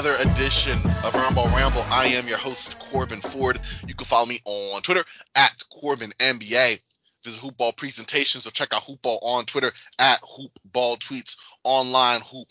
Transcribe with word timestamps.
Another 0.00 0.30
edition 0.30 0.72
of 0.72 1.12
Roundball 1.12 1.54
Ramble. 1.54 1.84
I 1.90 2.06
am 2.14 2.26
your 2.26 2.38
host, 2.38 2.78
Corbin 2.78 3.20
Ford. 3.20 3.60
You 3.86 3.92
can 3.92 4.06
follow 4.06 4.24
me 4.24 4.40
on 4.46 4.80
Twitter 4.80 5.04
at 5.36 5.62
Corbin 5.68 6.10
NBA. 6.18 6.80
Visit 7.22 7.42
Hoopball 7.42 7.76
Presentations, 7.76 8.44
so 8.44 8.50
check 8.50 8.72
out 8.72 8.80
Hoopball 8.84 9.18
on 9.20 9.44
Twitter 9.44 9.70
at 9.98 10.22
Hoopball 10.22 10.96
Tweets, 11.00 11.36
online 11.64 12.22
hoop 12.22 12.50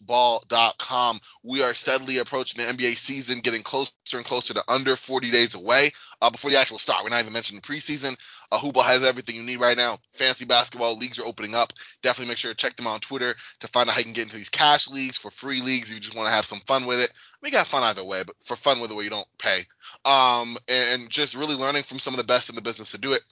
ball.com. 0.00 1.20
We 1.44 1.62
are 1.62 1.74
steadily 1.74 2.18
approaching 2.18 2.64
the 2.64 2.72
NBA 2.72 2.96
season, 2.96 3.40
getting 3.40 3.62
closer 3.62 3.92
and 4.14 4.24
closer 4.24 4.54
to 4.54 4.64
under 4.66 4.96
40 4.96 5.30
days 5.30 5.54
away 5.54 5.90
uh, 6.22 6.30
before 6.30 6.50
the 6.50 6.58
actual 6.58 6.78
start. 6.78 7.04
We're 7.04 7.10
not 7.10 7.20
even 7.20 7.34
mentioning 7.34 7.60
preseason. 7.60 8.16
Uh, 8.52 8.82
has 8.82 9.02
everything 9.02 9.34
you 9.34 9.42
need 9.42 9.60
right 9.60 9.78
now. 9.78 9.96
Fantasy 10.12 10.44
basketball 10.44 10.98
leagues 10.98 11.18
are 11.18 11.26
opening 11.26 11.54
up. 11.54 11.72
Definitely 12.02 12.30
make 12.30 12.38
sure 12.38 12.50
to 12.50 12.56
check 12.56 12.76
them 12.76 12.86
out 12.86 12.94
on 12.94 13.00
Twitter 13.00 13.34
to 13.60 13.68
find 13.68 13.88
out 13.88 13.94
how 13.94 14.00
you 14.00 14.04
can 14.04 14.12
get 14.12 14.24
into 14.24 14.36
these 14.36 14.50
cash 14.50 14.88
leagues 14.88 15.16
for 15.16 15.30
free 15.30 15.62
leagues 15.62 15.88
if 15.88 15.94
you 15.94 16.00
just 16.00 16.14
want 16.14 16.28
to 16.28 16.34
have 16.34 16.44
some 16.44 16.60
fun 16.60 16.84
with 16.84 17.00
it. 17.00 17.10
We 17.40 17.50
got 17.50 17.66
fun 17.66 17.82
either 17.82 18.04
way, 18.04 18.22
but 18.26 18.36
for 18.44 18.54
fun 18.54 18.80
with 18.80 18.90
it 18.90 18.94
where 18.94 19.04
you 19.04 19.10
don't 19.10 19.26
pay. 19.38 19.64
Um, 20.04 20.58
and 20.68 21.08
just 21.08 21.34
really 21.34 21.56
learning 21.56 21.84
from 21.84 21.98
some 21.98 22.12
of 22.12 22.18
the 22.18 22.26
best 22.26 22.50
in 22.50 22.56
the 22.56 22.62
business 22.62 22.92
to 22.92 22.98
do 22.98 23.14
it 23.14 23.22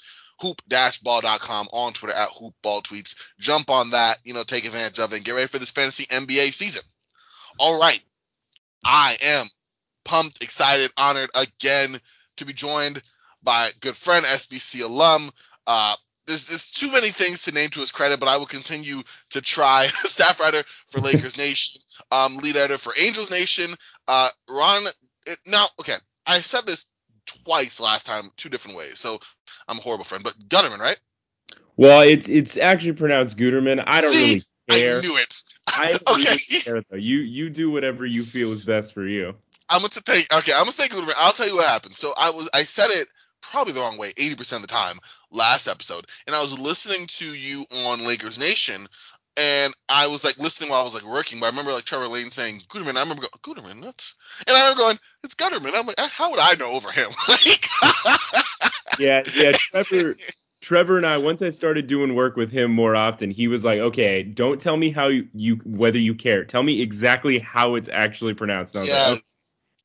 hoop-ball.com 0.40 1.68
on 1.72 1.92
Twitter 1.92 2.16
at 2.16 2.30
hoopballtweets. 2.30 3.14
Jump 3.38 3.70
on 3.70 3.90
that, 3.90 4.16
you 4.24 4.34
know, 4.34 4.42
take 4.42 4.64
advantage 4.64 4.98
of 4.98 5.12
it 5.12 5.16
and 5.16 5.24
get 5.24 5.34
ready 5.34 5.46
for 5.46 5.58
this 5.58 5.70
fantasy 5.70 6.06
NBA 6.06 6.52
season. 6.54 6.82
All 7.58 7.78
right. 7.78 8.00
I 8.84 9.18
am 9.22 9.46
pumped, 10.04 10.42
excited, 10.42 10.90
honored 10.96 11.30
again 11.34 11.98
to 12.38 12.46
be 12.46 12.54
joined 12.54 13.02
by 13.42 13.70
good 13.80 13.96
friend, 13.96 14.24
SBC 14.24 14.82
alum. 14.84 15.30
Uh, 15.66 15.94
there's, 16.26 16.48
there's 16.48 16.70
too 16.70 16.90
many 16.92 17.08
things 17.08 17.44
to 17.44 17.52
name 17.52 17.70
to 17.70 17.80
his 17.80 17.92
credit, 17.92 18.20
but 18.20 18.28
I 18.28 18.36
will 18.36 18.46
continue 18.46 19.02
to 19.30 19.40
try. 19.40 19.86
Staff 20.04 20.40
writer 20.40 20.64
for 20.88 21.00
Lakers 21.02 21.36
Nation, 21.36 21.80
um, 22.10 22.36
lead 22.36 22.56
editor 22.56 22.78
for 22.78 22.92
Angels 22.98 23.30
Nation. 23.30 23.74
Uh, 24.06 24.28
Ron, 24.48 24.84
it, 25.26 25.38
now, 25.46 25.64
okay, 25.80 25.96
I 26.26 26.40
said 26.40 26.66
this 26.66 26.86
twice 27.44 27.80
last 27.80 28.06
time, 28.06 28.30
two 28.36 28.48
different 28.48 28.76
ways. 28.76 28.98
So 28.98 29.18
I'm 29.68 29.78
a 29.78 29.82
horrible 29.82 30.04
friend, 30.04 30.24
but 30.24 30.34
Gutterman, 30.48 30.78
right? 30.78 30.98
Well, 31.76 32.02
it's 32.02 32.28
it's 32.28 32.56
actually 32.58 32.92
pronounced 32.92 33.38
Guterman. 33.38 33.82
I 33.86 34.02
don't 34.02 34.12
See, 34.12 34.42
really 34.68 34.80
care. 34.80 34.98
I 34.98 35.00
knew 35.00 35.16
it. 35.16 35.42
I 35.68 35.92
okay. 36.06 36.22
really 36.22 36.38
care 36.38 36.82
though. 36.90 36.96
You 36.96 37.18
you 37.18 37.48
do 37.48 37.70
whatever 37.70 38.04
you 38.04 38.22
feel 38.22 38.52
is 38.52 38.64
best 38.64 38.92
for 38.92 39.06
you. 39.06 39.34
I'm 39.68 39.80
gonna 39.80 39.88
take 39.88 40.32
okay. 40.32 40.52
I'm 40.52 40.60
gonna 40.60 40.72
say 40.72 40.88
Gutterman. 40.88 41.14
I'll 41.16 41.32
tell 41.32 41.48
you 41.48 41.54
what 41.54 41.66
happened. 41.66 41.94
So 41.94 42.12
I 42.18 42.30
was 42.30 42.50
I 42.52 42.64
said 42.64 42.90
it 42.90 43.08
probably 43.42 43.72
the 43.72 43.80
wrong 43.80 43.98
way 43.98 44.12
80% 44.12 44.56
of 44.56 44.62
the 44.62 44.68
time 44.68 44.98
last 45.30 45.68
episode, 45.68 46.06
and 46.26 46.34
I 46.34 46.42
was 46.42 46.58
listening 46.58 47.06
to 47.06 47.26
you 47.26 47.64
on 47.86 48.06
Lakers 48.06 48.38
Nation, 48.38 48.80
and 49.36 49.72
I 49.88 50.06
was 50.08 50.24
like 50.24 50.38
listening 50.38 50.70
while 50.70 50.80
I 50.80 50.84
was 50.84 50.94
like 50.94 51.04
working. 51.04 51.40
But 51.40 51.46
I 51.46 51.50
remember 51.50 51.72
like 51.72 51.84
Trevor 51.84 52.08
Lane 52.08 52.30
saying 52.30 52.62
Guterman. 52.68 52.96
I 52.96 53.02
remember 53.02 53.22
going 53.22 53.56
Guterman. 53.56 53.82
That's 53.82 54.14
and 54.46 54.56
I 54.56 54.60
remember 54.62 54.82
going 54.82 54.98
it's 55.22 55.34
Gutterman. 55.34 55.72
I'm 55.74 55.86
like 55.86 56.00
uh, 56.00 56.08
how 56.10 56.30
would 56.30 56.40
I 56.40 56.54
know 56.54 56.72
over 56.72 56.90
him? 56.90 57.10
like 57.28 57.66
Yeah, 58.98 59.22
yeah. 59.34 59.52
Trevor 59.52 60.16
Trevor 60.60 60.98
and 60.98 61.06
I 61.06 61.16
once 61.18 61.40
I 61.40 61.50
started 61.50 61.86
doing 61.86 62.14
work 62.14 62.36
with 62.36 62.50
him 62.50 62.70
more 62.70 62.94
often, 62.94 63.30
he 63.30 63.48
was 63.48 63.64
like, 63.64 63.78
"Okay, 63.78 64.22
don't 64.22 64.60
tell 64.60 64.76
me 64.76 64.90
how 64.90 65.08
you, 65.08 65.28
you 65.34 65.56
whether 65.64 65.98
you 65.98 66.14
care. 66.14 66.44
Tell 66.44 66.62
me 66.62 66.82
exactly 66.82 67.38
how 67.38 67.76
it's 67.76 67.88
actually 67.90 68.34
pronounced." 68.34 68.74
And 68.74 68.80
I 68.80 68.82
was 68.82 68.92
like, 68.92 69.08
"Okay, 69.08 69.22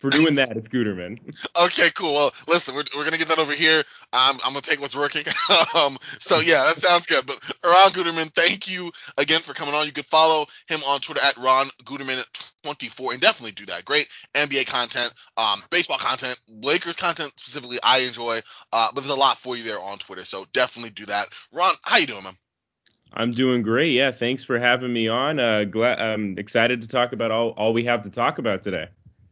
"For 0.05 0.11
doing 0.11 0.35
that, 0.35 0.55
it's 0.55 0.69
Guterman." 0.69 1.19
Okay, 1.55 1.89
cool. 1.95 2.13
Well, 2.13 2.33
listen, 2.47 2.75
we're, 2.75 2.83
we're 2.95 3.05
gonna 3.05 3.17
get 3.17 3.29
that 3.29 3.39
over 3.39 3.53
here. 3.53 3.79
Um, 4.13 4.39
I'm 4.43 4.51
gonna 4.51 4.61
take 4.61 4.81
what's 4.81 4.95
working. 4.95 5.23
um, 5.75 5.97
so 6.19 6.39
yeah, 6.39 6.63
that 6.63 6.75
sounds 6.75 7.07
good. 7.07 7.25
But 7.25 7.41
Ron 7.63 7.91
Guterman, 7.91 8.33
thank 8.33 8.69
you 8.69 8.91
again 9.17 9.39
for 9.39 9.53
coming 9.53 9.73
on. 9.73 9.85
You 9.85 9.91
could 9.91 10.05
follow 10.05 10.45
him 10.67 10.79
on 10.87 10.99
Twitter 10.99 11.21
at 11.23 11.37
Ron 11.37 11.67
Guterman24 11.83 13.13
and 13.13 13.21
definitely 13.21 13.53
do 13.53 13.65
that. 13.67 13.85
Great 13.85 14.07
NBA 14.33 14.67
content, 14.67 15.13
um, 15.37 15.63
baseball 15.69 15.97
content, 15.97 16.37
Lakers 16.49 16.95
content 16.95 17.31
specifically. 17.37 17.77
I 17.83 17.99
enjoy. 17.99 18.41
Uh, 18.73 18.89
but 18.93 19.01
there's 19.01 19.15
a 19.15 19.19
lot 19.19 19.37
for 19.37 19.55
you 19.55 19.63
there 19.63 19.79
on 19.79 19.97
Twitter, 19.97 20.25
so 20.25 20.45
definitely 20.53 20.91
do 20.91 21.05
that. 21.05 21.27
Ron, 21.53 21.73
how 21.83 21.97
you 21.97 22.07
doing, 22.07 22.23
man? 22.23 22.33
I'm 23.13 23.31
doing 23.31 23.61
great. 23.61 23.93
Yeah, 23.93 24.11
thanks 24.11 24.43
for 24.43 24.59
having 24.59 24.91
me 24.91 25.07
on. 25.07 25.39
Uh, 25.39 25.63
glad 25.63 25.99
I'm 25.99 26.37
excited 26.37 26.81
to 26.81 26.87
talk 26.87 27.13
about 27.13 27.31
all 27.31 27.51
all 27.51 27.73
we 27.73 27.85
have 27.85 28.01
to 28.03 28.09
talk 28.09 28.39
about 28.39 28.61
today. 28.61 28.87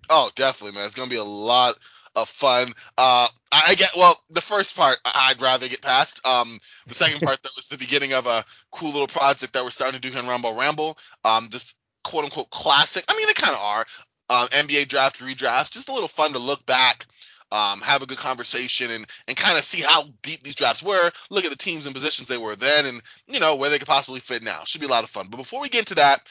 Oh, 0.09 0.31
definitely, 0.36 0.78
man. 0.78 0.86
It's 0.86 0.96
gonna 0.96 1.09
be 1.09 1.16
a 1.18 1.24
lot 1.24 1.75
of 2.16 2.30
fun. 2.30 2.74
Uh, 2.97 3.28
I 3.52 3.75
get 3.75 3.91
well. 3.96 4.19
The 4.30 4.41
first 4.41 4.75
part 4.75 5.00
I'd 5.06 5.41
rather 5.41 5.68
get 5.68 5.81
past. 5.81 6.25
Um, 6.25 6.59
the 6.88 6.94
second 6.94 7.22
part 7.25 7.41
that 7.44 7.52
was 7.56 7.68
the 7.68 7.78
beginning 7.78 8.13
of 8.13 8.28
a 8.28 8.44
cool 8.72 8.92
little 8.92 9.08
project 9.08 9.53
that 9.53 9.63
we're 9.63 9.72
starting 9.72 10.00
to 10.00 10.08
do 10.08 10.13
here 10.13 10.22
in 10.22 10.30
Roundball 10.30 10.58
Ramble. 10.58 10.97
Um, 11.24 11.47
this 11.52 11.75
quote 12.03 12.25
unquote 12.25 12.50
classic. 12.50 13.06
I 13.09 13.18
mean, 13.18 13.28
they 13.28 13.34
kind 13.34 13.53
of 13.53 13.62
are. 13.62 13.86
Um, 14.30 14.47
NBA 14.50 14.88
draft 14.88 15.19
redrafts. 15.19 15.72
Just 15.72 15.90
a 15.90 15.94
little 15.94 16.08
fun 16.08 16.34
to 16.34 16.40
look 16.40 16.66
back. 16.66 17.06
Um, 17.52 17.81
have 17.81 18.02
a 18.02 18.08
good 18.08 18.18
conversation 18.18 18.90
and, 18.90 19.06
and 19.28 19.38
kind 19.38 19.59
of 19.59 19.63
see 19.63 19.84
how 19.84 20.06
deep 20.24 20.42
these 20.42 20.56
drafts 20.56 20.81
were. 20.81 21.12
Look 21.30 21.46
at 21.46 21.52
the 21.52 21.58
teams 21.58 21.86
and 21.86 21.94
positions 21.94 22.28
they 22.28 22.38
were 22.38 22.56
then, 22.56 22.88
and 22.88 23.00
you 23.28 23.40
know 23.40 23.58
where 23.58 23.69
they 23.69 23.78
could 23.78 23.88
possibly 23.88 24.22
fit 24.22 24.44
now. 24.44 24.62
Should 24.66 24.81
be 24.81 24.88
a 24.88 24.90
lot 24.90 25.03
of 25.03 25.12
fun. 25.12 25.28
But 25.30 25.38
before 25.38 25.62
we 25.62 25.69
get 25.69 25.81
into 25.81 25.96
that, 25.96 26.28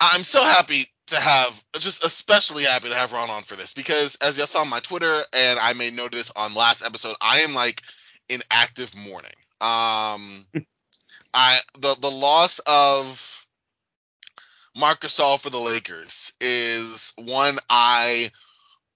I'm 0.00 0.24
so 0.24 0.42
happy 0.42 0.86
to 1.08 1.16
have, 1.16 1.64
just 1.78 2.04
especially 2.04 2.64
happy 2.64 2.88
to 2.88 2.94
have 2.94 3.12
Ron 3.12 3.30
on 3.30 3.42
for 3.42 3.56
this 3.56 3.74
because 3.74 4.16
as 4.16 4.38
y'all 4.38 4.46
saw 4.46 4.60
on 4.60 4.70
my 4.70 4.80
Twitter 4.80 5.20
and 5.36 5.58
I 5.58 5.72
made 5.74 5.94
note 5.94 6.06
of 6.06 6.12
this 6.12 6.32
on 6.34 6.54
last 6.54 6.84
episode, 6.84 7.14
I 7.20 7.40
am 7.40 7.54
like 7.54 7.82
in 8.28 8.40
active 8.50 8.94
mourning. 8.96 9.30
Um, 9.60 10.46
I 11.34 11.58
the 11.78 11.96
the 12.00 12.10
loss 12.10 12.60
of 12.60 13.46
Marc 14.76 15.00
Gasol 15.00 15.40
for 15.40 15.50
the 15.50 15.58
Lakers 15.58 16.32
is 16.40 17.12
one 17.16 17.58
I 17.68 18.30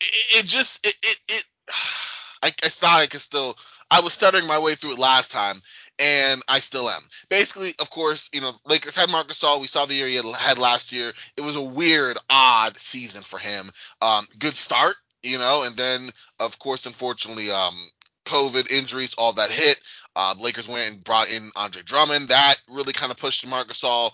it, 0.01 0.39
it 0.39 0.47
just 0.47 0.87
it 0.87 0.95
it, 1.03 1.19
it 1.29 1.45
I, 2.43 2.53
I 2.63 2.69
thought 2.69 3.01
I 3.01 3.07
could 3.07 3.21
still 3.21 3.57
I 3.91 4.01
was 4.01 4.13
stuttering 4.13 4.47
my 4.47 4.61
way 4.61 4.75
through 4.75 4.93
it 4.93 4.99
last 4.99 5.33
time 5.33 5.61
and 5.99 6.43
I 6.49 6.61
still 6.61 6.89
am. 6.89 7.03
Basically, 7.29 7.73
of 7.81 7.91
course, 7.91 8.31
you 8.33 8.41
know, 8.41 8.53
Lakers 8.67 8.97
had 8.97 9.11
Marc 9.11 9.29
Gasol. 9.29 9.61
We 9.61 9.67
saw 9.67 9.87
the 9.87 9.95
year 9.95 10.07
he 10.07 10.17
had, 10.17 10.59
last 10.59 10.93
year. 10.93 11.13
It 11.37 11.41
was 11.41 11.57
a 11.57 11.63
weird, 11.63 12.19
odd 12.31 12.77
season 12.77 13.23
for 13.23 13.39
him. 13.39 13.71
Um, 14.01 14.27
good 14.39 14.57
start, 14.57 14.95
you 15.23 15.39
know, 15.39 15.65
and 15.67 15.77
then 15.77 16.09
of 16.39 16.59
course, 16.59 16.87
unfortunately, 16.87 17.51
um, 17.51 17.75
COVID 18.25 18.71
injuries, 18.71 19.15
all 19.17 19.33
that 19.35 19.51
hit. 19.51 19.81
Uh, 20.15 20.35
Lakers 20.39 20.69
went 20.69 20.95
and 20.95 21.05
brought 21.05 21.31
in 21.31 21.51
Andre 21.55 21.83
Drummond. 21.83 22.29
That 22.29 22.57
really 22.69 22.93
kind 22.93 23.13
of 23.13 23.19
pushed 23.19 23.49
Marc 23.49 23.69
Gasol, 23.69 24.11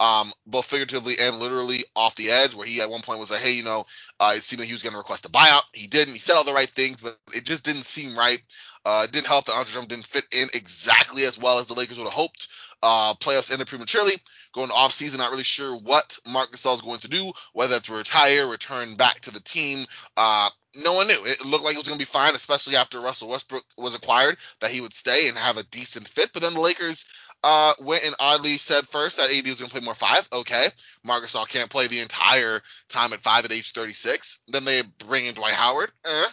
um, 0.00 0.32
both 0.46 0.66
figuratively 0.66 1.14
and 1.20 1.38
literally 1.38 1.84
off 1.94 2.16
the 2.16 2.30
edge, 2.30 2.54
where 2.54 2.66
he 2.66 2.80
at 2.80 2.90
one 2.90 3.02
point 3.02 3.20
was 3.20 3.30
like, 3.30 3.40
hey, 3.40 3.52
you 3.52 3.64
know, 3.64 3.84
uh, 4.20 4.32
it 4.36 4.42
seemed 4.42 4.60
like 4.60 4.68
he 4.68 4.74
was 4.74 4.82
going 4.82 4.92
to 4.92 4.98
request 4.98 5.26
a 5.26 5.30
buyout. 5.30 5.62
He 5.72 5.86
didn't. 5.86 6.14
He 6.14 6.20
said 6.20 6.36
all 6.36 6.44
the 6.44 6.52
right 6.52 6.68
things, 6.68 7.02
but 7.02 7.16
it 7.34 7.44
just 7.44 7.64
didn't 7.64 7.84
seem 7.84 8.16
right. 8.16 8.42
Uh, 8.84 9.02
it 9.04 9.12
didn't 9.12 9.26
help 9.26 9.46
that 9.46 9.54
Andre 9.54 9.72
Drummond 9.72 9.90
didn't 9.90 10.06
fit 10.06 10.24
in 10.32 10.48
exactly 10.52 11.24
as 11.24 11.38
well 11.38 11.58
as 11.58 11.66
the 11.66 11.74
Lakers 11.74 11.98
would 11.98 12.04
have 12.04 12.12
hoped. 12.12 12.48
Uh, 12.82 13.14
playoffs 13.14 13.50
ended 13.50 13.66
prematurely. 13.66 14.12
Going 14.52 14.70
off 14.70 14.92
season, 14.92 15.18
not 15.18 15.30
really 15.30 15.42
sure 15.42 15.76
what 15.78 16.18
Marc 16.30 16.52
Gasol 16.52 16.76
is 16.76 16.82
going 16.82 17.00
to 17.00 17.08
do, 17.08 17.32
whether 17.54 17.80
to 17.80 17.94
retire, 17.94 18.46
return 18.46 18.94
back 18.94 19.20
to 19.20 19.32
the 19.32 19.40
team. 19.40 19.86
Uh, 20.16 20.48
no 20.82 20.92
one 20.92 21.06
knew. 21.06 21.24
It 21.24 21.44
looked 21.44 21.64
like 21.64 21.74
it 21.74 21.78
was 21.78 21.88
going 21.88 21.98
to 21.98 22.04
be 22.04 22.04
fine, 22.04 22.34
especially 22.34 22.76
after 22.76 23.00
Russell 23.00 23.30
Westbrook 23.30 23.64
was 23.78 23.94
acquired, 23.94 24.36
that 24.60 24.70
he 24.70 24.80
would 24.80 24.94
stay 24.94 25.28
and 25.28 25.36
have 25.36 25.56
a 25.56 25.64
decent 25.64 26.06
fit. 26.06 26.30
But 26.32 26.42
then 26.42 26.54
the 26.54 26.60
Lakers 26.60 27.06
uh, 27.46 27.74
went 27.80 28.06
and 28.06 28.14
oddly 28.18 28.56
said 28.56 28.86
first 28.86 29.18
that 29.18 29.30
AD 29.30 29.44
was 29.44 29.56
going 29.56 29.68
to 29.68 29.76
play 29.76 29.84
more 29.84 29.94
five. 29.94 30.26
Okay, 30.32 30.64
Marc 31.04 31.24
Gasol 31.24 31.46
can't 31.46 31.68
play 31.68 31.86
the 31.86 32.00
entire 32.00 32.62
time 32.88 33.12
at 33.12 33.20
five 33.20 33.44
at 33.44 33.52
age 33.52 33.72
36. 33.72 34.40
Then 34.48 34.64
they 34.64 34.80
bring 35.06 35.26
in 35.26 35.34
Dwight 35.34 35.52
Howard. 35.52 35.92
Eh, 36.06 36.26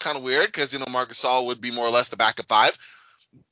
kind 0.00 0.18
of 0.18 0.24
weird 0.24 0.46
because 0.46 0.72
you 0.72 0.80
know 0.80 0.86
Marc 0.90 1.10
Gasol 1.10 1.46
would 1.46 1.60
be 1.60 1.70
more 1.70 1.86
or 1.86 1.92
less 1.92 2.08
the 2.08 2.16
backup 2.16 2.48
five. 2.48 2.76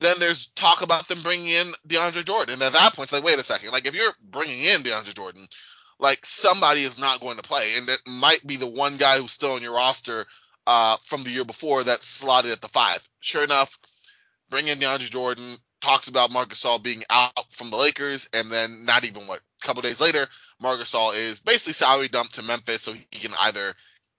Then 0.01 0.17
there's 0.19 0.47
talk 0.47 0.81
about 0.81 1.07
them 1.07 1.21
bringing 1.23 1.47
in 1.47 1.67
DeAndre 1.87 2.25
Jordan, 2.25 2.55
and 2.55 2.61
at 2.61 2.73
that 2.73 2.93
point, 2.93 3.11
like, 3.13 3.23
wait 3.23 3.39
a 3.39 3.43
second, 3.43 3.71
like 3.71 3.87
if 3.87 3.95
you're 3.95 4.13
bringing 4.21 4.59
in 4.59 4.81
DeAndre 4.81 5.15
Jordan, 5.15 5.45
like 5.97 6.25
somebody 6.25 6.81
is 6.81 6.99
not 6.99 7.21
going 7.21 7.37
to 7.37 7.41
play, 7.41 7.77
and 7.77 7.87
it 7.87 8.01
might 8.05 8.45
be 8.45 8.57
the 8.57 8.69
one 8.69 8.97
guy 8.97 9.17
who's 9.17 9.31
still 9.31 9.53
on 9.53 9.61
your 9.61 9.75
roster 9.75 10.25
uh, 10.67 10.97
from 11.03 11.23
the 11.23 11.29
year 11.29 11.45
before 11.45 11.85
that's 11.85 12.05
slotted 12.05 12.51
at 12.51 12.59
the 12.59 12.67
five. 12.67 13.07
Sure 13.21 13.45
enough, 13.45 13.79
bring 14.49 14.67
in 14.67 14.77
DeAndre 14.77 15.09
Jordan. 15.09 15.55
Talks 15.81 16.07
about 16.07 16.31
Marc 16.31 16.49
Gasol 16.49 16.81
being 16.81 17.03
out 17.09 17.31
from 17.51 17.69
the 17.69 17.77
Lakers, 17.77 18.29
and 18.33 18.51
then 18.51 18.85
not 18.85 19.03
even 19.03 19.23
what 19.23 19.39
a 19.39 19.65
couple 19.65 19.81
days 19.81 19.99
later, 19.99 20.25
Marc 20.61 20.79
Gasol 20.79 21.15
is 21.15 21.39
basically 21.39 21.73
salary 21.73 22.07
dumped 22.07 22.35
to 22.35 22.43
Memphis, 22.43 22.83
so 22.83 22.93
he 22.93 23.19
can 23.19 23.33
either, 23.39 23.73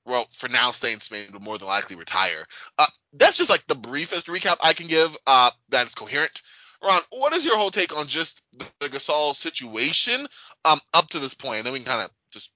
well, 0.07 0.27
for 0.33 0.49
now 0.49 0.73
stay 0.73 0.93
in 0.93 1.01
Spain, 1.01 1.27
but 1.33 1.43
more 1.43 1.59
than 1.59 1.69
likely 1.69 1.97
retire. 1.97 2.47
Uh, 2.79 2.87
that's 3.15 3.39
just 3.39 3.51
like 3.51 3.65
the 3.69 3.75
briefest 3.75 4.27
recap 4.27 4.57
I 4.63 4.73
can 4.73 4.89
give. 4.89 5.17
Uh, 5.27 5.51
that 5.71 5.87
is 5.87 5.95
coherent. 5.95 6.43
Ron, 6.85 7.01
what 7.11 7.33
is 7.33 7.45
your 7.45 7.57
whole 7.57 7.71
take 7.71 7.97
on 7.97 8.09
just 8.09 8.43
the, 8.81 8.89
Gasol 8.89 9.37
situation 9.37 10.27
um, 10.65 10.81
up 10.93 11.09
to 11.11 11.19
this 11.21 11.35
point? 11.35 11.59
And 11.59 11.67
then 11.67 11.73
we 11.73 11.79
can 11.79 11.89
kind 11.89 12.05
of 12.05 12.11
just 12.33 12.51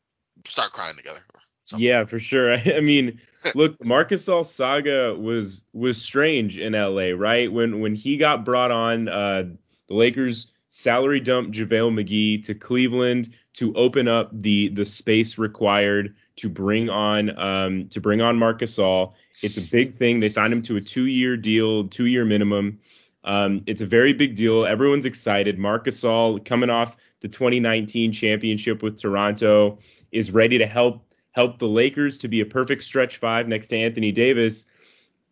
start 0.49 0.73
crying 0.73 0.97
together. 0.97 1.21
Yeah, 1.77 2.05
for 2.05 2.19
sure. 2.19 2.53
I, 2.77 2.81
mean, 2.81 3.21
look, 3.55 3.83
Marc 3.85 4.11
Gasol 4.11 4.45
Saga 4.45 5.15
was 5.15 5.63
was 5.73 6.01
strange 6.01 6.59
in 6.59 6.73
LA, 6.73 7.11
right? 7.17 7.51
When 7.53 7.81
when 7.81 7.95
he 7.95 8.17
got 8.17 8.45
brought 8.45 8.71
on, 8.71 9.09
uh, 9.09 9.45
the 9.89 9.95
Lakers 9.95 10.49
salary 10.69 11.21
dumped 11.21 11.53
JaVale 11.57 11.93
McGee 11.93 12.45
to 12.45 12.55
Cleveland 12.55 13.37
to 13.55 13.75
open 13.75 14.09
up 14.09 14.31
the 14.33 14.69
the 14.69 14.85
space 14.85 15.39
required 15.39 16.15
to 16.37 16.49
bring 16.49 16.91
on 16.91 17.39
um, 17.39 17.89
to 17.89 18.01
bring 18.01 18.21
on 18.21 18.39
Marc 18.39 18.61
Gasol. 18.61 19.13
It's 19.43 19.57
a 19.57 19.63
big 19.63 19.93
thing. 19.93 20.21
They 20.21 20.29
signed 20.29 20.53
him 20.53 20.63
to 20.63 20.77
a 20.77 20.81
two 20.81 21.07
year 21.07 21.37
deal, 21.37 21.89
two 21.89 22.07
year 22.07 22.25
minimum. 22.25 22.81
Um, 23.25 23.63
it's 23.67 23.81
a 23.81 23.87
very 23.87 24.13
big 24.13 24.37
deal. 24.37 24.65
Everyone's 24.65 25.05
excited. 25.05 25.59
Marc 25.59 25.87
Gasol 25.87 26.45
coming 26.45 26.71
off 26.71 26.97
the 27.21 27.29
2019 27.29 28.13
championship 28.13 28.83
with 28.83 29.01
Toronto 29.01 29.79
is 30.13 30.31
ready 30.31 30.59
to 30.59 30.67
help 30.67 31.06
help 31.37 31.59
the 31.59 31.69
Lakers 31.69 32.17
to 32.19 32.29
be 32.29 32.41
a 32.41 32.47
perfect 32.47 32.83
stretch 32.83 33.19
five 33.19 33.47
next 33.47 33.69
to 33.69 33.77
Anthony 33.77 34.11
Davis. 34.11 34.65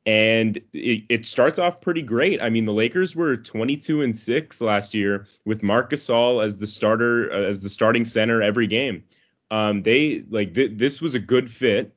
And 0.06 0.58
it, 0.74 1.04
it 1.08 1.26
starts 1.26 1.58
off 1.58 1.80
pretty 1.80 2.02
great. 2.02 2.42
I 2.42 2.50
mean, 2.50 2.66
the 2.66 2.74
Lakers 2.74 3.16
were 3.16 3.38
22 3.38 4.02
and 4.02 4.14
six 4.14 4.60
last 4.60 4.92
year 4.92 5.26
with 5.46 5.62
Marc 5.62 5.90
Gasol 5.90 6.44
as 6.44 6.58
the 6.58 6.66
starter, 6.66 7.32
uh, 7.32 7.36
as 7.36 7.62
the 7.62 7.70
starting 7.70 8.04
center 8.04 8.42
every 8.42 8.66
game. 8.66 9.02
Um, 9.50 9.82
they 9.82 10.24
like 10.28 10.52
th- 10.52 10.72
this 10.74 11.00
was 11.00 11.14
a 11.14 11.18
good 11.18 11.50
fit. 11.50 11.94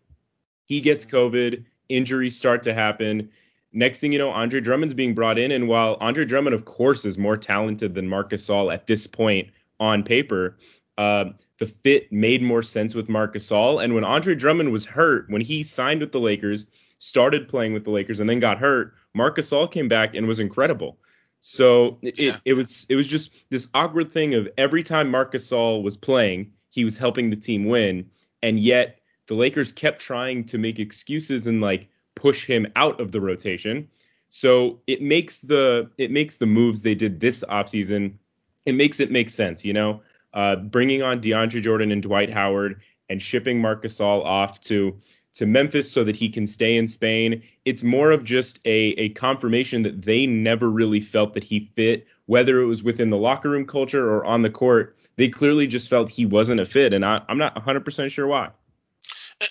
He 0.66 0.80
gets 0.80 1.06
COVID, 1.06 1.66
injuries 1.90 2.38
start 2.38 2.64
to 2.64 2.74
happen. 2.74 3.30
Next 3.74 4.00
thing 4.00 4.14
you 4.14 4.20
know, 4.20 4.30
Andre 4.30 4.62
Drummond's 4.62 4.94
being 4.94 5.14
brought 5.14 5.38
in, 5.38 5.52
and 5.52 5.68
while 5.68 5.98
Andre 6.00 6.24
Drummond, 6.24 6.54
of 6.54 6.64
course, 6.64 7.04
is 7.04 7.18
more 7.18 7.36
talented 7.36 7.94
than 7.94 8.08
Marc 8.08 8.30
Gasol 8.30 8.74
at 8.74 8.88
this 8.88 9.06
point 9.06 9.50
on 9.80 10.04
paper, 10.04 10.58
uh, 10.98 11.26
the 11.58 11.68
fit 11.68 12.12
made 12.12 12.42
more 12.42 12.64
sense 12.64 12.96
with 12.96 13.10
Marc 13.10 13.36
Gasol. 13.36 13.84
And 13.84 13.94
when 13.94 14.04
Andre 14.04 14.36
Drummond 14.36 14.72
was 14.72 14.86
hurt, 14.86 15.30
when 15.30 15.42
he 15.42 15.64
signed 15.64 16.02
with 16.02 16.12
the 16.12 16.20
Lakers, 16.20 16.66
started 17.00 17.48
playing 17.48 17.74
with 17.74 17.84
the 17.84 17.92
Lakers, 17.92 18.20
and 18.20 18.30
then 18.30 18.40
got 18.40 18.58
hurt, 18.58 18.94
Marc 19.14 19.38
Gasol 19.38 19.72
came 19.72 19.88
back 19.88 20.16
and 20.16 20.28
was 20.28 20.40
incredible. 20.40 20.98
So 21.40 22.00
it, 22.02 22.18
yeah. 22.20 22.32
it, 22.32 22.42
it 22.46 22.54
was 22.54 22.86
it 22.90 22.96
was 22.96 23.08
just 23.08 23.32
this 23.50 23.68
awkward 23.74 24.12
thing 24.12 24.34
of 24.34 24.50
every 24.58 24.84
time 24.84 25.10
Marc 25.10 25.34
Gasol 25.34 25.84
was 25.84 25.96
playing, 25.96 26.52
he 26.72 26.84
was 26.84 26.98
helping 26.98 27.30
the 27.30 27.36
team 27.36 27.66
win, 27.66 28.10
and 28.42 28.60
yet 28.60 29.00
the 29.28 29.36
Lakers 29.36 29.72
kept 29.72 30.02
trying 30.02 30.46
to 30.46 30.58
make 30.58 30.80
excuses 30.80 31.48
and 31.48 31.62
like 31.62 31.90
push 32.16 32.46
him 32.46 32.68
out 32.76 33.00
of 33.00 33.12
the 33.12 33.22
rotation. 33.22 33.88
So 34.30 34.82
it 34.88 35.02
makes 35.02 35.42
the 35.42 35.92
it 35.98 36.12
makes 36.12 36.38
the 36.38 36.48
moves 36.48 36.82
they 36.82 36.96
did 36.96 37.20
this 37.20 37.44
offseason, 37.48 38.16
it 38.66 38.74
makes 38.74 39.00
it 39.00 39.12
make 39.12 39.30
sense, 39.30 39.64
you 39.64 39.74
know 39.74 40.02
uh, 40.34 40.56
bringing 40.56 41.02
on 41.02 41.22
DeAndre 41.22 41.62
Jordan 41.62 41.92
and 41.92 42.02
Dwight 42.02 42.32
Howard 42.32 42.82
and 43.10 43.22
shipping 43.22 43.62
Marc 43.62 43.84
Gasol 43.84 44.24
off 44.24 44.60
to 44.62 44.98
to 45.38 45.46
Memphis 45.46 45.92
so 45.92 46.04
that 46.04 46.16
he 46.16 46.30
can 46.30 46.48
stay 46.48 46.78
in 46.78 46.88
Spain. 46.88 47.44
It's 47.64 47.84
more 47.84 48.10
of 48.10 48.24
just 48.24 48.60
a, 48.66 48.90
a 48.98 49.10
confirmation 49.10 49.84
that 49.84 50.02
they 50.02 50.26
never 50.26 50.68
really 50.68 51.00
felt 51.00 51.36
that 51.36 51.44
he 51.44 51.72
fit, 51.76 52.08
whether 52.26 52.60
it 52.60 52.66
was 52.66 52.82
within 52.82 53.12
the 53.12 53.18
locker 53.18 53.48
room 53.48 53.68
culture 53.68 54.12
or 54.12 54.26
on 54.26 54.42
the 54.42 54.50
court. 54.50 54.98
They 55.16 55.30
clearly 55.30 55.68
just 55.68 55.92
felt 55.92 56.10
he 56.10 56.26
wasn't 56.26 56.60
a 56.60 56.66
fit, 56.66 56.92
and 56.92 57.06
I, 57.06 57.22
am 57.30 57.38
not 57.38 57.56
100% 57.56 58.10
sure 58.10 58.26
why. 58.26 58.50
That, 59.40 59.50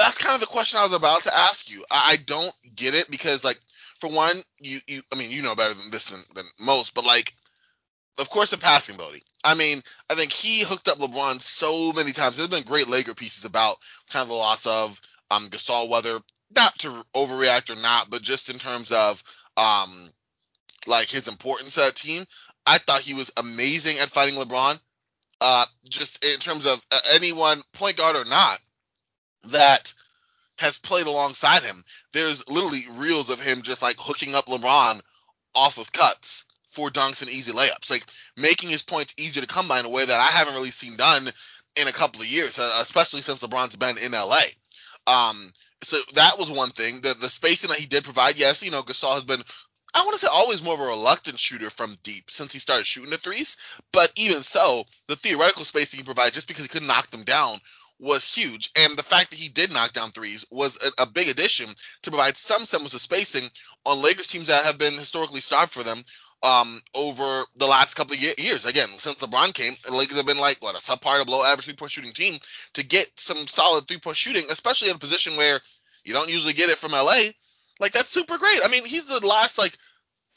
that's 0.00 0.18
kind 0.18 0.34
of 0.34 0.40
the 0.40 0.46
question 0.46 0.80
I 0.80 0.86
was 0.86 0.94
about 0.96 1.22
to 1.22 1.32
ask 1.32 1.70
you. 1.70 1.84
I, 1.88 2.14
I 2.14 2.16
don't 2.26 2.52
get 2.74 2.94
it 2.94 3.08
because, 3.08 3.44
like, 3.44 3.58
for 4.00 4.10
one, 4.10 4.36
you, 4.58 4.80
you 4.88 5.02
I 5.12 5.16
mean, 5.16 5.30
you 5.30 5.42
know 5.42 5.54
better 5.54 5.74
than 5.74 5.90
this 5.92 6.10
than, 6.10 6.20
than 6.34 6.44
most, 6.60 6.94
but 6.94 7.04
like, 7.04 7.32
of 8.18 8.28
course, 8.28 8.50
the 8.50 8.58
passing 8.58 8.96
ability. 8.96 9.22
I 9.44 9.54
mean, 9.54 9.80
I 10.08 10.14
think 10.14 10.32
he 10.32 10.62
hooked 10.62 10.88
up 10.88 10.98
LeBron 10.98 11.40
so 11.40 11.92
many 11.92 12.12
times. 12.12 12.36
There's 12.36 12.48
been 12.48 12.62
great 12.62 12.88
Laker 12.88 13.14
pieces 13.14 13.44
about 13.44 13.76
kind 14.10 14.22
of 14.22 14.28
the 14.28 14.34
loss 14.34 14.66
of 14.66 15.00
um, 15.30 15.48
Gasol, 15.48 15.90
whether 15.90 16.20
not 16.54 16.78
to 16.80 17.04
overreact 17.14 17.70
or 17.70 17.80
not, 17.80 18.10
but 18.10 18.22
just 18.22 18.50
in 18.50 18.58
terms 18.58 18.92
of 18.92 19.22
um, 19.56 19.90
like 20.86 21.08
his 21.08 21.28
importance 21.28 21.74
to 21.74 21.80
that 21.80 21.96
team. 21.96 22.24
I 22.66 22.78
thought 22.78 23.00
he 23.00 23.14
was 23.14 23.32
amazing 23.36 23.98
at 23.98 24.10
fighting 24.10 24.36
LeBron. 24.36 24.78
Uh, 25.40 25.64
just 25.88 26.24
in 26.24 26.38
terms 26.38 26.66
of 26.66 26.84
uh, 26.92 26.98
anyone, 27.14 27.60
point 27.72 27.96
guard 27.96 28.14
or 28.14 28.24
not, 28.24 28.60
that 29.50 29.92
has 30.58 30.78
played 30.78 31.06
alongside 31.06 31.62
him. 31.62 31.82
There's 32.12 32.48
literally 32.48 32.84
reels 32.92 33.28
of 33.28 33.40
him 33.40 33.62
just 33.62 33.82
like 33.82 33.96
hooking 33.98 34.36
up 34.36 34.46
LeBron 34.46 35.00
off 35.54 35.78
of 35.78 35.92
cuts 35.92 36.44
for 36.72 36.90
dunks 36.90 37.22
and 37.22 37.30
easy 37.30 37.52
layups, 37.52 37.90
like 37.90 38.04
making 38.36 38.70
his 38.70 38.82
points 38.82 39.14
easier 39.18 39.42
to 39.42 39.48
come 39.48 39.68
by 39.68 39.80
in 39.80 39.86
a 39.86 39.90
way 39.90 40.04
that 40.04 40.16
I 40.16 40.38
haven't 40.38 40.54
really 40.54 40.70
seen 40.70 40.96
done 40.96 41.28
in 41.76 41.88
a 41.88 41.92
couple 41.92 42.20
of 42.20 42.26
years, 42.26 42.58
uh, 42.58 42.78
especially 42.80 43.20
since 43.20 43.42
LeBron's 43.42 43.76
been 43.76 43.98
in 43.98 44.12
LA. 44.12 44.36
Um, 45.06 45.52
so 45.82 45.98
that 46.14 46.38
was 46.38 46.50
one 46.50 46.70
thing. 46.70 47.00
The 47.00 47.14
the 47.14 47.28
spacing 47.28 47.70
that 47.70 47.78
he 47.78 47.86
did 47.86 48.04
provide, 48.04 48.38
yes, 48.38 48.62
you 48.62 48.70
know, 48.70 48.82
Gasol 48.82 49.14
has 49.14 49.24
been 49.24 49.42
I 49.94 50.00
want 50.04 50.18
to 50.18 50.24
say 50.24 50.32
always 50.32 50.62
more 50.62 50.74
of 50.74 50.80
a 50.80 50.84
reluctant 50.84 51.38
shooter 51.38 51.68
from 51.68 51.96
deep 52.02 52.30
since 52.30 52.52
he 52.52 52.58
started 52.58 52.86
shooting 52.86 53.10
the 53.10 53.18
threes. 53.18 53.56
But 53.92 54.10
even 54.16 54.42
so, 54.42 54.84
the 55.06 55.16
theoretical 55.16 55.64
spacing 55.64 55.98
he 55.98 56.04
provided 56.04 56.32
just 56.32 56.48
because 56.48 56.64
he 56.64 56.68
couldn't 56.68 56.88
knock 56.88 57.10
them 57.10 57.24
down 57.24 57.58
was 58.00 58.32
huge. 58.32 58.70
And 58.76 58.96
the 58.96 59.02
fact 59.02 59.30
that 59.30 59.38
he 59.38 59.48
did 59.48 59.72
knock 59.72 59.92
down 59.92 60.10
threes 60.10 60.46
was 60.50 60.78
a, 60.82 61.02
a, 61.02 61.06
big 61.06 61.28
addition 61.28 61.68
to 62.02 62.10
provide 62.10 62.36
some 62.36 62.66
semblance 62.66 62.94
of 62.94 63.00
spacing 63.00 63.48
on 63.84 64.02
Lakers 64.02 64.28
teams 64.28 64.48
that 64.48 64.64
have 64.64 64.78
been 64.78 64.94
historically 64.94 65.40
starved 65.40 65.72
for 65.72 65.82
them 65.82 66.02
um, 66.42 66.80
over 66.94 67.44
the 67.56 67.66
last 67.66 67.94
couple 67.94 68.14
of 68.14 68.20
years. 68.20 68.66
Again, 68.66 68.88
since 68.88 69.16
LeBron 69.16 69.54
came, 69.54 69.74
the 69.84 69.94
Lakers 69.94 70.16
have 70.16 70.26
been 70.26 70.38
like 70.38 70.58
what 70.60 70.74
a 70.74 70.78
subpar 70.78 71.20
to 71.20 71.24
below 71.24 71.44
average 71.44 71.66
three 71.66 71.74
point 71.74 71.92
shooting 71.92 72.12
team. 72.12 72.38
To 72.74 72.84
get 72.84 73.06
some 73.16 73.46
solid 73.46 73.86
three 73.86 73.98
point 73.98 74.16
shooting, 74.16 74.44
especially 74.50 74.90
in 74.90 74.96
a 74.96 74.98
position 75.00 75.36
where 75.36 75.60
you 76.04 76.12
don't 76.12 76.30
usually 76.30 76.54
get 76.54 76.70
it 76.70 76.78
from 76.78 76.92
LA, 76.92 77.30
like 77.80 77.92
that's 77.92 78.10
super 78.10 78.38
great. 78.38 78.60
I 78.64 78.68
mean, 78.68 78.84
he's 78.84 79.06
the 79.06 79.24
last 79.26 79.58
like 79.58 79.76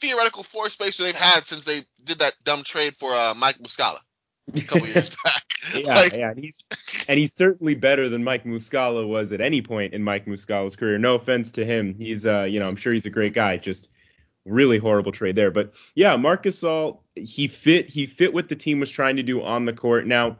theoretical 0.00 0.42
floor 0.42 0.68
spacer 0.68 1.04
they've 1.04 1.14
had 1.14 1.44
since 1.44 1.64
they 1.64 1.80
did 2.04 2.18
that 2.18 2.34
dumb 2.44 2.62
trade 2.62 2.96
for 2.96 3.14
uh, 3.14 3.34
Mike 3.36 3.58
Muscala 3.58 3.98
a 4.54 4.60
couple 4.60 4.86
years 4.86 5.10
back. 5.24 5.42
yeah, 5.74 5.94
like, 5.94 6.12
yeah, 6.12 6.30
and 6.30 6.38
he's 6.38 6.58
and 7.08 7.18
he's 7.18 7.34
certainly 7.34 7.74
better 7.74 8.08
than 8.08 8.22
Mike 8.22 8.44
Muscala 8.44 9.06
was 9.06 9.32
at 9.32 9.40
any 9.40 9.62
point 9.62 9.94
in 9.94 10.02
Mike 10.02 10.26
Muscala's 10.26 10.76
career. 10.76 10.98
No 10.98 11.14
offense 11.14 11.52
to 11.52 11.64
him, 11.64 11.94
he's 11.94 12.26
uh, 12.26 12.42
you 12.42 12.60
know, 12.60 12.68
I'm 12.68 12.76
sure 12.76 12.92
he's 12.92 13.06
a 13.06 13.10
great 13.10 13.34
guy. 13.34 13.56
Just 13.56 13.90
really 14.46 14.78
horrible 14.78 15.12
trade 15.12 15.36
there. 15.36 15.50
But 15.50 15.72
yeah, 15.94 16.16
Marc 16.16 16.44
Gasol, 16.44 16.98
he 17.14 17.48
fit 17.48 17.90
he 17.90 18.06
fit 18.06 18.32
what 18.32 18.48
the 18.48 18.56
team 18.56 18.80
was 18.80 18.90
trying 18.90 19.16
to 19.16 19.22
do 19.22 19.42
on 19.42 19.64
the 19.64 19.72
court. 19.72 20.06
Now, 20.06 20.38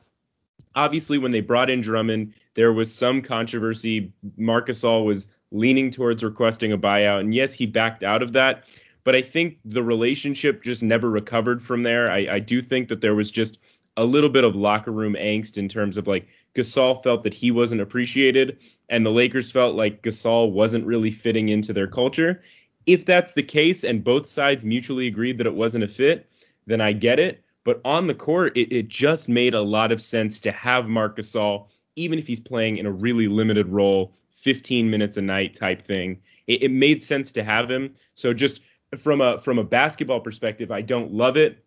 obviously, 0.74 1.18
when 1.18 1.32
they 1.32 1.40
brought 1.40 1.70
in 1.70 1.80
Drummond, 1.80 2.34
there 2.54 2.72
was 2.72 2.94
some 2.94 3.20
controversy. 3.20 4.12
Marc 4.36 4.68
Gasol 4.68 5.04
was 5.04 5.28
leaning 5.50 5.90
towards 5.90 6.24
requesting 6.24 6.72
a 6.72 6.78
buyout, 6.78 7.20
and 7.20 7.34
yes, 7.34 7.54
he 7.54 7.66
backed 7.66 8.02
out 8.02 8.22
of 8.22 8.32
that. 8.32 8.64
But 9.04 9.14
I 9.14 9.22
think 9.22 9.58
the 9.64 9.84
relationship 9.84 10.62
just 10.62 10.82
never 10.82 11.08
recovered 11.08 11.62
from 11.62 11.84
there. 11.84 12.10
I, 12.10 12.26
I 12.28 12.38
do 12.40 12.60
think 12.60 12.88
that 12.88 13.00
there 13.00 13.14
was 13.14 13.30
just 13.30 13.60
a 13.96 14.04
little 14.04 14.28
bit 14.28 14.44
of 14.44 14.56
locker 14.56 14.90
room 14.90 15.14
angst 15.14 15.56
in 15.56 15.68
terms 15.68 15.96
of 15.96 16.06
like 16.06 16.26
Gasol 16.54 17.02
felt 17.02 17.22
that 17.22 17.32
he 17.32 17.50
wasn't 17.50 17.80
appreciated, 17.80 18.58
and 18.88 19.06
the 19.06 19.10
Lakers 19.10 19.50
felt 19.50 19.76
like 19.76 20.02
Gasol 20.02 20.52
wasn't 20.52 20.86
really 20.86 21.10
fitting 21.10 21.48
into 21.48 21.72
their 21.72 21.86
culture 21.86 22.42
if 22.86 23.04
that's 23.04 23.32
the 23.32 23.42
case 23.42 23.84
and 23.84 24.02
both 24.02 24.26
sides 24.26 24.64
mutually 24.64 25.06
agreed 25.06 25.38
that 25.38 25.46
it 25.46 25.54
wasn't 25.54 25.84
a 25.84 25.88
fit, 25.88 26.30
then 26.66 26.80
I 26.80 26.92
get 26.92 27.18
it. 27.18 27.42
But 27.64 27.80
on 27.84 28.06
the 28.06 28.14
court, 28.14 28.56
it, 28.56 28.72
it 28.72 28.88
just 28.88 29.28
made 29.28 29.54
a 29.54 29.60
lot 29.60 29.90
of 29.90 30.00
sense 30.00 30.38
to 30.40 30.52
have 30.52 30.88
Marc 30.88 31.16
Gasol, 31.16 31.66
even 31.96 32.18
if 32.18 32.26
he's 32.26 32.38
playing 32.38 32.78
in 32.78 32.86
a 32.86 32.92
really 32.92 33.26
limited 33.26 33.68
role, 33.68 34.12
15 34.34 34.88
minutes 34.88 35.16
a 35.16 35.22
night 35.22 35.54
type 35.54 35.82
thing. 35.82 36.20
It, 36.46 36.62
it 36.64 36.70
made 36.70 37.02
sense 37.02 37.32
to 37.32 37.42
have 37.42 37.68
him. 37.68 37.92
So 38.14 38.32
just 38.32 38.62
from 38.96 39.20
a 39.20 39.40
from 39.40 39.58
a 39.58 39.64
basketball 39.64 40.20
perspective, 40.20 40.70
I 40.70 40.80
don't 40.82 41.12
love 41.12 41.36
it. 41.36 41.64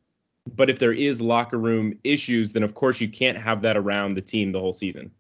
But 0.56 0.70
if 0.70 0.80
there 0.80 0.94
is 0.94 1.22
locker 1.22 1.58
room 1.58 2.00
issues, 2.04 2.54
then 2.54 2.64
of 2.64 2.74
course 2.74 3.02
you 3.02 3.10
can't 3.10 3.38
have 3.38 3.62
that 3.64 3.76
around 3.76 4.14
the 4.14 4.22
team 4.22 4.54
the 4.54 4.60
whole 4.60 4.74
season. 4.74 5.12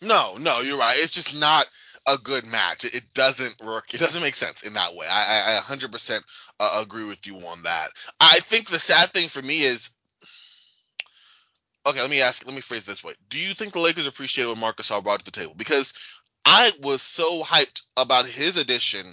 No, 0.00 0.36
no, 0.38 0.60
you're 0.60 0.78
right. 0.78 0.96
It's 0.98 1.10
just 1.12 1.38
not 1.38 1.66
a 2.06 2.18
good 2.18 2.44
match. 2.46 2.84
It, 2.84 3.14
doesn't 3.14 3.62
work. 3.62 3.94
It 3.94 3.98
doesn't 3.98 4.22
make 4.22 4.34
sense 4.34 4.62
in 4.62 4.74
that 4.74 4.94
way. 4.94 5.06
I, 5.10 5.58
I, 5.58 5.58
I 5.58 5.60
100% 5.60 6.22
uh, 6.60 6.82
agree 6.82 7.04
with 7.04 7.26
you 7.26 7.36
on 7.36 7.62
that. 7.64 7.90
I 8.20 8.38
think 8.40 8.68
the 8.68 8.78
sad 8.78 9.10
thing 9.10 9.28
for 9.28 9.42
me 9.42 9.62
is. 9.62 9.90
Okay, 11.84 12.00
let 12.00 12.10
me 12.10 12.20
ask. 12.20 12.46
Let 12.46 12.54
me 12.54 12.60
phrase 12.60 12.86
this 12.86 13.02
way. 13.02 13.14
Do 13.28 13.38
you 13.38 13.54
think 13.54 13.72
the 13.72 13.80
Lakers 13.80 14.06
appreciated 14.06 14.48
what 14.48 14.58
Marc 14.58 14.76
Gasol 14.76 15.02
brought 15.02 15.18
to 15.18 15.24
the 15.24 15.32
table? 15.32 15.54
Because 15.56 15.92
I 16.46 16.70
was 16.80 17.02
so 17.02 17.42
hyped 17.42 17.82
about 17.96 18.26
his 18.26 18.56
addition 18.56 19.04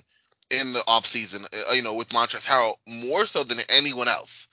in 0.52 0.74
the 0.74 0.80
offseason, 0.80 1.46
uh, 1.46 1.74
you 1.74 1.82
know, 1.82 1.96
with 1.96 2.10
Montrezl 2.10 2.46
Harrell 2.46 2.76
more 2.88 3.26
so 3.26 3.44
than 3.44 3.58
anyone 3.70 4.08
else. 4.08 4.48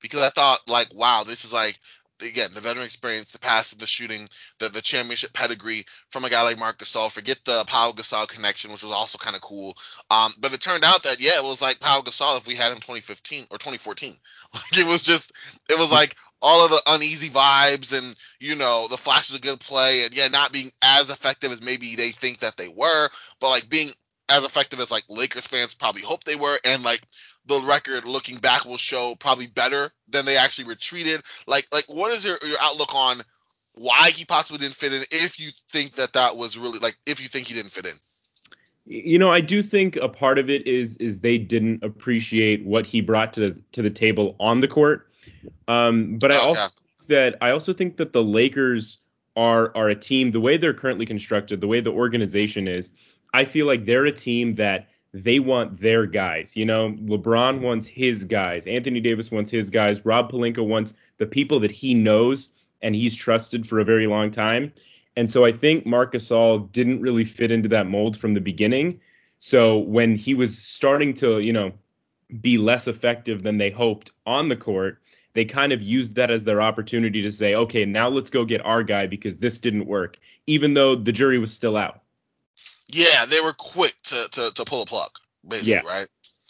Because 0.00 0.22
I 0.22 0.30
thought, 0.30 0.60
like, 0.68 0.94
wow, 0.94 1.24
this 1.24 1.44
is 1.44 1.52
like 1.52 1.78
again 2.22 2.50
the 2.52 2.60
veteran 2.60 2.84
experience, 2.84 3.30
the 3.32 3.38
passing, 3.38 3.78
the 3.78 3.86
shooting, 3.86 4.28
the 4.58 4.68
the 4.68 4.80
championship 4.80 5.32
pedigree 5.32 5.86
from 6.10 6.24
a 6.24 6.30
guy 6.30 6.42
like 6.42 6.58
Marc 6.58 6.78
Gasol. 6.78 7.10
Forget 7.10 7.40
the 7.44 7.64
Paul 7.66 7.92
Gasol 7.92 8.28
connection, 8.28 8.70
which 8.70 8.82
was 8.82 8.92
also 8.92 9.18
kind 9.18 9.36
of 9.36 9.42
cool. 9.42 9.76
Um, 10.10 10.32
but 10.38 10.52
it 10.52 10.60
turned 10.60 10.84
out 10.84 11.02
that 11.04 11.20
yeah, 11.20 11.32
it 11.36 11.44
was 11.44 11.62
like 11.62 11.80
Paul 11.80 12.02
Gasol 12.02 12.38
if 12.38 12.46
we 12.46 12.54
had 12.54 12.72
him 12.72 12.78
2015 12.78 13.44
or 13.50 13.58
2014. 13.58 14.12
Like 14.54 14.78
it 14.78 14.86
was 14.86 15.02
just 15.02 15.32
it 15.68 15.78
was 15.78 15.92
like 15.92 16.16
all 16.40 16.64
of 16.64 16.70
the 16.70 16.80
uneasy 16.86 17.28
vibes 17.28 17.96
and 17.96 18.16
you 18.40 18.54
know 18.54 18.88
the 18.88 18.96
flashes 18.96 19.34
of 19.34 19.42
good 19.42 19.60
play 19.60 20.04
and 20.04 20.16
yeah, 20.16 20.28
not 20.28 20.52
being 20.52 20.70
as 20.80 21.10
effective 21.10 21.52
as 21.52 21.62
maybe 21.62 21.96
they 21.96 22.10
think 22.10 22.38
that 22.38 22.56
they 22.56 22.68
were, 22.68 23.10
but 23.40 23.50
like 23.50 23.68
being 23.68 23.90
as 24.30 24.44
effective 24.44 24.80
as 24.80 24.90
like 24.90 25.04
Lakers 25.08 25.46
fans 25.46 25.74
probably 25.74 26.02
hope 26.02 26.24
they 26.24 26.36
were, 26.36 26.58
and 26.64 26.82
like 26.82 27.02
the 27.48 27.60
record 27.62 28.04
looking 28.04 28.36
back 28.36 28.64
will 28.64 28.76
show 28.76 29.14
probably 29.18 29.46
better 29.46 29.90
than 30.08 30.24
they 30.24 30.36
actually 30.36 30.68
retreated. 30.68 31.22
Like 31.46 31.66
like 31.72 31.84
what 31.88 32.12
is 32.12 32.24
your 32.24 32.38
your 32.46 32.58
outlook 32.60 32.94
on 32.94 33.22
why 33.74 34.10
he 34.10 34.24
possibly 34.24 34.58
didn't 34.58 34.76
fit 34.76 34.92
in 34.92 35.02
if 35.10 35.40
you 35.40 35.50
think 35.70 35.92
that 35.94 36.12
that 36.12 36.36
was 36.36 36.56
really 36.56 36.78
like 36.78 36.96
if 37.06 37.20
you 37.20 37.28
think 37.28 37.48
he 37.48 37.54
didn't 37.54 37.72
fit 37.72 37.86
in? 37.86 37.94
You 38.84 39.18
know, 39.18 39.30
I 39.30 39.40
do 39.40 39.62
think 39.62 39.96
a 39.96 40.08
part 40.08 40.38
of 40.38 40.48
it 40.48 40.66
is 40.66 40.96
is 40.98 41.20
they 41.20 41.38
didn't 41.38 41.82
appreciate 41.82 42.64
what 42.64 42.86
he 42.86 43.00
brought 43.00 43.32
to 43.34 43.54
to 43.72 43.82
the 43.82 43.90
table 43.90 44.36
on 44.38 44.60
the 44.60 44.68
court. 44.68 45.08
Um, 45.66 46.18
but 46.18 46.32
I 46.32 46.36
oh, 46.36 46.48
also 46.48 46.68
that 47.08 47.36
I 47.40 47.50
also 47.50 47.72
think 47.72 47.96
that 47.96 48.12
the 48.12 48.22
Lakers 48.22 48.98
are 49.36 49.72
are 49.76 49.88
a 49.88 49.94
team 49.94 50.30
the 50.30 50.40
way 50.40 50.56
they're 50.56 50.74
currently 50.74 51.06
constructed, 51.06 51.60
the 51.60 51.66
way 51.66 51.80
the 51.80 51.90
organization 51.90 52.68
is. 52.68 52.90
I 53.32 53.44
feel 53.44 53.66
like 53.66 53.84
they're 53.84 54.06
a 54.06 54.12
team 54.12 54.52
that 54.52 54.88
they 55.12 55.38
want 55.38 55.80
their 55.80 56.06
guys. 56.06 56.56
You 56.56 56.66
know, 56.66 56.92
LeBron 56.92 57.60
wants 57.60 57.86
his 57.86 58.24
guys. 58.24 58.66
Anthony 58.66 59.00
Davis 59.00 59.30
wants 59.30 59.50
his 59.50 59.70
guys. 59.70 60.04
Rob 60.04 60.30
Pelinka 60.30 60.66
wants 60.66 60.94
the 61.18 61.26
people 61.26 61.60
that 61.60 61.70
he 61.70 61.94
knows 61.94 62.50
and 62.82 62.94
he's 62.94 63.16
trusted 63.16 63.66
for 63.66 63.80
a 63.80 63.84
very 63.84 64.06
long 64.06 64.30
time. 64.30 64.72
And 65.16 65.30
so 65.30 65.44
I 65.44 65.52
think 65.52 65.84
Marc 65.84 66.12
Gasol 66.12 66.70
didn't 66.70 67.00
really 67.00 67.24
fit 67.24 67.50
into 67.50 67.68
that 67.70 67.88
mold 67.88 68.16
from 68.16 68.34
the 68.34 68.40
beginning. 68.40 69.00
So 69.38 69.78
when 69.78 70.16
he 70.16 70.34
was 70.34 70.56
starting 70.56 71.14
to, 71.14 71.40
you 71.40 71.52
know, 71.52 71.72
be 72.40 72.58
less 72.58 72.86
effective 72.86 73.42
than 73.42 73.58
they 73.58 73.70
hoped 73.70 74.12
on 74.26 74.48
the 74.48 74.56
court, 74.56 75.00
they 75.32 75.44
kind 75.44 75.72
of 75.72 75.82
used 75.82 76.16
that 76.16 76.30
as 76.30 76.44
their 76.44 76.60
opportunity 76.60 77.22
to 77.22 77.30
say, 77.30 77.54
okay, 77.54 77.84
now 77.84 78.08
let's 78.08 78.30
go 78.30 78.44
get 78.44 78.64
our 78.64 78.82
guy 78.82 79.06
because 79.06 79.38
this 79.38 79.58
didn't 79.58 79.86
work, 79.86 80.18
even 80.46 80.74
though 80.74 80.94
the 80.94 81.12
jury 81.12 81.38
was 81.38 81.52
still 81.52 81.76
out. 81.76 82.02
Yeah, 82.88 83.26
they 83.26 83.40
were 83.40 83.52
quick 83.52 83.94
to 84.04 84.28
to, 84.32 84.54
to 84.54 84.64
pull 84.64 84.82
a 84.82 84.86
plug, 84.86 85.10
basically, 85.46 85.72
yeah. 85.72 85.80
right? 85.80 86.08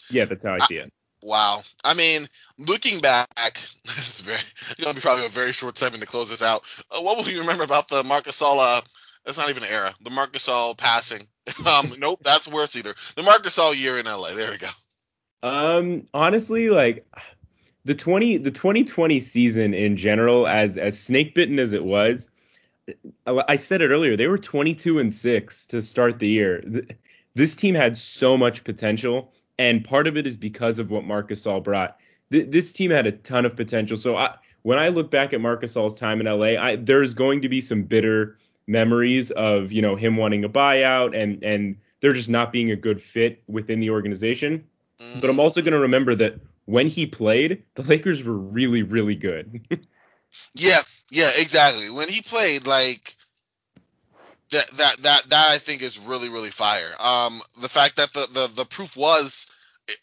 Yeah, 0.09 0.25
that's 0.25 0.43
how 0.43 0.53
I 0.53 0.59
see 0.59 0.75
it. 0.75 0.91
Wow. 1.21 1.59
I 1.83 1.93
mean, 1.93 2.27
looking 2.57 2.99
back, 2.99 3.27
it's 3.83 4.21
very 4.21 4.39
it's 4.71 4.83
gonna 4.83 4.93
be 4.93 5.01
probably 5.01 5.25
a 5.25 5.29
very 5.29 5.51
short 5.51 5.77
segment 5.77 6.01
to 6.01 6.07
close 6.07 6.29
this 6.29 6.41
out. 6.41 6.63
Uh, 6.91 7.01
what 7.01 7.17
will 7.17 7.29
you 7.31 7.41
remember 7.41 7.63
about 7.63 7.89
the 7.89 8.03
Marc 8.03 8.25
Gasol? 8.25 8.57
Uh, 8.59 8.81
that's 9.25 9.37
not 9.37 9.49
even 9.49 9.63
an 9.63 9.69
era. 9.69 9.93
The 10.01 10.09
Marc 10.09 10.33
Gasol 10.33 10.77
passing. 10.77 11.21
um, 11.67 11.93
nope, 11.99 12.19
that's 12.21 12.47
worse 12.47 12.75
either. 12.75 12.93
The 13.15 13.23
Marc 13.23 13.43
Gasol 13.43 13.75
year 13.75 13.99
in 13.99 14.05
LA. 14.05 14.33
There 14.33 14.51
we 14.51 14.57
go. 14.57 14.69
Um, 15.41 16.05
honestly, 16.13 16.69
like 16.69 17.05
the 17.85 17.95
20 17.95 18.37
the 18.37 18.51
2020 18.51 19.19
season 19.19 19.73
in 19.73 19.97
general, 19.97 20.47
as 20.47 20.77
as 20.77 20.99
snake 20.99 21.35
bitten 21.35 21.59
as 21.59 21.73
it 21.73 21.83
was, 21.83 22.29
I 23.25 23.55
said 23.55 23.81
it 23.81 23.89
earlier. 23.89 24.15
They 24.15 24.27
were 24.27 24.37
22 24.37 24.99
and 24.99 25.11
six 25.11 25.65
to 25.67 25.81
start 25.81 26.19
the 26.19 26.27
year. 26.27 26.63
This 27.35 27.55
team 27.55 27.75
had 27.75 27.97
so 27.97 28.37
much 28.37 28.63
potential, 28.63 29.31
and 29.57 29.83
part 29.83 30.07
of 30.07 30.17
it 30.17 30.25
is 30.27 30.37
because 30.37 30.79
of 30.79 30.91
what 30.91 31.03
Marc 31.03 31.29
Gasol 31.29 31.63
brought. 31.63 31.97
This 32.29 32.73
team 32.73 32.91
had 32.91 33.07
a 33.07 33.11
ton 33.11 33.45
of 33.45 33.55
potential. 33.55 33.97
So 33.97 34.15
I, 34.15 34.35
when 34.61 34.77
I 34.77 34.89
look 34.89 35.09
back 35.09 35.33
at 35.33 35.41
Marc 35.41 35.63
Gasol's 35.63 35.95
time 35.95 36.19
in 36.21 36.27
LA, 36.27 36.61
I, 36.61 36.75
there's 36.75 37.13
going 37.13 37.41
to 37.41 37.49
be 37.49 37.61
some 37.61 37.83
bitter 37.83 38.37
memories 38.67 39.31
of 39.31 39.71
you 39.71 39.81
know 39.81 39.95
him 39.95 40.15
wanting 40.15 40.43
a 40.43 40.49
buyout 40.49 41.19
and 41.19 41.43
and 41.43 41.75
there 42.01 42.13
just 42.13 42.29
not 42.29 42.53
being 42.53 42.71
a 42.71 42.75
good 42.75 43.01
fit 43.01 43.41
within 43.47 43.79
the 43.79 43.89
organization. 43.89 44.63
But 45.21 45.29
I'm 45.29 45.39
also 45.39 45.61
going 45.61 45.73
to 45.73 45.79
remember 45.79 46.13
that 46.15 46.39
when 46.65 46.87
he 46.87 47.05
played, 47.05 47.63
the 47.75 47.83
Lakers 47.83 48.23
were 48.23 48.37
really 48.37 48.83
really 48.83 49.15
good. 49.15 49.67
yeah, 50.53 50.81
yeah, 51.11 51.29
exactly. 51.37 51.89
When 51.89 52.07
he 52.07 52.21
played, 52.21 52.67
like 52.67 53.15
that 54.51 54.67
that 54.71 54.97
that 54.99 55.29
that 55.29 55.47
I 55.49 55.57
think 55.57 55.81
is 55.81 55.99
really 55.99 56.29
really 56.29 56.49
fire. 56.49 56.91
Um, 56.99 57.39
the 57.61 57.69
fact 57.69 57.97
that 57.97 58.13
the 58.13 58.27
the 58.33 58.47
the 58.55 58.65
proof 58.65 58.97
was 58.97 59.47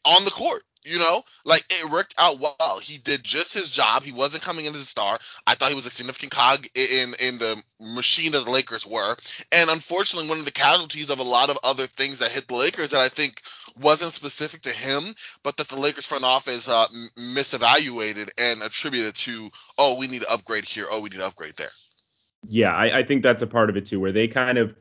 on 0.05 0.25
the 0.25 0.31
court. 0.31 0.63
You 0.85 1.01
know, 1.01 1.23
like 1.45 1.65
it 1.69 1.91
worked 1.91 2.15
out 2.17 2.39
well. 2.39 2.79
He 2.81 2.99
did 2.99 3.25
just 3.25 3.53
his 3.53 3.71
job. 3.71 4.05
He 4.05 4.13
wasn't 4.13 4.45
coming 4.45 4.67
in 4.67 4.73
as 4.73 4.81
a 4.81 4.85
star. 4.85 5.19
I 5.45 5.57
thought 5.57 5.71
he 5.71 5.75
was 5.75 5.87
a 5.87 5.91
significant 5.91 6.31
cog 6.31 6.65
in 6.77 7.13
in 7.19 7.39
the 7.39 7.61
machine 7.97 8.33
that 8.33 8.45
the 8.45 8.51
Lakers 8.51 8.87
were. 8.87 9.17
And 9.51 9.71
unfortunately, 9.71 10.29
one 10.29 10.39
of 10.39 10.45
the 10.45 10.53
casualties 10.53 11.11
of 11.11 11.19
a 11.19 11.25
lot 11.25 11.51
of 11.51 11.59
other 11.65 11.87
things 11.87 12.21
that 12.21 12.31
hit 12.31 12.47
the 12.47 12.55
Lakers 12.55 12.91
that 12.91 13.01
I 13.01 13.09
think 13.09 13.43
wasn't 13.81 14.13
specific 14.13 14.63
to 14.63 14.71
him, 14.71 15.03
but 15.43 15.57
that 15.57 15.69
the 15.69 15.81
Lakers 15.81 16.07
front 16.07 16.25
office 16.25 16.69
uh, 16.69 16.87
misevaluated 17.17 18.31
and 18.39 18.63
attributed 18.63 19.15
to, 19.17 19.51
oh, 19.79 19.99
we 19.99 20.07
need 20.07 20.23
to 20.23 20.33
upgrade 20.33 20.65
here, 20.65 20.87
oh, 20.91 21.01
we 21.01 21.11
need 21.11 21.19
to 21.19 21.27
upgrade 21.27 21.57
there. 21.57 21.73
Yeah, 22.49 22.75
I, 22.75 22.99
I 22.99 23.03
think 23.03 23.23
that's 23.23 23.43
a 23.43 23.47
part 23.47 23.71
of 23.71 23.77
it 23.77 23.87
too, 23.87 23.99
where 23.99 24.13
they 24.13 24.29
kind 24.29 24.59
of 24.59 24.75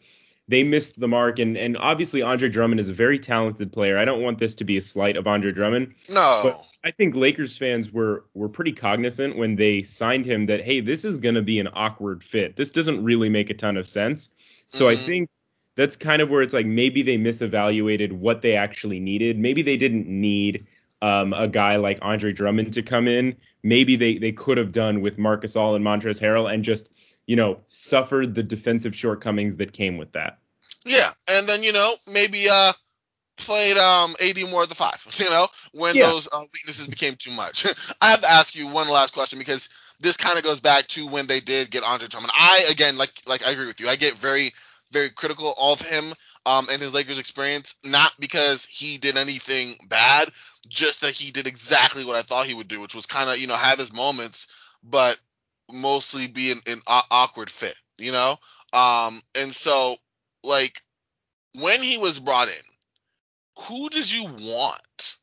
they 0.47 0.63
missed 0.63 0.99
the 0.99 1.07
mark, 1.07 1.39
and 1.39 1.57
and 1.57 1.77
obviously 1.77 2.21
Andre 2.21 2.49
Drummond 2.49 2.79
is 2.79 2.89
a 2.89 2.93
very 2.93 3.17
talented 3.17 3.71
player. 3.71 3.97
I 3.97 4.05
don't 4.05 4.21
want 4.21 4.37
this 4.37 4.55
to 4.55 4.63
be 4.63 4.77
a 4.77 4.81
slight 4.81 5.17
of 5.17 5.27
Andre 5.27 5.51
Drummond. 5.51 5.95
No. 6.09 6.41
But 6.43 6.67
I 6.85 6.91
think 6.91 7.15
Lakers 7.15 7.57
fans 7.57 7.91
were 7.91 8.25
were 8.35 8.47
pretty 8.47 8.71
cognizant 8.71 9.35
when 9.35 9.55
they 9.55 9.81
signed 9.81 10.25
him 10.25 10.45
that 10.45 10.63
hey, 10.63 10.81
this 10.81 11.03
is 11.03 11.17
going 11.17 11.33
to 11.33 11.41
be 11.41 11.59
an 11.59 11.67
awkward 11.73 12.23
fit. 12.23 12.55
This 12.55 12.69
doesn't 12.69 13.03
really 13.03 13.27
make 13.27 13.49
a 13.49 13.55
ton 13.55 13.75
of 13.75 13.89
sense. 13.89 14.29
So 14.69 14.85
mm-hmm. 14.85 14.91
I 14.91 14.95
think 14.95 15.29
that's 15.73 15.95
kind 15.95 16.21
of 16.21 16.29
where 16.29 16.43
it's 16.43 16.53
like 16.53 16.67
maybe 16.67 17.01
they 17.01 17.17
misevaluated 17.17 18.11
what 18.11 18.43
they 18.43 18.55
actually 18.55 18.99
needed. 18.99 19.39
Maybe 19.39 19.63
they 19.63 19.77
didn't 19.77 20.07
need 20.07 20.67
um, 21.01 21.33
a 21.33 21.47
guy 21.47 21.77
like 21.77 21.97
Andre 22.03 22.31
Drummond 22.31 22.73
to 22.73 22.83
come 22.83 23.07
in. 23.07 23.35
Maybe 23.63 23.95
they 23.95 24.19
they 24.19 24.31
could 24.31 24.59
have 24.59 24.71
done 24.71 25.01
with 25.01 25.17
Marc 25.17 25.43
Gasol 25.43 25.75
and 25.75 25.83
Montrezl 25.83 26.21
Harrell 26.21 26.53
and 26.53 26.63
just 26.63 26.91
you 27.25 27.35
know 27.35 27.61
suffered 27.67 28.35
the 28.35 28.43
defensive 28.43 28.95
shortcomings 28.95 29.55
that 29.55 29.73
came 29.73 29.97
with 29.97 30.11
that. 30.11 30.37
Yeah, 30.85 31.09
and 31.27 31.47
then 31.49 31.63
you 31.63 31.73
know 31.73 31.95
maybe 32.13 32.45
uh 32.47 32.73
played 33.45 33.77
um 33.77 34.15
AD 34.21 34.49
more 34.49 34.63
at 34.63 34.69
the 34.69 34.75
five. 34.75 35.05
You 35.19 35.29
know 35.29 35.47
when 35.73 35.95
yeah. 35.95 36.07
those 36.07 36.27
uh, 36.27 36.39
weaknesses 36.53 36.87
became 36.87 37.15
too 37.15 37.31
much. 37.31 37.65
I 38.01 38.11
have 38.11 38.21
to 38.21 38.29
ask 38.29 38.55
you 38.55 38.67
one 38.67 38.89
last 38.89 39.13
question 39.13 39.39
because 39.39 39.69
this 39.99 40.17
kind 40.17 40.37
of 40.37 40.43
goes 40.43 40.59
back 40.59 40.87
to 40.87 41.07
when 41.07 41.27
they 41.27 41.39
did 41.39 41.71
get 41.71 41.83
Andre 41.83 42.07
Drummond. 42.07 42.31
I 42.33 42.65
again 42.69 42.97
like 42.97 43.11
like 43.27 43.45
I 43.45 43.51
agree 43.51 43.67
with 43.67 43.79
you. 43.79 43.87
I 43.87 43.95
get 43.95 44.13
very 44.15 44.51
very 44.91 45.09
critical 45.09 45.53
of 45.59 45.81
him 45.81 46.05
um, 46.45 46.67
and 46.71 46.81
his 46.81 46.93
Lakers 46.93 47.19
experience, 47.19 47.75
not 47.83 48.11
because 48.19 48.65
he 48.65 48.97
did 48.97 49.17
anything 49.17 49.75
bad, 49.87 50.29
just 50.67 51.01
that 51.01 51.11
he 51.11 51.31
did 51.31 51.47
exactly 51.47 52.05
what 52.05 52.15
I 52.15 52.21
thought 52.21 52.45
he 52.45 52.53
would 52.53 52.67
do, 52.67 52.81
which 52.81 52.95
was 52.95 53.05
kind 53.05 53.29
of 53.29 53.37
you 53.37 53.47
know 53.47 53.55
have 53.55 53.79
his 53.79 53.93
moments, 53.93 54.47
but 54.83 55.17
mostly 55.71 56.27
be 56.27 56.51
an, 56.51 56.59
an 56.67 56.79
awkward 56.87 57.49
fit, 57.49 57.75
you 57.97 58.11
know. 58.11 58.37
Um, 58.73 59.19
and 59.35 59.51
so 59.51 59.95
like 60.43 60.81
when 61.61 61.81
he 61.81 61.97
was 61.97 62.19
brought 62.19 62.49
in, 62.49 62.53
who 63.59 63.89
did 63.89 64.11
you 64.11 64.23
want 64.25 65.17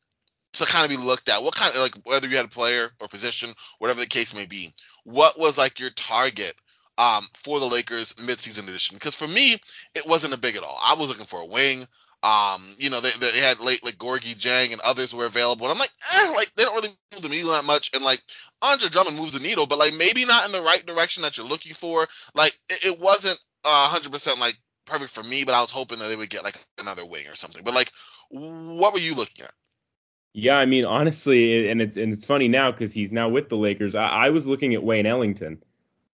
to 0.53 0.65
kind 0.65 0.85
of 0.85 0.97
be 0.97 1.03
looked 1.03 1.29
at? 1.29 1.43
What 1.43 1.55
kind 1.55 1.73
of 1.73 1.81
like 1.81 1.95
whether 2.05 2.27
you 2.27 2.37
had 2.37 2.45
a 2.45 2.49
player 2.49 2.89
or 2.99 3.07
position, 3.07 3.49
whatever 3.79 3.99
the 3.99 4.07
case 4.07 4.33
may 4.35 4.45
be, 4.45 4.73
what 5.03 5.37
was 5.39 5.57
like 5.57 5.79
your 5.79 5.89
target 5.91 6.53
um, 6.97 7.27
for 7.33 7.59
the 7.59 7.65
Lakers 7.65 8.13
midseason 8.13 8.67
edition. 8.67 8.95
Because 8.95 9.15
for 9.15 9.27
me, 9.27 9.57
it 9.95 10.05
wasn't 10.05 10.33
a 10.33 10.37
big 10.39 10.55
at 10.55 10.63
all. 10.63 10.79
I 10.81 10.95
was 10.95 11.07
looking 11.07 11.25
for 11.25 11.41
a 11.41 11.45
wing. 11.45 11.85
Um, 12.21 12.63
you 12.77 12.89
know, 12.89 13.01
they, 13.01 13.09
they 13.19 13.39
had 13.39 13.59
late 13.59 13.83
like 13.83 13.97
Gorgui 13.97 14.35
Dieng 14.35 14.71
and 14.71 14.81
others 14.81 15.13
were 15.13 15.25
available. 15.25 15.65
And 15.65 15.73
I'm 15.73 15.79
like, 15.79 15.91
eh, 16.13 16.33
like 16.35 16.53
they 16.55 16.63
don't 16.63 16.75
really 16.75 16.95
move 17.13 17.21
the 17.21 17.29
needle 17.29 17.51
that 17.51 17.65
much. 17.65 17.91
And 17.93 18.03
like 18.03 18.21
Andre 18.61 18.89
Drummond 18.89 19.17
moves 19.17 19.33
the 19.33 19.39
needle, 19.39 19.67
but 19.67 19.79
like 19.79 19.93
maybe 19.95 20.25
not 20.25 20.45
in 20.45 20.53
the 20.53 20.61
right 20.61 20.85
direction 20.85 21.23
that 21.23 21.37
you're 21.37 21.47
looking 21.47 21.73
for. 21.73 22.07
Like 22.33 22.53
it, 22.69 22.85
it 22.85 22.99
wasn't 22.99 23.39
uh, 23.65 23.93
100% 23.93 24.39
like 24.39 24.55
perfect 24.85 25.11
for 25.11 25.23
me, 25.23 25.43
but 25.43 25.55
I 25.55 25.61
was 25.61 25.71
hoping 25.71 25.99
that 25.99 26.07
they 26.07 26.15
would 26.15 26.29
get 26.29 26.45
like 26.45 26.57
another 26.79 27.05
wing 27.05 27.27
or 27.27 27.35
something. 27.35 27.63
But 27.65 27.75
like, 27.75 27.91
what 28.29 28.93
were 28.93 28.99
you 28.99 29.15
looking 29.15 29.45
at? 29.45 29.51
Yeah, 30.33 30.57
I 30.57 30.65
mean, 30.65 30.83
honestly, 30.83 31.69
and 31.69 31.81
it's 31.81 31.95
and 31.95 32.11
it's 32.11 32.25
funny 32.25 32.47
now 32.47 32.71
because 32.71 32.91
he's 32.91 33.11
now 33.11 33.29
with 33.29 33.49
the 33.49 33.57
Lakers. 33.57 33.93
I, 33.93 34.07
I 34.07 34.29
was 34.31 34.47
looking 34.47 34.73
at 34.73 34.83
Wayne 34.83 35.05
Ellington. 35.05 35.61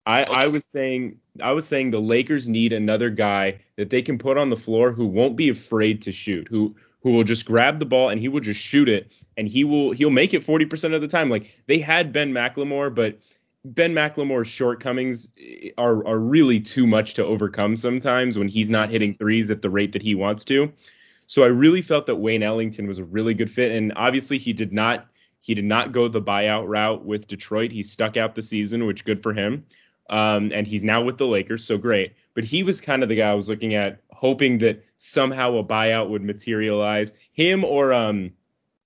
I, 0.06 0.24
I 0.24 0.44
was 0.44 0.66
saying 0.66 1.20
I 1.42 1.52
was 1.52 1.68
saying 1.68 1.92
the 1.92 2.00
Lakers 2.00 2.48
need 2.48 2.72
another 2.72 3.10
guy 3.10 3.60
that 3.76 3.90
they 3.90 4.02
can 4.02 4.18
put 4.18 4.38
on 4.38 4.50
the 4.50 4.56
floor 4.56 4.92
who 4.92 5.06
won't 5.06 5.36
be 5.36 5.50
afraid 5.50 6.02
to 6.04 6.12
shoot, 6.12 6.48
who 6.48 6.76
who 7.02 7.12
will 7.12 7.24
just 7.24 7.46
grab 7.46 7.80
the 7.80 7.86
ball 7.86 8.10
and 8.10 8.22
he 8.22 8.28
will 8.28 8.40
just 8.40 8.60
shoot 8.60 8.88
it 8.88 9.12
and 9.38 9.48
he 9.48 9.64
will 9.64 9.92
he'll 9.92 10.10
make 10.10 10.34
it 10.34 10.46
40% 10.46 10.96
of 10.96 11.02
the 11.02 11.08
time. 11.08 11.30
Like 11.30 11.52
they 11.68 11.80
had 11.80 12.14
Ben 12.14 12.32
McLemore, 12.32 12.94
but 12.94 13.20
Ben 13.66 13.94
McLemore's 13.94 14.48
shortcomings 14.48 15.30
eh, 15.40 15.72
are 15.78 16.06
are 16.08 16.20
really 16.20 16.60
too 16.60 16.88
much 16.88 17.16
to 17.16 17.26
overcome 17.26 17.76
sometimes 17.76 18.38
when 18.38 18.48
he's 18.48 18.70
not 18.70 18.90
hitting 18.90 19.14
threes 19.16 19.52
at 19.52 19.62
the 19.62 19.70
rate 19.70 19.92
that 19.92 20.02
he 20.02 20.16
wants 20.16 20.46
to. 20.46 20.72
So 21.28 21.44
I 21.44 21.48
really 21.48 21.82
felt 21.82 22.06
that 22.06 22.16
Wayne 22.16 22.44
Ellington 22.44 22.88
was 22.88 23.00
a 23.00 23.04
really 23.04 23.34
good 23.34 23.50
fit 23.50 23.72
and 23.72 23.94
obviously 23.96 24.38
he 24.38 24.54
did 24.54 24.72
not 24.72 25.08
He 25.42 25.54
did 25.54 25.66
not 25.66 25.92
go 25.92 26.08
the 26.08 26.22
buyout 26.22 26.68
route 26.68 27.06
with 27.06 27.28
Detroit. 27.28 27.72
He 27.72 27.84
stuck 27.84 28.18
out 28.18 28.34
the 28.34 28.42
season, 28.42 28.88
which 28.88 29.06
good 29.06 29.22
for 29.22 29.32
him. 29.32 29.64
Um, 30.10 30.52
and 30.52 30.66
he's 30.66 30.84
now 30.84 31.04
with 31.04 31.18
the 31.18 31.28
Lakers, 31.28 31.64
so 31.64 31.78
great. 31.78 32.14
But 32.34 32.44
he 32.44 32.64
was 32.64 32.82
kind 32.82 33.04
of 33.04 33.10
the 33.10 33.16
guy 33.16 33.30
I 33.30 33.36
was 33.36 33.48
looking 33.48 33.76
at, 33.76 34.02
hoping 34.12 34.58
that 34.60 34.84
somehow 34.98 35.58
a 35.58 35.64
buyout 35.64 36.10
would 36.10 36.24
materialize. 36.24 37.12
Him 37.32 37.64
or 37.64 37.94
um, 37.94 38.32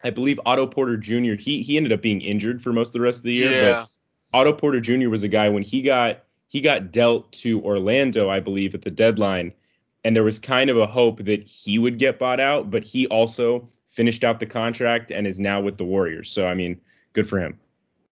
I 0.03 0.10
believe 0.10 0.39
Otto 0.46 0.67
Porter 0.67 0.98
Jr. 0.98 1.36
He 1.39 1.62
he 1.62 1.77
ended 1.77 1.91
up 1.93 2.01
being 2.01 2.22
injured 2.22 2.62
for 2.62 2.74
most 2.74 2.89
of 2.89 2.93
the 2.93 3.01
rest 3.01 3.19
of 3.19 3.24
the 3.24 3.34
year. 3.36 3.51
Yeah. 3.51 3.84
But 4.31 4.39
Otto 4.39 4.53
Porter 4.53 4.81
Jr. 4.81 5.10
was 5.10 5.24
a 5.24 5.27
guy 5.29 5.50
when 5.50 5.63
he 5.63 5.81
got 5.81 6.24
he 6.48 6.62
got 6.62 6.91
dealt 6.91 7.31
to 7.34 7.62
Orlando, 7.63 8.29
I 8.29 8.39
believe, 8.39 8.75
at 8.75 8.81
the 8.81 8.91
deadline, 8.91 9.53
and 10.03 10.15
there 10.15 10.23
was 10.23 10.39
kind 10.39 10.69
of 10.69 10.77
a 10.77 10.87
hope 10.87 11.23
that 11.25 11.43
he 11.47 11.77
would 11.77 11.99
get 11.99 12.19
bought 12.19 12.39
out, 12.39 12.71
but 12.71 12.83
he 12.83 13.07
also 13.07 13.67
finished 13.87 14.23
out 14.23 14.39
the 14.39 14.45
contract 14.45 15.11
and 15.11 15.27
is 15.27 15.39
now 15.39 15.61
with 15.61 15.77
the 15.77 15.85
Warriors. 15.85 16.29
So 16.31 16.47
I 16.47 16.53
mean, 16.53 16.79
good 17.13 17.27
for 17.27 17.39
him. 17.39 17.59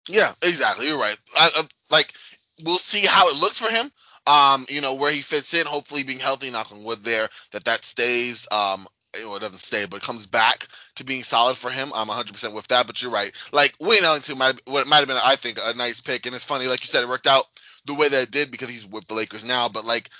Yeah, 0.08 0.32
exactly. 0.42 0.86
You're 0.86 0.98
right. 0.98 1.16
I, 1.36 1.50
I, 1.54 1.62
like 1.90 2.12
we'll 2.64 2.78
see 2.78 3.06
how 3.06 3.28
it 3.28 3.40
looks 3.40 3.58
for 3.58 3.70
him. 3.70 3.90
Um, 4.26 4.66
you 4.68 4.80
know 4.80 4.96
where 4.96 5.12
he 5.12 5.20
fits 5.20 5.54
in. 5.54 5.66
Hopefully, 5.66 6.02
being 6.02 6.18
healthy, 6.18 6.50
knock 6.50 6.72
on 6.72 6.84
wood, 6.84 7.02
there 7.02 7.28
that 7.52 7.64
that 7.64 7.84
stays. 7.84 8.46
Um, 8.50 8.86
well, 9.14 9.36
it 9.36 9.40
doesn't 9.40 9.58
stay, 9.58 9.86
but 9.88 10.02
comes 10.02 10.26
back 10.26 10.66
to 10.96 11.04
being 11.04 11.22
solid 11.22 11.56
for 11.56 11.70
him. 11.70 11.88
I'm 11.94 12.08
100% 12.08 12.54
with 12.54 12.68
that. 12.68 12.86
But 12.86 13.00
you're 13.00 13.10
right. 13.10 13.32
Like 13.52 13.74
Wayne 13.80 14.04
Ellington 14.04 14.38
might 14.38 14.60
what 14.66 14.86
might 14.86 14.98
have 14.98 15.08
been, 15.08 15.18
I 15.22 15.36
think, 15.36 15.58
a 15.62 15.76
nice 15.76 16.00
pick. 16.00 16.26
And 16.26 16.34
it's 16.34 16.44
funny, 16.44 16.66
like 16.66 16.82
you 16.82 16.86
said, 16.86 17.02
it 17.02 17.08
worked 17.08 17.26
out 17.26 17.44
the 17.86 17.94
way 17.94 18.08
that 18.08 18.24
it 18.24 18.30
did 18.30 18.50
because 18.50 18.68
he's 18.68 18.86
with 18.86 19.06
the 19.06 19.14
Lakers 19.14 19.46
now. 19.46 19.68
But 19.68 19.86
like, 19.86 20.10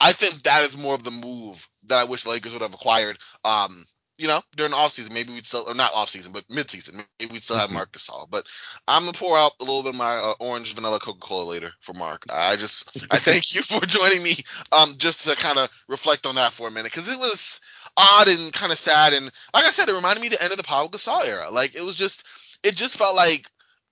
I 0.00 0.12
think 0.12 0.42
that 0.42 0.64
is 0.64 0.76
more 0.76 0.94
of 0.94 1.02
the 1.02 1.10
move 1.10 1.68
that 1.84 1.98
I 1.98 2.04
wish 2.04 2.26
Lakers 2.26 2.52
would 2.52 2.62
have 2.62 2.74
acquired. 2.74 3.18
Um, 3.44 3.84
you 4.18 4.26
know, 4.26 4.40
during 4.56 4.72
the 4.72 4.76
offseason, 4.76 5.12
maybe 5.12 5.32
we'd 5.32 5.46
still, 5.46 5.64
or 5.68 5.74
not 5.74 5.92
offseason, 5.92 6.32
but 6.32 6.46
midseason, 6.48 7.04
maybe 7.20 7.32
we'd 7.32 7.42
still 7.42 7.56
have 7.56 7.70
Marc 7.70 7.92
Gasol. 7.92 8.28
But 8.28 8.44
I'm 8.88 9.02
gonna 9.02 9.12
pour 9.12 9.36
out 9.38 9.52
a 9.60 9.64
little 9.64 9.84
bit 9.84 9.90
of 9.90 9.98
my 9.98 10.16
uh, 10.16 10.34
orange 10.40 10.74
vanilla 10.74 10.98
Coca-Cola 10.98 11.44
later 11.44 11.70
for 11.80 11.92
Mark. 11.92 12.24
I 12.28 12.56
just, 12.56 12.96
I 13.12 13.18
thank 13.20 13.54
you 13.54 13.62
for 13.62 13.80
joining 13.86 14.22
me, 14.22 14.34
um, 14.76 14.90
just 14.98 15.28
to 15.28 15.36
kind 15.36 15.58
of 15.58 15.70
reflect 15.88 16.26
on 16.26 16.34
that 16.34 16.52
for 16.52 16.66
a 16.66 16.70
minute, 16.70 16.92
because 16.92 17.08
it 17.08 17.18
was 17.18 17.60
odd 17.96 18.26
and 18.26 18.52
kind 18.52 18.72
of 18.72 18.78
sad, 18.78 19.12
and 19.12 19.24
like 19.54 19.64
I 19.64 19.70
said, 19.70 19.88
it 19.88 19.94
reminded 19.94 20.20
me 20.20 20.28
the 20.28 20.42
end 20.42 20.50
of 20.50 20.58
the 20.58 20.64
Paul 20.64 20.88
Gasol 20.88 21.24
era. 21.24 21.50
Like 21.52 21.76
it 21.76 21.82
was 21.82 21.94
just, 21.94 22.26
it 22.64 22.74
just 22.74 22.98
felt 22.98 23.14
like 23.14 23.48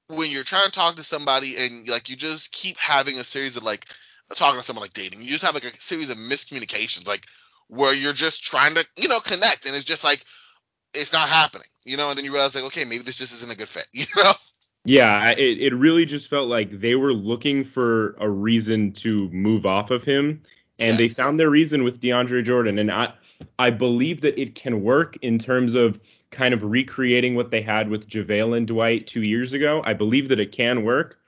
when 0.09 0.31
you're 0.31 0.45
trying 0.45 0.65
to 0.65 0.73
talk 0.73 0.97
to 0.97 1.03
somebody 1.05 1.55
and 1.57 1.89
like 1.89 2.09
you 2.09 2.17
just 2.17 2.53
keep 2.53 2.77
having 2.79 3.19
a 3.19 3.25
series 3.25 3.57
of 3.57 3.63
like 3.63 3.87
talking 4.35 4.59
to 4.59 4.65
someone 4.65 4.83
like 4.83 4.95
dating, 4.95 5.21
you 5.21 5.29
just 5.29 5.45
have 5.45 5.55
like 5.55 5.65
a 5.65 5.81
series 5.81 6.11
of 6.11 6.17
miscommunications, 6.17 7.07
like 7.07 7.27
where 7.69 7.95
you're 7.95 8.13
just 8.13 8.43
trying 8.43 8.75
to, 8.75 8.87
you 8.97 9.09
know, 9.09 9.21
connect, 9.21 9.67
and 9.67 9.75
it's 9.75 9.85
just 9.85 10.05
like 10.05 10.25
it's 10.95 11.13
not 11.13 11.29
happening, 11.29 11.69
you 11.85 11.97
know, 11.97 12.09
and 12.09 12.19
then 12.19 12.25
you 12.25 12.33
realize 12.33 12.55
like, 12.55 12.65
okay, 12.65 12.85
maybe 12.85 13.03
this 13.03 13.17
just 13.17 13.33
isn't 13.33 13.53
a 13.53 13.57
good 13.57 13.69
fit, 13.69 13.87
you 13.93 14.07
know. 14.17 14.33
Yeah, 14.85 15.31
it, 15.31 15.61
it 15.61 15.75
really 15.75 16.05
just 16.05 16.31
felt 16.31 16.49
like 16.49 16.81
they 16.81 16.95
were 16.95 17.13
looking 17.13 17.65
for 17.65 18.17
a 18.21 18.29
reason 18.29 18.93
to 18.93 19.29
move 19.31 19.67
off 19.67 19.91
of 19.91 20.05
him, 20.05 20.43
and 20.79 20.97
yes. 20.97 20.99
they 20.99 21.09
found 21.09 21.41
their 21.41 21.51
reason 21.51 21.83
with 21.83 22.01
DeAndre 22.01 22.45
Jordan. 22.45 22.79
And 22.79 22.93
I 22.93 23.13
I 23.59 23.71
believe 23.71 24.21
that 24.21 24.41
it 24.41 24.55
can 24.55 24.83
work 24.83 25.17
in 25.23 25.39
terms 25.39 25.75
of 25.75 26.01
kind 26.31 26.55
of 26.55 26.63
recreating 26.63 27.35
what 27.35 27.51
they 27.51 27.63
had 27.63 27.89
with 27.89 28.09
JaVale 28.09 28.57
and 28.57 28.67
Dwight 28.67 29.07
two 29.09 29.23
years 29.23 29.53
ago. 29.55 29.83
I 29.85 29.93
believe 29.93 30.29
that 30.29 30.39
it 30.39 30.53
can 30.53 30.85
work. 30.85 31.19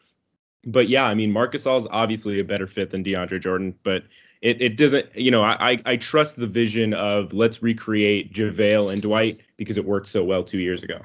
But 0.65 0.89
yeah, 0.89 1.05
I 1.05 1.15
mean, 1.15 1.33
Marcus 1.33 1.67
is 1.67 1.87
obviously 1.91 2.41
a 2.41 2.45
better 2.45 2.67
fit 2.67 2.91
than 2.91 3.05
DeAndre 3.05 3.41
Jordan, 3.41 3.75
but 3.83 4.05
it, 4.43 4.61
it 4.61 4.77
doesn't, 4.77 5.17
you 5.17 5.31
know, 5.31 5.43
I, 5.43 5.81
I 5.85 5.97
trust 5.97 6.37
the 6.37 6.47
vision 6.47 6.95
of 6.95 7.33
let's 7.33 7.63
recreate 7.63 8.33
JaVale 8.33 8.93
and 8.93 9.03
Dwight 9.03 9.41
because 9.57 9.79
it 9.79 9.85
worked 9.85 10.09
so 10.09 10.25
well 10.25 10.45
two 10.45 10.59
years 10.59 10.83
ago. 10.83 11.01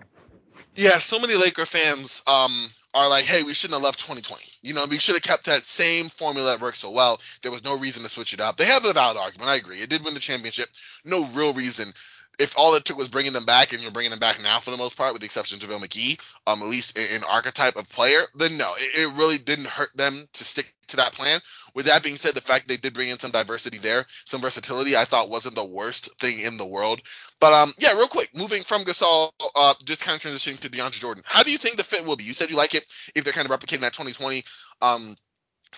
Yeah, 0.75 0.97
so 0.97 1.19
many 1.19 1.35
Laker 1.35 1.65
fans 1.65 2.23
um, 2.25 2.67
are 2.93 3.09
like, 3.09 3.25
hey, 3.25 3.43
we 3.43 3.53
shouldn't 3.53 3.75
have 3.75 3.83
left 3.83 3.99
2020. 3.99 4.45
You 4.61 4.73
know, 4.73 4.85
we 4.89 4.97
should 4.97 5.15
have 5.15 5.23
kept 5.23 5.45
that 5.45 5.61
same 5.63 6.05
formula 6.05 6.51
that 6.51 6.61
worked 6.61 6.77
so 6.77 6.91
well. 6.91 7.19
There 7.41 7.51
was 7.51 7.63
no 7.63 7.77
reason 7.77 8.03
to 8.03 8.09
switch 8.09 8.33
it 8.33 8.39
up. 8.39 8.57
They 8.57 8.65
have 8.65 8.85
a 8.85 8.93
valid 8.93 9.17
argument. 9.17 9.49
I 9.49 9.55
agree. 9.55 9.77
It 9.77 9.89
did 9.89 10.03
win 10.03 10.13
the 10.13 10.19
championship. 10.19 10.69
No 11.05 11.27
real 11.33 11.53
reason. 11.53 11.91
If 12.39 12.57
all 12.57 12.73
it 12.75 12.85
took 12.85 12.97
was 12.97 13.09
bringing 13.09 13.33
them 13.33 13.45
back, 13.45 13.73
and 13.73 13.81
you're 13.81 13.91
bringing 13.91 14.11
them 14.11 14.19
back 14.19 14.41
now 14.41 14.59
for 14.59 14.71
the 14.71 14.77
most 14.77 14.97
part, 14.97 15.13
with 15.13 15.21
the 15.21 15.25
exception 15.25 15.61
of 15.61 15.69
JaVale 15.69 15.85
McGee, 15.85 16.19
um, 16.47 16.61
at 16.61 16.69
least 16.69 16.97
in, 16.97 17.17
in 17.17 17.23
archetype 17.23 17.75
of 17.75 17.89
player, 17.89 18.21
then 18.35 18.57
no, 18.57 18.73
it, 18.77 19.01
it 19.01 19.17
really 19.17 19.37
didn't 19.37 19.67
hurt 19.67 19.95
them 19.95 20.27
to 20.33 20.43
stick 20.43 20.73
to 20.87 20.97
that 20.97 21.13
plan. 21.13 21.39
With 21.75 21.87
that 21.87 22.03
being 22.03 22.17
said, 22.17 22.35
the 22.35 22.41
fact 22.41 22.67
they 22.67 22.77
did 22.77 22.93
bring 22.93 23.09
in 23.09 23.17
some 23.17 23.31
diversity 23.31 23.79
there, 23.79 24.05
some 24.25 24.41
versatility, 24.41 24.95
I 24.95 25.05
thought 25.05 25.29
wasn't 25.29 25.55
the 25.55 25.65
worst 25.65 26.19
thing 26.19 26.39
in 26.39 26.57
the 26.57 26.65
world. 26.67 27.01
But 27.39 27.53
um, 27.53 27.71
yeah, 27.79 27.93
real 27.93 28.07
quick, 28.07 28.29
moving 28.37 28.61
from 28.61 28.83
Gasol, 28.83 29.31
uh, 29.55 29.73
just 29.85 30.05
kind 30.05 30.15
of 30.15 30.21
transitioning 30.21 30.59
to 30.59 30.69
DeAndre 30.69 30.99
Jordan. 30.99 31.23
How 31.25 31.43
do 31.43 31.51
you 31.51 31.57
think 31.57 31.77
the 31.77 31.83
fit 31.83 32.05
will 32.05 32.15
be? 32.15 32.23
You 32.23 32.33
said 32.33 32.51
you 32.51 32.57
like 32.57 32.75
it 32.75 32.85
if 33.15 33.23
they're 33.23 33.33
kind 33.33 33.49
of 33.49 33.59
replicating 33.59 33.81
that 33.81 33.93
2020 33.93 34.43
um 34.81 35.15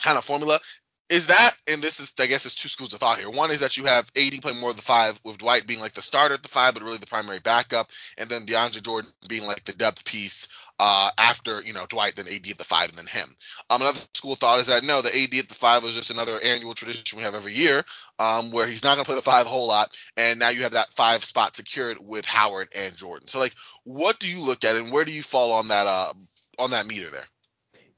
kind 0.01 0.17
of 0.17 0.25
formula. 0.25 0.59
Is 1.07 1.27
that 1.27 1.51
and 1.67 1.83
this 1.83 1.99
is 1.99 2.13
I 2.19 2.25
guess 2.25 2.43
there's 2.43 2.55
two 2.55 2.69
schools 2.69 2.93
of 2.93 2.99
thought 2.99 3.19
here. 3.19 3.29
One 3.29 3.51
is 3.51 3.59
that 3.59 3.77
you 3.77 3.85
have 3.85 4.11
AD 4.17 4.41
playing 4.41 4.59
more 4.59 4.71
of 4.71 4.75
the 4.75 4.81
five, 4.81 5.19
with 5.23 5.37
Dwight 5.37 5.67
being 5.67 5.79
like 5.79 5.93
the 5.93 6.01
starter 6.01 6.33
at 6.33 6.41
the 6.41 6.49
five, 6.49 6.73
but 6.73 6.81
really 6.81 6.97
the 6.97 7.05
primary 7.05 7.39
backup, 7.39 7.91
and 8.17 8.27
then 8.27 8.47
DeAndre 8.47 8.83
Jordan 8.83 9.11
being 9.27 9.45
like 9.45 9.63
the 9.65 9.73
depth 9.73 10.03
piece 10.05 10.47
uh, 10.79 11.11
after 11.19 11.61
you 11.61 11.73
know 11.73 11.85
Dwight, 11.87 12.15
then 12.15 12.27
AD 12.27 12.49
at 12.49 12.57
the 12.57 12.63
five, 12.63 12.89
and 12.89 12.97
then 12.97 13.05
him. 13.05 13.27
Um, 13.69 13.81
another 13.81 13.99
school 14.15 14.33
of 14.33 14.39
thought 14.39 14.59
is 14.59 14.65
that 14.67 14.83
no, 14.83 15.03
the 15.03 15.15
AD 15.15 15.35
at 15.35 15.47
the 15.47 15.53
five 15.53 15.83
was 15.83 15.93
just 15.95 16.09
another 16.09 16.39
annual 16.43 16.73
tradition 16.73 17.17
we 17.17 17.23
have 17.23 17.35
every 17.35 17.53
year, 17.53 17.83
um, 18.17 18.49
where 18.51 18.65
he's 18.65 18.83
not 18.83 18.95
going 18.95 19.05
to 19.05 19.09
play 19.09 19.15
the 19.15 19.21
five 19.21 19.45
a 19.45 19.49
whole 19.49 19.67
lot, 19.67 19.95
and 20.17 20.39
now 20.39 20.49
you 20.49 20.63
have 20.63 20.73
that 20.73 20.91
five 20.93 21.23
spot 21.23 21.55
secured 21.55 21.97
with 22.01 22.25
Howard 22.25 22.69
and 22.75 22.95
Jordan. 22.95 23.27
So 23.27 23.39
like, 23.39 23.53
what 23.83 24.19
do 24.19 24.27
you 24.27 24.43
look 24.43 24.63
at, 24.63 24.75
and 24.75 24.91
where 24.91 25.05
do 25.05 25.11
you 25.11 25.23
fall 25.23 25.53
on 25.53 25.67
that 25.67 25.85
uh, 25.85 26.13
on 26.57 26.71
that 26.71 26.87
meter 26.87 27.11
there? 27.11 27.25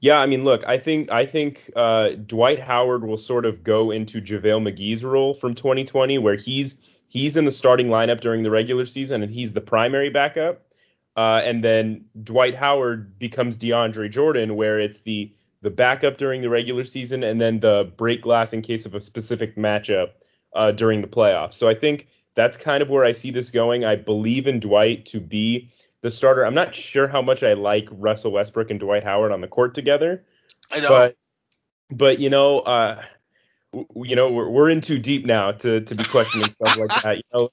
Yeah, 0.00 0.20
I 0.20 0.26
mean, 0.26 0.44
look, 0.44 0.62
I 0.64 0.78
think 0.78 1.10
I 1.10 1.26
think 1.26 1.70
uh, 1.74 2.10
Dwight 2.10 2.60
Howard 2.60 3.04
will 3.04 3.18
sort 3.18 3.44
of 3.44 3.64
go 3.64 3.90
into 3.90 4.20
JaVale 4.20 4.62
McGee's 4.62 5.02
role 5.02 5.34
from 5.34 5.54
2020, 5.54 6.18
where 6.18 6.36
he's 6.36 6.76
he's 7.08 7.36
in 7.36 7.44
the 7.44 7.50
starting 7.50 7.88
lineup 7.88 8.20
during 8.20 8.42
the 8.42 8.50
regular 8.50 8.84
season 8.84 9.22
and 9.22 9.32
he's 9.32 9.54
the 9.54 9.60
primary 9.60 10.10
backup. 10.10 10.62
Uh, 11.16 11.42
and 11.44 11.64
then 11.64 12.04
Dwight 12.22 12.54
Howard 12.54 13.18
becomes 13.18 13.58
DeAndre 13.58 14.08
Jordan, 14.08 14.54
where 14.54 14.78
it's 14.78 15.00
the 15.00 15.32
the 15.62 15.70
backup 15.70 16.16
during 16.16 16.40
the 16.42 16.48
regular 16.48 16.84
season 16.84 17.24
and 17.24 17.40
then 17.40 17.58
the 17.58 17.92
break 17.96 18.22
glass 18.22 18.52
in 18.52 18.62
case 18.62 18.86
of 18.86 18.94
a 18.94 19.00
specific 19.00 19.56
matchup 19.56 20.10
uh, 20.54 20.70
during 20.70 21.00
the 21.00 21.08
playoffs. 21.08 21.54
So 21.54 21.68
I 21.68 21.74
think 21.74 22.06
that's 22.36 22.56
kind 22.56 22.82
of 22.82 22.88
where 22.88 23.04
I 23.04 23.10
see 23.10 23.32
this 23.32 23.50
going. 23.50 23.84
I 23.84 23.96
believe 23.96 24.46
in 24.46 24.60
Dwight 24.60 25.06
to 25.06 25.18
be 25.18 25.70
the 26.00 26.10
starter. 26.10 26.44
I'm 26.44 26.54
not 26.54 26.74
sure 26.74 27.08
how 27.08 27.22
much 27.22 27.42
I 27.42 27.54
like 27.54 27.88
Russell 27.90 28.32
Westbrook 28.32 28.70
and 28.70 28.80
Dwight 28.80 29.04
Howard 29.04 29.32
on 29.32 29.40
the 29.40 29.48
court 29.48 29.74
together. 29.74 30.24
I 30.70 30.80
know. 30.80 30.88
But, 30.88 31.16
but 31.90 32.18
you 32.18 32.30
know, 32.30 32.60
uh, 32.60 33.02
you 33.94 34.16
know, 34.16 34.30
we're, 34.30 34.48
we're 34.48 34.70
in 34.70 34.80
too 34.80 34.98
deep 34.98 35.26
now 35.26 35.52
to, 35.52 35.80
to 35.80 35.94
be 35.94 36.04
questioning 36.04 36.48
stuff 36.48 36.76
like 36.76 37.02
that. 37.02 37.16
You 37.16 37.22
know, 37.34 37.48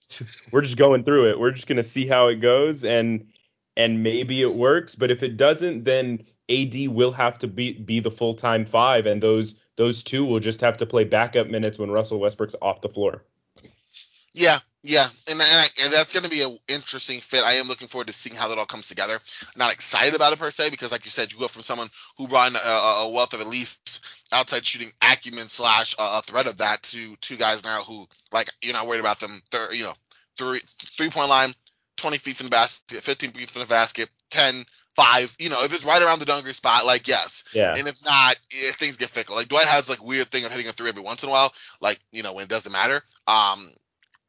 we're 0.52 0.62
just 0.62 0.78
going 0.78 1.04
through 1.04 1.30
it. 1.30 1.40
We're 1.40 1.52
just 1.52 1.68
gonna 1.68 1.84
see 1.84 2.08
how 2.08 2.28
it 2.28 2.36
goes, 2.36 2.84
and 2.84 3.28
and 3.76 4.04
maybe 4.04 4.42
it 4.42 4.54
works. 4.54 4.96
But 4.96 5.12
if 5.12 5.24
it 5.24 5.38
doesn't, 5.38 5.84
then 5.84 6.26
AD 6.50 6.88
will 6.90 7.12
have 7.12 7.38
to 7.40 7.48
be 7.48 7.74
be 7.74 8.00
the 8.00 8.12
full 8.12 8.34
time 8.34 8.66
five, 8.66 9.06
and 9.06 9.22
those 9.22 9.56
those 9.76 10.04
two 10.04 10.24
will 10.24 10.40
just 10.40 10.62
have 10.62 10.78
to 10.78 10.86
play 10.86 11.04
backup 11.04 11.48
minutes 11.48 11.78
when 11.78 11.92
Russell 11.92 12.20
Westbrook's 12.20 12.56
off 12.62 12.82
the 12.82 12.90
floor. 12.90 13.24
Yeah, 14.34 14.60
yeah, 14.86 15.08
and, 15.30 15.42
and, 15.42 15.74
and 15.84 15.94
that's 15.94 16.14
going 16.14 16.24
to 16.24 16.30
be 16.30 16.42
an 16.44 16.58
interesting 16.68 17.20
fit. 17.20 17.44
I 17.44 17.54
am 17.54 17.68
looking 17.68 17.88
forward 17.88 18.08
to 18.08 18.14
seeing 18.14 18.36
how 18.36 18.50
that 18.50 18.58
all 18.58 18.66
comes 18.66 18.88
together. 18.88 19.18
not 19.58 19.74
excited 19.74 20.14
about 20.16 20.34
it 20.34 20.40
per 20.40 20.52
se 20.52 20.70
because, 20.70 20.92
like 20.92 21.06
you 21.06 21.12
said, 21.12 21.32
you 21.32 21.40
go 21.40 21.48
from 21.48 21.64
someone 21.64 21.88
who 22.18 22.28
brought 22.28 22.52
in 22.52 22.56
a, 22.56 22.60
a 22.60 23.10
wealth 23.12 23.34
of 23.34 23.42
at 23.42 23.48
least 23.48 24.06
outside 24.32 24.66
shooting 24.66 24.90
acumen 25.02 25.48
slash 25.48 25.96
a 25.98 26.22
threat 26.22 26.48
of 26.48 26.60
that 26.60 26.84
to 26.84 27.16
two 27.18 27.36
guys 27.36 27.64
now 27.64 27.82
who, 27.82 28.08
like, 28.32 28.50
you're 28.62 28.74
not 28.74 28.86
worried 28.86 29.00
about 29.00 29.20
them. 29.20 29.42
Thir- 29.50 29.74
you 29.74 29.84
know, 29.84 29.94
three 30.38 30.60
three 30.98 31.10
point 31.10 31.30
line, 31.30 31.50
20 31.98 32.18
feet 32.20 32.36
from 32.36 32.46
the 32.46 32.52
basket, 32.52 33.02
15 33.02 33.32
feet 33.32 33.50
from 33.50 33.62
the 33.62 33.68
basket, 33.68 34.10
10, 34.30 34.66
five. 34.96 35.36
You 35.40 35.50
know, 35.50 35.64
if 35.64 35.74
it's 35.74 35.86
right 35.86 36.02
around 36.02 36.20
the 36.20 36.26
dunker 36.26 36.54
spot, 36.54 36.86
like 36.86 37.08
yes. 37.08 37.44
Yeah. 37.54 37.74
And 37.76 37.88
if 37.88 37.98
not, 38.06 38.36
if 38.52 38.76
things 38.76 38.98
get 38.98 39.10
fickle. 39.10 39.36
Like 39.36 39.48
Dwight 39.48 39.66
has 39.66 39.90
like 39.90 40.04
weird 40.04 40.28
thing 40.28 40.46
of 40.46 40.52
hitting 40.52 40.68
a 40.68 40.72
three 40.72 40.90
every 40.90 41.04
once 41.04 41.24
in 41.24 41.30
a 41.30 41.32
while, 41.32 41.52
like 41.82 42.00
you 42.12 42.24
know 42.24 42.34
when 42.34 42.44
it 42.44 42.50
doesn't 42.50 42.72
matter. 42.72 43.02
Um, 43.28 43.68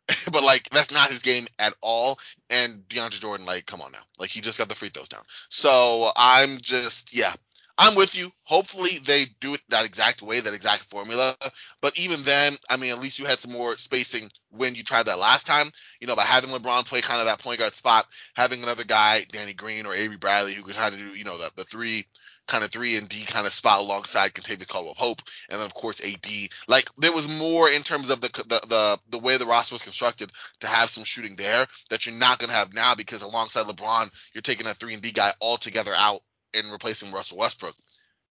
but 0.33 0.45
like 0.45 0.69
that's 0.71 0.93
not 0.93 1.09
his 1.09 1.21
game 1.21 1.47
at 1.59 1.75
all. 1.81 2.19
And 2.51 2.87
DeAndre 2.89 3.21
Jordan, 3.21 3.47
like, 3.47 3.67
come 3.67 3.81
on 3.81 3.93
now, 3.93 4.03
like 4.19 4.31
he 4.31 4.41
just 4.41 4.59
got 4.59 4.69
the 4.69 4.75
free 4.75 4.89
throws 4.89 5.09
down. 5.09 5.23
So 5.49 6.11
I'm 6.17 6.59
just, 6.61 7.17
yeah, 7.17 7.33
I'm 7.79 7.95
with 7.95 8.15
you. 8.15 8.33
Hopefully 8.45 8.99
they 9.05 9.27
do 9.41 9.55
it 9.55 9.61
that 9.69 9.85
exact 9.85 10.23
way, 10.23 10.41
that 10.41 10.55
exact 10.55 10.85
formula. 10.85 11.37
But 11.83 11.99
even 11.99 12.23
then, 12.23 12.55
I 12.71 12.79
mean, 12.79 12.91
at 12.91 13.01
least 13.01 13.19
you 13.19 13.27
had 13.27 13.39
some 13.39 13.53
more 13.53 13.77
spacing 13.77 14.31
when 14.51 14.75
you 14.75 14.83
tried 14.83 15.07
that 15.07 15.19
last 15.19 15.47
time. 15.47 15.67
You 16.01 16.07
know, 16.07 16.17
by 16.17 16.25
having 16.25 16.51
LeBron 16.51 16.89
play 16.89 17.03
kind 17.03 17.21
of 17.21 17.27
that 17.27 17.41
point 17.41 17.59
guard 17.59 17.75
spot, 17.75 18.07
having 18.35 18.63
another 18.63 18.85
guy, 18.85 19.23
Danny 19.31 19.53
Green 19.53 19.85
or 19.87 19.95
Avery 19.95 20.17
Bradley, 20.17 20.55
who 20.55 20.63
could 20.63 20.75
try 20.75 20.89
to 20.89 20.97
do, 20.97 21.05
you 21.19 21.25
know, 21.25 21.37
the, 21.37 21.51
the 21.57 21.65
three 21.65 22.07
kind 22.47 22.65
of 22.65 22.71
three 22.71 22.97
and 22.97 23.09
D 23.09 23.25
kind 23.25 23.47
of 23.47 23.53
spot 23.53 23.81
alongside 23.81 24.33
Kentavious 24.33 24.69
Caldwell 24.69 24.95
Pope, 24.95 25.21
and 25.51 25.59
then 25.59 25.67
of 25.67 25.75
course 25.75 26.01
AD. 26.01 26.27
Like 26.69 26.89
there 26.97 27.13
was 27.13 27.39
more 27.39 27.69
in 27.69 27.83
terms 27.83 28.11
of 28.11 28.21
the 28.21 28.29
the 28.29 28.67
the, 28.69 28.99
the 29.11 29.19
way 29.19 29.37
the 29.37 29.47
roster 29.47 29.75
was 29.75 29.83
constructed 29.83 30.31
to 30.61 30.67
have 30.67 30.89
some 30.89 31.05
shooting 31.05 31.37
there 31.37 31.67
that 31.91 32.07
you're 32.07 32.15
not 32.15 32.39
gonna 32.39 32.53
have 32.53 32.73
now 32.73 32.95
because 32.95 33.23
alongside 33.23 33.67
LeBron, 33.67 34.11
you're 34.33 34.43
taking 34.43 34.67
a 34.67 34.75
three 34.75 34.95
and 34.95 35.03
D 35.03 35.13
guy 35.13 35.31
altogether 35.41 35.93
out 35.95 36.21
and 36.57 36.73
replacing 36.73 37.13
Russell 37.13 37.39
Westbrook 37.39 37.75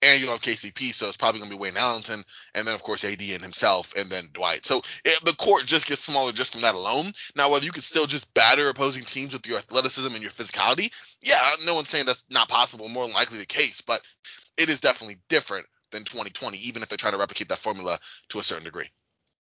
and 0.02 0.20
you 0.20 0.28
don't 0.28 0.36
have 0.36 0.56
KCP, 0.56 0.94
so 0.94 1.08
it's 1.08 1.18
probably 1.18 1.40
going 1.40 1.52
to 1.52 1.58
be 1.58 1.62
Wayne 1.62 1.78
Ellington, 1.78 2.24
and 2.54 2.68
then 2.68 2.76
of 2.76 2.84
course 2.84 3.04
AD 3.04 3.22
and 3.22 3.42
himself, 3.42 3.94
and 3.96 4.10
then 4.10 4.26
Dwight. 4.34 4.66
So 4.66 4.82
it, 5.04 5.24
the 5.26 5.34
court 5.34 5.66
just 5.66 5.88
gets 5.88 6.02
smaller 6.02 6.32
just 6.32 6.54
from 6.54 6.62
that 6.62 6.76
alone. 6.76 7.12
Now, 7.36 7.50
whether 7.52 7.66
you 7.66 7.72
could 7.72 7.84
still 7.84 8.06
just 8.06 8.32
batter 8.34 8.70
opposing 8.70 9.04
teams 9.04 9.34
with 9.34 9.48
your 9.48 9.58
athleticism 9.58 10.14
and 10.14 10.22
your 10.22 10.32
physicality, 10.32 10.92
yeah, 11.22 11.40
no 11.66 11.76
one's 11.76 11.90
saying 11.90 12.06
that's 12.06 12.26
not 12.30 12.50
possible. 12.50 12.90
More 12.90 13.06
than 13.06 13.16
likely 13.16 13.40
the 13.40 13.46
case, 13.46 13.82
but 13.82 14.02
it 14.58 14.70
is 14.70 14.80
definitely 14.80 15.18
different 15.30 15.66
than 15.92 16.04
2020, 16.04 16.58
even 16.58 16.84
if 16.84 16.90
they're 16.90 16.98
trying 16.98 17.14
to 17.14 17.20
replicate 17.20 17.50
that 17.50 17.58
formula 17.58 17.98
to 18.30 18.40
a 18.40 18.44
certain 18.44 18.66
degree. 18.66 18.90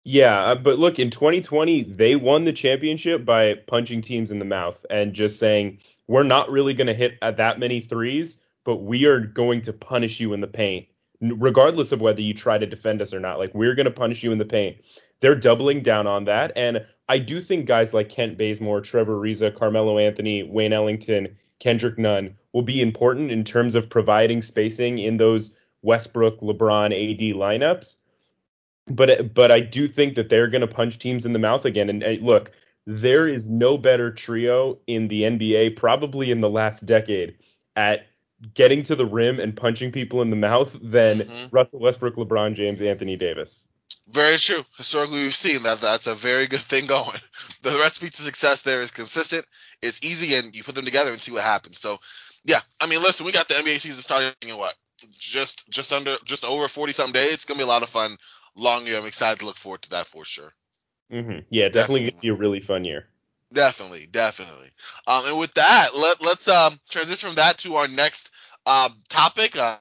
Yeah, 0.05 0.41
uh, 0.41 0.55
but 0.55 0.79
look, 0.79 0.99
in 0.99 1.11
2020, 1.11 1.83
they 1.83 2.17
won 2.17 2.45
the 2.45 2.53
championship 2.53 3.25
by 3.25 3.55
punching 3.55 4.01
teams 4.01 4.31
in 4.31 4.39
the 4.39 4.45
mouth 4.45 4.87
and 4.89 5.13
just 5.13 5.39
saying, 5.39 5.81
we're 6.07 6.23
not 6.23 6.51
really 6.51 6.73
going 6.73 6.87
to 6.87 6.95
hit 6.95 7.19
at 7.21 7.37
that 7.37 7.59
many 7.59 7.81
threes 7.83 8.39
but 8.65 8.77
we 8.77 9.07
are 9.07 9.21
going 9.21 9.61
to 9.63 9.73
punish 9.73 10.21
you 10.21 10.33
in 10.33 10.41
the 10.41 10.47
paint, 10.47 10.87
regardless 11.21 11.93
of 11.93 12.01
whether 12.01 12.21
you 12.21 12.35
try 12.35 12.59
to 12.59 12.67
defend 12.67 13.03
us 13.03 13.15
or 13.15 13.21
not. 13.21 13.39
Like 13.39 13.55
we're 13.55 13.75
going 13.75 13.87
to 13.87 13.91
punish 13.91 14.23
you 14.23 14.33
in 14.33 14.39
the 14.39 14.45
paint. 14.45 14.77
They're 15.21 15.35
doubling 15.35 15.83
down 15.83 16.07
on 16.07 16.25
that, 16.25 16.53
and 16.57 16.85
I 17.09 17.19
do 17.19 17.41
think 17.41 17.67
guys 17.67 17.95
like 17.95 18.11
Kent 18.11 18.37
Bazemore, 18.37 18.83
Trevor 18.83 19.17
Ariza, 19.17 19.55
Carmelo 19.55 19.99
Anthony, 19.99 20.43
Wayne 20.43 20.73
Ellington, 20.73 21.37
Kendrick 21.59 21.99
Nunn 21.99 22.37
will 22.53 22.63
be 22.63 22.81
important 22.81 23.31
in 23.31 23.45
terms 23.45 23.75
of 23.75 23.89
providing 23.89 24.43
spacing 24.43 24.99
in 24.99 25.17
those 25.17 25.55
Westbrook, 25.83 26.41
LeBron, 26.41 26.87
AD 26.87 27.37
lineups. 27.37 27.97
But 28.87 29.35
but 29.35 29.51
I 29.51 29.61
do 29.61 29.89
think 29.89 30.15
that 30.15 30.29
they're 30.29 30.49
going 30.49 30.61
to 30.61 30.67
punch 30.67 30.99
teams 30.99 31.25
in 31.27 31.33
the 31.33 31.39
mouth 31.39 31.65
again. 31.65 31.89
And, 31.89 32.03
and 32.03 32.23
look, 32.23 32.53
there 32.87 33.29
is 33.29 33.51
no 33.51 33.77
better 33.77 34.11
trio 34.11 34.79
in 34.87 35.09
the 35.09 35.23
NBA, 35.23 35.77
probably 35.77 36.31
in 36.31 36.41
the 36.41 36.49
last 36.49 36.87
decade, 36.87 37.37
at 37.77 38.07
getting 38.55 38.83
to 38.85 38.95
the 38.95 39.07
rim 39.07 39.41
and 39.41 39.57
punching 39.57 39.93
people 39.93 40.23
in 40.23 40.31
the 40.31 40.37
mouth 40.37 40.77
than 40.81 41.19
mm-hmm. 41.19 41.55
Russell 41.55 41.81
Westbrook, 41.81 42.17
LeBron 42.17 42.55
James, 42.55 42.81
Anthony 42.81 43.17
Davis. 43.17 43.69
Very 44.09 44.39
true. 44.39 44.63
Historically, 44.77 45.23
we've 45.23 45.35
seen 45.35 45.63
that 45.65 45.81
that's 45.81 46.07
a 46.07 46.15
very 46.15 46.47
good 46.47 46.61
thing 46.61 46.87
going. 46.87 47.19
The 47.61 47.71
recipe 47.71 48.09
to 48.09 48.23
success 48.23 48.63
there 48.63 48.83
is 48.83 48.93
consistent. 48.93 49.45
It's 49.83 50.05
easy, 50.05 50.37
and 50.37 50.55
you 50.55 50.63
put 50.63 50.77
them 50.77 50.85
together 50.85 51.11
and 51.11 51.21
see 51.21 51.33
what 51.33 51.43
happens. 51.43 51.81
So, 51.81 51.99
yeah, 52.45 52.61
I 52.81 52.87
mean, 52.87 53.01
listen, 53.01 53.27
we 53.27 53.33
got 53.33 53.49
the 53.49 53.55
NBA 53.55 53.81
season 53.81 54.01
starting 54.01 54.33
in 54.49 54.57
what, 54.57 54.77
just 55.19 55.69
just 55.69 55.93
under, 55.93 56.17
just 56.25 56.45
over 56.45 56.69
40 56.69 56.93
something 56.93 57.15
days. 57.15 57.33
It's 57.33 57.45
gonna 57.47 57.59
be 57.59 57.65
a 57.65 57.67
lot 57.67 57.83
of 57.83 57.89
fun. 57.89 58.17
Long 58.55 58.87
year. 58.87 58.97
I'm 58.97 59.07
excited 59.07 59.41
to 59.41 59.47
look 59.47 59.57
forward 59.57 59.83
to 59.83 59.91
that 59.91 60.07
for 60.07 60.25
sure. 60.25 60.53
Mm-hmm. 61.13 61.41
Yeah, 61.51 61.69
definitely, 61.69 61.71
definitely 61.73 62.11
gonna 62.11 62.21
be 62.21 62.29
a 62.29 62.35
really 62.35 62.61
fun 62.61 62.85
year. 62.85 63.09
Definitely, 63.53 64.07
definitely. 64.11 64.69
Um, 65.07 65.23
and 65.27 65.39
with 65.39 65.55
that, 65.55 65.89
let 65.97 66.23
let's 66.23 66.49
um 66.49 66.79
transition 66.91 67.29
from 67.29 67.37
that 67.37 67.59
to 67.59 67.77
our 67.77 67.89
next 67.89 68.31
uh, 68.67 68.91
topic. 69.09 69.57
Uh, 69.57 69.77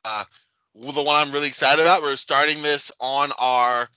the 0.74 1.04
one 1.04 1.16
I'm 1.16 1.32
really 1.32 1.48
excited 1.48 1.82
about. 1.82 2.02
We're 2.02 2.16
starting 2.16 2.62
this 2.62 2.92
on 3.00 3.32
our. 3.38 3.90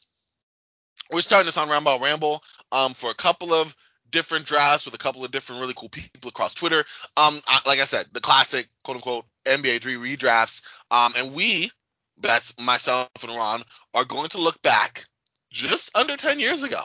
We're 1.13 1.21
starting 1.21 1.47
this 1.47 1.57
on 1.57 1.69
Roundball 1.69 2.01
Ramble 2.01 2.43
um, 2.73 2.93
for 2.95 3.11
a 3.11 3.15
couple 3.15 3.53
of 3.53 3.75
different 4.11 4.47
drafts 4.47 4.85
with 4.85 4.95
a 4.95 4.99
couple 4.99 5.25
of 5.25 5.31
different 5.31 5.61
really 5.61 5.75
cool 5.77 5.89
people 5.89 6.29
across 6.29 6.55
Twitter. 6.55 6.79
Um, 7.17 7.39
I, 7.47 7.61
like 7.67 7.79
I 7.79 7.85
said, 7.85 8.07
the 8.13 8.21
classic 8.21 8.67
quote 8.85 8.97
unquote 8.97 9.25
NBA 9.45 9.81
three 9.81 9.95
redrafts. 9.95 10.63
Um, 10.91 11.13
and 11.17 11.35
we, 11.35 11.71
that's 12.19 12.59
myself 12.61 13.09
and 13.23 13.35
Ron, 13.35 13.63
are 13.95 14.05
going 14.05 14.29
to 14.31 14.39
look 14.39 14.61
back 14.63 15.05
just 15.51 15.97
under 15.97 16.17
10 16.17 16.39
years 16.41 16.63
ago, 16.63 16.83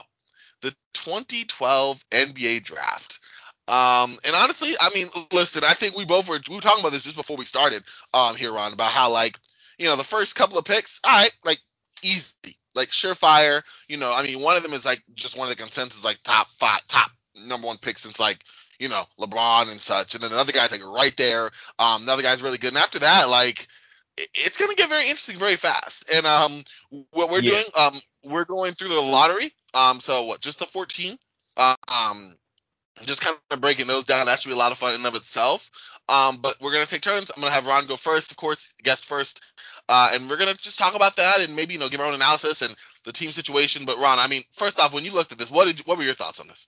2012 1.05 2.03
NBA 2.09 2.63
draft. 2.63 3.19
Um, 3.67 4.15
and 4.25 4.35
honestly, 4.35 4.73
I 4.79 4.89
mean, 4.93 5.07
listen, 5.31 5.63
I 5.63 5.73
think 5.73 5.95
we 5.95 6.05
both 6.05 6.29
were 6.29 6.39
we 6.49 6.55
were 6.55 6.61
talking 6.61 6.81
about 6.81 6.91
this 6.91 7.03
just 7.03 7.15
before 7.15 7.37
we 7.37 7.45
started 7.45 7.83
um 8.13 8.35
here 8.35 8.55
on 8.55 8.73
about 8.73 8.91
how 8.91 9.11
like 9.11 9.39
you 9.79 9.85
know 9.85 9.95
the 9.95 10.03
first 10.03 10.35
couple 10.35 10.57
of 10.57 10.65
picks, 10.65 10.99
all 11.03 11.21
right, 11.21 11.31
like 11.43 11.57
easy, 12.03 12.35
like 12.75 12.89
surefire. 12.89 13.63
You 13.87 13.97
know, 13.97 14.13
I 14.13 14.23
mean, 14.23 14.39
one 14.41 14.57
of 14.57 14.63
them 14.63 14.73
is 14.73 14.85
like 14.85 15.01
just 15.15 15.37
one 15.37 15.49
of 15.49 15.55
the 15.55 15.61
consensus 15.61 16.05
like 16.05 16.19
top 16.23 16.47
five, 16.47 16.81
top 16.87 17.09
number 17.47 17.65
one 17.65 17.77
pick 17.77 17.97
since 17.97 18.19
like 18.19 18.43
you 18.79 18.89
know 18.89 19.03
LeBron 19.19 19.71
and 19.71 19.81
such, 19.81 20.13
and 20.13 20.23
then 20.23 20.31
another 20.31 20.51
guy's 20.51 20.71
like 20.71 20.85
right 20.85 21.15
there. 21.17 21.49
Um, 21.79 22.03
another 22.03 22.21
guy's 22.21 22.43
really 22.43 22.59
good, 22.59 22.73
and 22.73 22.77
after 22.77 22.99
that, 22.99 23.29
like 23.29 23.67
it's 24.17 24.57
gonna 24.57 24.75
get 24.75 24.89
very 24.89 25.03
interesting 25.03 25.37
very 25.37 25.55
fast. 25.55 26.05
And 26.15 26.25
um, 26.25 26.63
what 27.11 27.31
we're 27.31 27.41
yeah. 27.41 27.51
doing, 27.51 27.63
um, 27.79 27.93
we're 28.25 28.45
going 28.45 28.73
through 28.73 28.89
the 28.89 29.01
lottery. 29.01 29.51
Um, 29.75 29.99
so 29.99 30.23
what, 30.23 30.41
just 30.41 30.59
the 30.59 30.65
14? 30.65 31.17
Um, 31.57 32.33
just 33.03 33.21
kind 33.21 33.37
of 33.51 33.61
breaking 33.61 33.87
those 33.87 34.05
down. 34.05 34.25
That 34.25 34.39
should 34.39 34.49
be 34.49 34.55
a 34.55 34.57
lot 34.57 34.71
of 34.71 34.77
fun 34.77 34.91
in 34.93 35.01
and 35.01 35.05
of 35.05 35.15
itself. 35.15 35.69
Um, 36.07 36.37
but 36.41 36.55
we're 36.61 36.71
gonna 36.71 36.85
take 36.85 37.01
turns. 37.01 37.31
I'm 37.35 37.41
gonna 37.41 37.53
have 37.53 37.67
Ron 37.67 37.87
go 37.87 37.95
first, 37.95 38.31
of 38.31 38.37
course, 38.37 38.71
guest 38.83 39.05
first, 39.05 39.43
uh, 39.89 40.11
and 40.13 40.29
we're 40.29 40.37
gonna 40.37 40.53
just 40.53 40.77
talk 40.77 40.95
about 40.95 41.15
that 41.15 41.39
and 41.39 41.55
maybe 41.55 41.73
you 41.73 41.79
know 41.79 41.89
give 41.89 41.99
our 41.99 42.05
own 42.05 42.13
analysis 42.13 42.61
and 42.61 42.75
the 43.05 43.11
team 43.11 43.31
situation. 43.31 43.85
But 43.85 43.97
Ron, 43.97 44.19
I 44.19 44.27
mean, 44.27 44.43
first 44.53 44.79
off, 44.79 44.93
when 44.93 45.03
you 45.03 45.13
looked 45.13 45.31
at 45.31 45.39
this, 45.39 45.49
what 45.49 45.67
did 45.67 45.85
what 45.87 45.97
were 45.97 46.03
your 46.03 46.13
thoughts 46.13 46.39
on 46.39 46.47
this? 46.47 46.67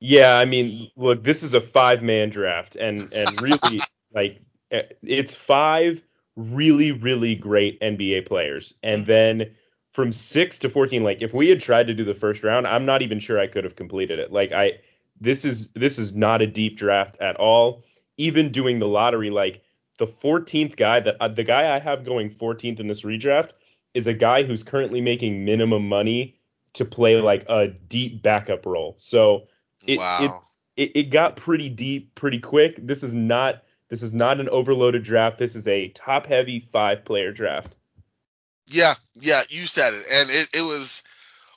Yeah, 0.00 0.38
I 0.38 0.46
mean, 0.46 0.90
look, 0.96 1.22
this 1.22 1.42
is 1.42 1.52
a 1.52 1.60
five 1.60 2.02
man 2.02 2.30
draft, 2.30 2.74
and 2.76 3.00
and 3.14 3.42
really 3.42 3.80
like 4.14 4.40
it's 4.70 5.34
five 5.34 6.02
really 6.36 6.92
really 6.92 7.34
great 7.34 7.78
NBA 7.80 8.26
players, 8.26 8.72
and 8.82 9.02
mm-hmm. 9.02 9.10
then 9.10 9.54
from 9.90 10.12
six 10.12 10.58
to 10.60 10.68
fourteen, 10.68 11.02
like 11.02 11.22
if 11.22 11.34
we 11.34 11.48
had 11.48 11.60
tried 11.60 11.86
to 11.88 11.94
do 11.94 12.04
the 12.04 12.14
first 12.14 12.44
round, 12.44 12.66
I'm 12.66 12.84
not 12.84 13.02
even 13.02 13.18
sure 13.18 13.38
I 13.38 13.46
could 13.46 13.64
have 13.64 13.76
completed 13.76 14.18
it. 14.18 14.32
Like 14.32 14.52
I 14.52 14.80
this 15.20 15.44
is 15.44 15.68
this 15.68 15.98
is 15.98 16.14
not 16.14 16.42
a 16.42 16.46
deep 16.46 16.76
draft 16.76 17.16
at 17.20 17.36
all. 17.36 17.84
Even 18.16 18.50
doing 18.50 18.78
the 18.78 18.88
lottery, 18.88 19.30
like 19.30 19.62
the 19.98 20.06
14th 20.06 20.76
guy 20.76 21.00
that 21.00 21.16
uh, 21.20 21.28
the 21.28 21.44
guy 21.44 21.74
I 21.74 21.78
have 21.78 22.04
going 22.04 22.30
14th 22.30 22.80
in 22.80 22.86
this 22.86 23.02
redraft 23.02 23.52
is 23.94 24.06
a 24.06 24.14
guy 24.14 24.42
who's 24.42 24.62
currently 24.62 25.00
making 25.00 25.44
minimum 25.44 25.88
money 25.88 26.36
to 26.72 26.84
play 26.84 27.16
like 27.20 27.44
a 27.48 27.68
deep 27.68 28.22
backup 28.22 28.64
role. 28.66 28.94
So 28.96 29.48
it 29.86 29.98
wow. 29.98 30.40
it, 30.76 30.92
it 30.94 31.10
got 31.10 31.36
pretty 31.36 31.68
deep 31.68 32.14
pretty 32.14 32.38
quick. 32.38 32.78
This 32.86 33.02
is 33.02 33.14
not 33.14 33.62
this 33.88 34.02
is 34.02 34.14
not 34.14 34.40
an 34.40 34.48
overloaded 34.48 35.02
draft. 35.02 35.38
This 35.38 35.54
is 35.56 35.66
a 35.66 35.88
top 35.88 36.26
heavy 36.26 36.60
five 36.60 37.04
player 37.04 37.32
draft. 37.32 37.76
Yeah, 38.70 38.94
yeah, 39.20 39.42
you 39.48 39.66
said 39.66 39.94
it, 39.94 40.04
and 40.10 40.30
it, 40.30 40.48
it 40.54 40.62
was 40.62 41.02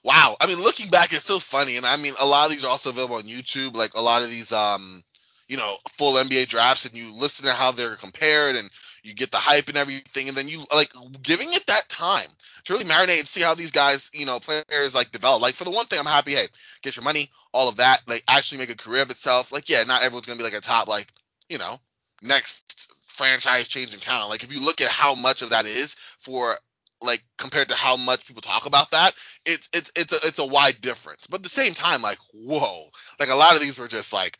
wow. 0.03 0.35
I 0.41 0.47
mean, 0.47 0.57
looking 0.57 0.89
back, 0.89 1.13
it's 1.13 1.25
so 1.25 1.39
funny. 1.39 1.77
And 1.77 1.85
I 1.85 1.97
mean, 1.97 2.13
a 2.19 2.25
lot 2.25 2.45
of 2.45 2.51
these 2.51 2.65
are 2.65 2.71
also 2.71 2.89
available 2.89 3.17
on 3.17 3.23
YouTube. 3.23 3.75
Like 3.75 3.93
a 3.93 4.01
lot 4.01 4.23
of 4.23 4.29
these, 4.29 4.51
um, 4.51 5.03
you 5.47 5.57
know, 5.57 5.75
full 5.97 6.15
NBA 6.15 6.47
drafts, 6.47 6.85
and 6.85 6.95
you 6.97 7.13
listen 7.19 7.45
to 7.45 7.53
how 7.53 7.71
they're 7.71 7.95
compared, 7.95 8.55
and 8.55 8.69
you 9.03 9.13
get 9.13 9.31
the 9.31 9.37
hype 9.37 9.67
and 9.67 9.77
everything, 9.77 10.27
and 10.27 10.35
then 10.35 10.47
you 10.47 10.63
like 10.73 10.91
giving 11.21 11.53
it 11.53 11.65
that 11.67 11.87
time 11.87 12.27
to 12.63 12.73
really 12.73 12.85
marinate 12.85 13.19
and 13.19 13.27
see 13.27 13.41
how 13.41 13.53
these 13.53 13.71
guys, 13.71 14.09
you 14.13 14.25
know, 14.25 14.39
players 14.39 14.95
like 14.95 15.11
develop. 15.11 15.41
Like 15.41 15.53
for 15.53 15.65
the 15.65 15.71
one 15.71 15.85
thing, 15.85 15.99
I'm 15.99 16.05
happy. 16.05 16.31
Hey, 16.31 16.47
get 16.81 16.95
your 16.95 17.03
money, 17.03 17.29
all 17.51 17.69
of 17.69 17.75
that. 17.75 18.01
Like 18.07 18.23
actually 18.27 18.59
make 18.59 18.71
a 18.71 18.77
career 18.77 19.03
of 19.03 19.11
itself. 19.11 19.51
Like 19.51 19.69
yeah, 19.69 19.83
not 19.83 20.03
everyone's 20.03 20.25
gonna 20.25 20.37
be 20.37 20.43
like 20.43 20.53
a 20.53 20.61
top 20.61 20.87
like, 20.87 21.07
you 21.47 21.59
know, 21.59 21.77
next 22.23 22.91
franchise 23.05 23.67
changing 23.67 23.99
talent. 23.99 24.29
Like 24.29 24.43
if 24.43 24.53
you 24.53 24.63
look 24.63 24.81
at 24.81 24.89
how 24.89 25.13
much 25.13 25.41
of 25.41 25.51
that 25.51 25.65
is 25.65 25.95
for 26.19 26.55
like 27.03 27.23
compared 27.37 27.69
to 27.69 27.75
how 27.75 27.97
much 27.97 28.25
people 28.25 28.41
talk 28.41 28.65
about 28.65 28.91
that, 28.91 29.11
it's 29.45 29.69
it's 29.73 29.91
it's 29.95 30.13
a 30.13 30.27
it's 30.27 30.39
a 30.39 30.45
wide 30.45 30.79
difference. 30.81 31.27
But 31.27 31.39
at 31.39 31.43
the 31.43 31.49
same 31.49 31.73
time, 31.73 32.01
like 32.01 32.17
whoa, 32.33 32.85
like 33.19 33.29
a 33.29 33.35
lot 33.35 33.55
of 33.55 33.61
these 33.61 33.77
were 33.77 33.87
just 33.87 34.13
like 34.13 34.37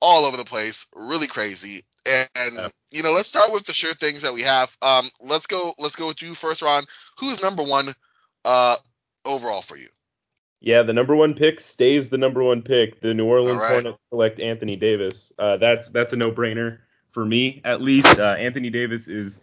all 0.00 0.24
over 0.24 0.36
the 0.36 0.44
place, 0.44 0.86
really 0.94 1.26
crazy. 1.26 1.84
And, 2.06 2.54
yeah. 2.54 2.68
you 2.92 3.02
know, 3.02 3.12
let's 3.12 3.28
start 3.28 3.52
with 3.52 3.66
the 3.66 3.72
sure 3.72 3.94
things 3.94 4.22
that 4.22 4.34
we 4.34 4.42
have. 4.42 4.76
Um, 4.82 5.08
let's 5.20 5.46
go 5.46 5.74
let's 5.78 5.96
go 5.96 6.06
with 6.06 6.22
you 6.22 6.34
first, 6.34 6.62
Ron. 6.62 6.84
Who's 7.18 7.42
number 7.42 7.62
one 7.62 7.94
uh 8.44 8.76
overall 9.24 9.62
for 9.62 9.76
you? 9.76 9.88
Yeah, 10.60 10.82
the 10.82 10.92
number 10.92 11.14
one 11.14 11.34
pick 11.34 11.60
stays 11.60 12.08
the 12.08 12.18
number 12.18 12.42
one 12.42 12.62
pick. 12.62 13.00
The 13.00 13.14
New 13.14 13.26
Orleans 13.26 13.60
right. 13.60 13.72
Hornets 13.72 13.98
select 14.10 14.40
Anthony 14.40 14.76
Davis. 14.76 15.32
Uh, 15.38 15.58
that's 15.58 15.88
that's 15.88 16.12
a 16.12 16.16
no 16.16 16.30
brainer 16.30 16.78
for 17.10 17.24
me, 17.24 17.60
at 17.64 17.80
least. 17.80 18.18
Uh, 18.18 18.36
Anthony 18.38 18.70
Davis 18.70 19.08
is 19.08 19.40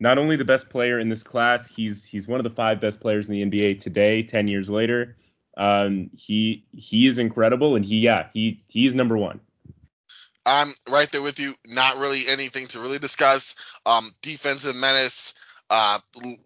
not 0.00 0.18
only 0.18 0.36
the 0.36 0.44
best 0.44 0.70
player 0.70 0.98
in 0.98 1.08
this 1.08 1.22
class, 1.22 1.68
he's 1.68 2.04
he's 2.04 2.28
one 2.28 2.40
of 2.40 2.44
the 2.44 2.50
five 2.50 2.80
best 2.80 3.00
players 3.00 3.28
in 3.28 3.50
the 3.50 3.58
NBA 3.60 3.82
today, 3.82 4.22
ten 4.22 4.48
years 4.48 4.70
later. 4.70 5.16
Um, 5.56 6.10
he 6.16 6.64
he 6.72 7.06
is 7.06 7.18
incredible, 7.18 7.74
and 7.74 7.84
he 7.84 7.98
yeah 8.00 8.28
he 8.32 8.62
he's 8.68 8.94
number 8.94 9.16
one. 9.16 9.40
I'm 10.46 10.68
right 10.88 11.10
there 11.10 11.22
with 11.22 11.38
you. 11.38 11.52
Not 11.66 11.98
really 11.98 12.20
anything 12.28 12.68
to 12.68 12.80
really 12.80 12.98
discuss. 12.98 13.56
Um, 13.84 14.10
defensive 14.22 14.76
menace. 14.76 15.34
Uh, 15.68 15.98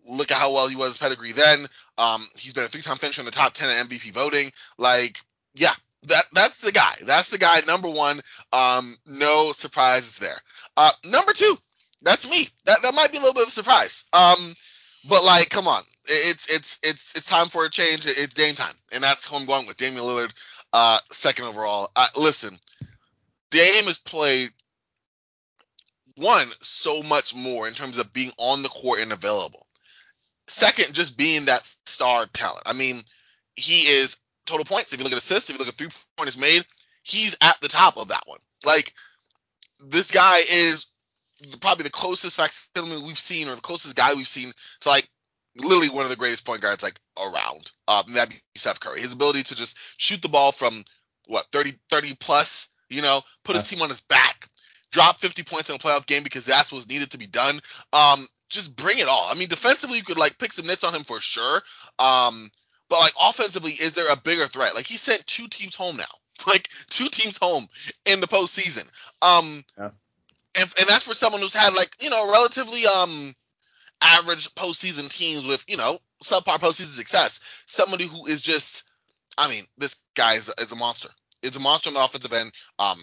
look 0.09 0.33
at 0.33 0.38
how 0.38 0.53
well 0.53 0.67
he 0.67 0.75
was 0.75 0.99
pedigree 0.99 1.33
then. 1.33 1.67
Um, 1.97 2.27
he's 2.37 2.53
been 2.55 2.65
a 2.65 2.69
three-time 2.69 2.97
finisher 2.97 3.21
in 3.21 3.27
the 3.27 3.31
top 3.31 3.53
ten 3.53 3.69
at 3.69 3.87
MVP 3.87 4.12
voting. 4.12 4.51
Like, 4.79 5.19
yeah, 5.55 5.75
that 6.09 6.25
that's 6.33 6.61
the 6.62 6.73
guy. 6.73 6.95
That's 7.05 7.31
the 7.31 7.38
guy. 7.38 7.61
Number 7.67 7.91
one. 7.91 8.21
Um, 8.53 8.97
no 9.07 9.53
surprises 9.53 10.19
there. 10.19 10.41
Uh, 10.77 10.91
number 11.05 11.33
two, 11.33 11.57
that's 12.05 12.29
me. 12.31 12.49
That 12.67 12.83
that 12.83 12.95
might 12.95 13.12
be 13.12 13.19
a 13.19 13.21
little 13.21 13.35
bit 13.35 13.45
of 13.45 13.49
a 13.49 13.53
surprise. 13.53 14.05
Um, 14.12 14.55
but 15.09 15.25
like, 15.25 15.51
come 15.51 15.67
on, 15.67 15.83
it's 16.05 16.53
it's 16.53 16.79
it's 16.83 17.17
it's 17.17 17.27
time 17.27 17.49
for 17.49 17.65
a 17.65 17.71
change. 17.71 18.07
It's 18.07 18.35
game 18.35 18.55
time, 18.55 18.75
and 18.93 19.03
that's 19.03 19.27
who 19.27 19.37
I'm 19.37 19.47
going 19.47 19.67
with. 19.67 19.77
Damian 19.77 20.03
Lillard, 20.03 20.33
uh, 20.73 20.99
second 21.11 21.47
overall. 21.47 21.91
Uh, 21.97 22.07
listen, 22.17 22.59
Dame 23.51 23.85
has 23.85 23.99
played 23.99 24.51
one 26.17 26.49
so 26.61 27.03
much 27.03 27.35
more 27.35 27.67
in 27.67 27.75
terms 27.75 27.99
of 27.99 28.12
being 28.12 28.31
on 28.38 28.62
the 28.62 28.69
court 28.69 29.01
and 29.01 29.12
available. 29.12 29.67
Second, 30.47 30.93
just 30.93 31.17
being 31.17 31.47
that 31.47 31.65
star 31.87 32.27
talent. 32.33 32.62
I 32.67 32.73
mean, 32.73 33.03
he 33.57 33.88
is 33.88 34.17
total 34.47 34.65
points. 34.65 34.93
If 34.93 34.99
you 34.99 35.05
look 35.05 35.12
at 35.12 35.19
assists, 35.19 35.49
if 35.49 35.57
you 35.57 35.59
look 35.59 35.73
at 35.73 35.79
three 35.79 35.88
pointers 36.17 36.38
made, 36.38 36.65
he's 37.03 37.37
at 37.41 37.61
the 37.61 37.69
top 37.69 37.97
of 37.97 38.09
that 38.09 38.25
one. 38.27 38.41
Like 38.65 38.93
this 39.85 40.11
guy 40.11 40.38
is 40.38 40.87
probably 41.61 41.85
the 41.85 41.91
closest 41.91 42.37
facsimile 42.37 43.03
we've 43.03 43.19
seen, 43.19 43.49
or 43.49 43.55
the 43.55 43.61
closest 43.61 43.97
guy 43.97 44.15
we've 44.15 44.27
seen 44.27 44.53
to 44.81 44.89
like 44.89 45.09
literally 45.57 45.91
one 45.91 46.05
of 46.05 46.11
the 46.11 46.17
greatest 46.17 46.45
point 46.45 46.63
guards 46.63 46.83
like 46.83 46.99
around. 47.19 47.71
Um, 47.89 48.05
that'd 48.15 48.31
be 48.31 48.41
Steph 48.57 48.81
Curry. 48.81 49.01
His 49.01 49.13
ability 49.13 49.45
to 49.45 49.55
just 49.55 49.77
shoot 49.97 50.23
the 50.23 50.29
ball 50.29 50.53
from 50.53 50.85
what 51.27 51.47
30 51.53 51.75
30 51.91 52.15
plus, 52.15 52.69
you 52.89 53.03
know, 53.03 53.23
put 53.45 53.57
his 53.57 53.69
team 53.69 53.83
on 53.83 53.89
his 53.89 54.01
back, 54.03 54.49
drop 54.91 55.21
50 55.21 55.43
points 55.43 55.71
in 55.71 55.77
a 55.77 55.79
playoff 55.79 56.07
game 56.07 56.23
because 56.23 56.45
that's 56.45 56.73
what's 56.73 56.89
needed 56.89 57.11
to 57.13 57.19
be 57.19 57.27
done. 57.27 57.61
Um, 57.93 58.27
just 58.49 58.75
bring 58.77 58.99
it 58.99 59.09
all. 59.09 59.29
I 59.29 59.35
mean, 59.35 59.49
defensively 59.49 59.99
you 59.99 60.05
could 60.05 60.19
like 60.19 60.39
pick 60.39 60.53
some 60.53 60.67
nits 60.67 60.85
on 60.85 60.95
him 60.95 61.03
for 61.03 61.21
sure. 61.21 61.61
Um, 61.99 62.51
but 62.89 63.01
like 63.01 63.15
offensively, 63.21 63.73
is 63.73 63.95
there 63.95 64.13
a 64.13 64.17
bigger 64.17 64.47
threat? 64.47 64.75
Like 64.75 64.87
he 64.87 64.97
sent 64.97 65.27
two 65.27 65.49
teams 65.49 65.75
home 65.75 65.97
now. 65.97 66.05
Like 66.45 66.71
two 66.91 67.07
teams 67.07 67.39
home 67.41 67.69
in 68.05 68.19
the 68.19 68.27
postseason. 68.27 68.85
Um, 69.21 69.65
yeah. 69.79 69.91
And, 70.59 70.73
and 70.79 70.88
that's 70.88 71.07
for 71.07 71.15
someone 71.15 71.41
who's 71.41 71.55
had 71.55 71.75
like 71.75 71.91
you 72.01 72.11
know 72.11 72.31
relatively 72.33 72.83
um 72.87 73.35
average 74.03 74.53
postseason 74.55 75.09
teams 75.09 75.47
with 75.47 75.65
you 75.69 75.77
know 75.77 75.99
subpar 76.23 76.59
postseason 76.59 76.97
success. 76.97 77.41
Somebody 77.67 78.07
who 78.07 78.27
is 78.27 78.41
just, 78.41 78.85
I 79.37 79.49
mean, 79.49 79.65
this 79.77 80.05
guy 80.15 80.35
is, 80.35 80.53
is 80.59 80.73
a 80.73 80.77
monster. 80.77 81.09
It's 81.43 81.57
a 81.57 81.61
monster 81.61 81.88
on 81.88 81.95
the 81.95 82.03
offensive 82.03 82.33
end. 82.33 82.53
Um, 82.79 82.99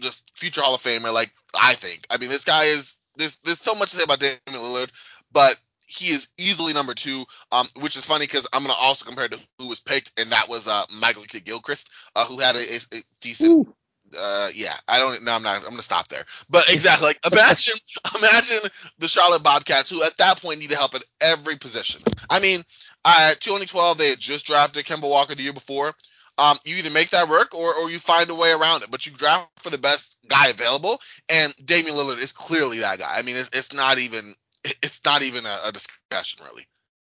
just 0.00 0.38
future 0.38 0.60
Hall 0.60 0.74
of 0.74 0.82
Famer. 0.82 1.12
Like 1.12 1.30
I 1.58 1.74
think. 1.74 2.06
I 2.10 2.16
mean, 2.18 2.28
this 2.28 2.44
guy 2.44 2.64
is. 2.64 2.96
There's 3.16 3.36
there's 3.38 3.60
so 3.60 3.74
much 3.74 3.90
to 3.90 3.96
say 3.96 4.04
about 4.04 4.20
Damian 4.20 4.40
Lillard, 4.48 4.90
but 5.32 5.54
he 5.86 6.06
is 6.06 6.28
easily 6.38 6.72
number 6.72 6.94
two, 6.94 7.24
um, 7.50 7.66
which 7.80 7.96
is 7.96 8.06
funny 8.06 8.24
because 8.24 8.48
I'm 8.52 8.62
gonna 8.62 8.72
also 8.72 9.04
compare 9.04 9.28
to 9.28 9.38
who 9.58 9.68
was 9.68 9.80
picked, 9.80 10.18
and 10.18 10.32
that 10.32 10.48
was 10.48 10.66
uh, 10.66 10.84
Michael 11.00 11.24
Kidd 11.24 11.44
Gilchrist, 11.44 11.90
uh, 12.16 12.24
who 12.24 12.38
had 12.38 12.56
a, 12.56 12.58
a, 12.58 12.98
a 12.98 13.00
decent. 13.20 13.68
Uh, 14.18 14.48
yeah, 14.54 14.74
I 14.88 14.98
don't. 14.98 15.24
No, 15.24 15.32
I'm 15.32 15.42
not. 15.42 15.56
I'm 15.56 15.70
gonna 15.70 15.82
stop 15.82 16.08
there. 16.08 16.24
But 16.50 16.70
exactly, 16.70 17.08
like 17.08 17.20
imagine, 17.30 17.74
imagine 18.18 18.70
the 18.98 19.08
Charlotte 19.08 19.42
Bobcats, 19.42 19.90
who 19.90 20.02
at 20.02 20.16
that 20.18 20.40
point 20.40 20.60
needed 20.60 20.76
help 20.76 20.94
at 20.94 21.04
every 21.20 21.56
position. 21.56 22.02
I 22.30 22.40
mean, 22.40 22.62
uh, 23.04 23.34
2012 23.40 23.98
they 23.98 24.10
had 24.10 24.18
just 24.18 24.46
drafted 24.46 24.84
Kemba 24.84 25.08
Walker 25.08 25.34
the 25.34 25.42
year 25.42 25.52
before. 25.52 25.92
Um, 26.38 26.56
you 26.64 26.76
either 26.76 26.90
make 26.90 27.10
that 27.10 27.28
work 27.28 27.54
or, 27.54 27.74
or 27.74 27.90
you 27.90 27.98
find 27.98 28.30
a 28.30 28.34
way 28.34 28.52
around 28.52 28.82
it. 28.82 28.90
But 28.90 29.06
you 29.06 29.12
draft 29.12 29.48
for 29.58 29.70
the 29.70 29.78
best 29.78 30.16
guy 30.28 30.48
available, 30.48 30.98
and 31.28 31.54
Damian 31.64 31.94
Lillard 31.94 32.18
is 32.18 32.32
clearly 32.32 32.80
that 32.80 32.98
guy. 32.98 33.18
I 33.18 33.22
mean, 33.22 33.36
it's, 33.36 33.50
it's 33.52 33.74
not 33.74 33.98
even 33.98 34.32
it's 34.82 35.04
not 35.04 35.22
even 35.22 35.46
a, 35.46 35.60
a 35.66 35.72
discussion 35.72 36.44
really. 36.44 36.66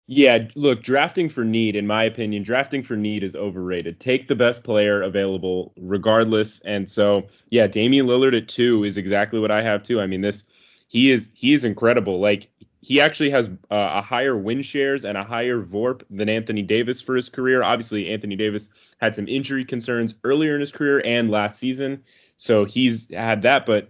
Yeah, 0.07 0.47
look, 0.55 0.83
drafting 0.83 1.29
for 1.29 1.45
need, 1.45 1.77
in 1.77 1.87
my 1.87 2.03
opinion, 2.03 2.43
drafting 2.43 2.83
for 2.83 2.97
need 2.97 3.23
is 3.23 3.37
overrated. 3.37 4.01
Take 4.01 4.27
the 4.27 4.35
best 4.35 4.63
player 4.63 5.01
available, 5.01 5.71
regardless. 5.77 6.59
And 6.61 6.89
so, 6.89 7.27
yeah, 7.49 7.67
Damian 7.67 8.05
Lillard 8.05 8.37
at 8.37 8.49
two 8.49 8.83
is 8.83 8.97
exactly 8.97 9.39
what 9.39 9.49
I 9.49 9.61
have 9.61 9.81
too. 9.81 10.01
I 10.01 10.07
mean, 10.07 10.19
this 10.19 10.43
he 10.89 11.09
is 11.09 11.29
he 11.33 11.53
is 11.53 11.63
incredible. 11.63 12.19
Like 12.19 12.49
he 12.81 12.99
actually 12.99 13.29
has 13.29 13.47
uh, 13.71 13.91
a 13.93 14.01
higher 14.01 14.37
win 14.37 14.61
shares 14.61 15.05
and 15.05 15.17
a 15.17 15.23
higher 15.23 15.61
VORP 15.61 16.03
than 16.09 16.27
Anthony 16.27 16.63
Davis 16.63 16.99
for 16.99 17.15
his 17.15 17.29
career. 17.29 17.63
Obviously, 17.63 18.11
Anthony 18.11 18.35
Davis 18.35 18.69
had 18.99 19.15
some 19.15 19.27
injury 19.29 19.63
concerns 19.63 20.15
earlier 20.25 20.53
in 20.53 20.59
his 20.59 20.73
career 20.73 21.01
and 21.05 21.31
last 21.31 21.59
season, 21.59 22.03
so 22.35 22.65
he's 22.65 23.09
had 23.09 23.43
that. 23.43 23.65
But 23.65 23.89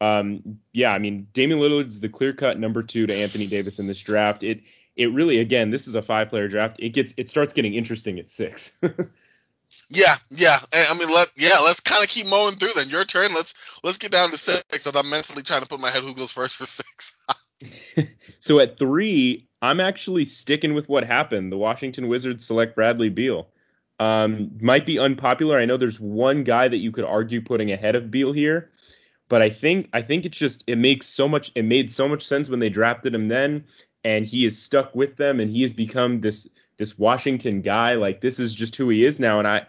um, 0.00 0.58
yeah, 0.72 0.90
I 0.90 0.98
mean, 0.98 1.28
Damian 1.32 1.60
Lillard's 1.60 2.00
the 2.00 2.08
clear 2.08 2.32
cut 2.32 2.58
number 2.58 2.82
two 2.82 3.06
to 3.06 3.14
Anthony 3.14 3.46
Davis 3.46 3.78
in 3.78 3.86
this 3.86 4.00
draft. 4.00 4.42
It 4.42 4.62
it 4.96 5.12
really 5.12 5.38
again, 5.38 5.70
this 5.70 5.88
is 5.88 5.94
a 5.94 6.02
five 6.02 6.28
player 6.28 6.48
draft. 6.48 6.76
It 6.78 6.90
gets 6.90 7.14
it 7.16 7.28
starts 7.28 7.52
getting 7.52 7.74
interesting 7.74 8.18
at 8.18 8.28
six. 8.28 8.72
yeah, 9.88 10.16
yeah. 10.30 10.58
I 10.72 10.96
mean, 10.98 11.08
let 11.08 11.28
yeah, 11.36 11.58
let's 11.64 11.80
kind 11.80 12.02
of 12.02 12.10
keep 12.10 12.26
mowing 12.26 12.56
through. 12.56 12.72
Then 12.74 12.88
your 12.88 13.04
turn. 13.04 13.32
Let's 13.34 13.54
let's 13.82 13.98
get 13.98 14.12
down 14.12 14.30
to 14.30 14.38
six. 14.38 14.86
I'm 14.86 15.10
mentally 15.10 15.42
trying 15.42 15.62
to 15.62 15.68
put 15.68 15.80
my 15.80 15.90
head 15.90 16.02
who 16.02 16.14
goes 16.14 16.30
first 16.30 16.54
for 16.54 16.66
six. 16.66 17.16
so 18.40 18.60
at 18.60 18.78
three, 18.78 19.48
I'm 19.60 19.80
actually 19.80 20.24
sticking 20.24 20.74
with 20.74 20.88
what 20.88 21.04
happened. 21.04 21.52
The 21.52 21.58
Washington 21.58 22.08
Wizards 22.08 22.44
select 22.44 22.74
Bradley 22.74 23.08
Beal. 23.08 23.48
Um, 24.00 24.58
might 24.60 24.84
be 24.84 24.98
unpopular. 24.98 25.58
I 25.58 25.64
know 25.64 25.76
there's 25.76 26.00
one 26.00 26.42
guy 26.42 26.66
that 26.66 26.76
you 26.76 26.90
could 26.90 27.04
argue 27.04 27.40
putting 27.40 27.70
ahead 27.70 27.94
of 27.94 28.10
Beal 28.10 28.32
here, 28.32 28.70
but 29.28 29.42
I 29.42 29.50
think 29.50 29.90
I 29.92 30.02
think 30.02 30.24
it's 30.26 30.36
just 30.36 30.64
it 30.66 30.76
makes 30.76 31.06
so 31.06 31.28
much 31.28 31.52
it 31.54 31.64
made 31.64 31.90
so 31.90 32.08
much 32.08 32.26
sense 32.26 32.48
when 32.48 32.58
they 32.58 32.68
drafted 32.68 33.14
him 33.14 33.28
then, 33.28 33.64
and 34.04 34.26
he 34.26 34.44
is 34.44 34.60
stuck 34.60 34.94
with 34.94 35.16
them, 35.16 35.40
and 35.40 35.50
he 35.50 35.62
has 35.62 35.72
become 35.72 36.20
this 36.20 36.48
this 36.76 36.98
Washington 36.98 37.62
guy. 37.62 37.94
Like 37.94 38.20
this 38.20 38.40
is 38.40 38.54
just 38.54 38.76
who 38.76 38.88
he 38.88 39.04
is 39.04 39.20
now, 39.20 39.38
and 39.38 39.48
I 39.48 39.66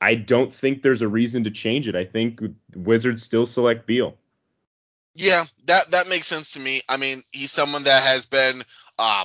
I 0.00 0.14
don't 0.14 0.52
think 0.52 0.82
there's 0.82 1.02
a 1.02 1.08
reason 1.08 1.44
to 1.44 1.50
change 1.50 1.88
it. 1.88 1.96
I 1.96 2.04
think 2.04 2.40
Wizards 2.74 3.22
still 3.22 3.46
select 3.46 3.86
Beal. 3.86 4.16
Yeah, 5.14 5.44
that 5.66 5.90
that 5.92 6.08
makes 6.08 6.26
sense 6.26 6.52
to 6.52 6.60
me. 6.60 6.82
I 6.88 6.96
mean, 6.98 7.22
he's 7.32 7.50
someone 7.50 7.84
that 7.84 8.02
has 8.02 8.26
been 8.26 8.62
uh, 8.98 9.24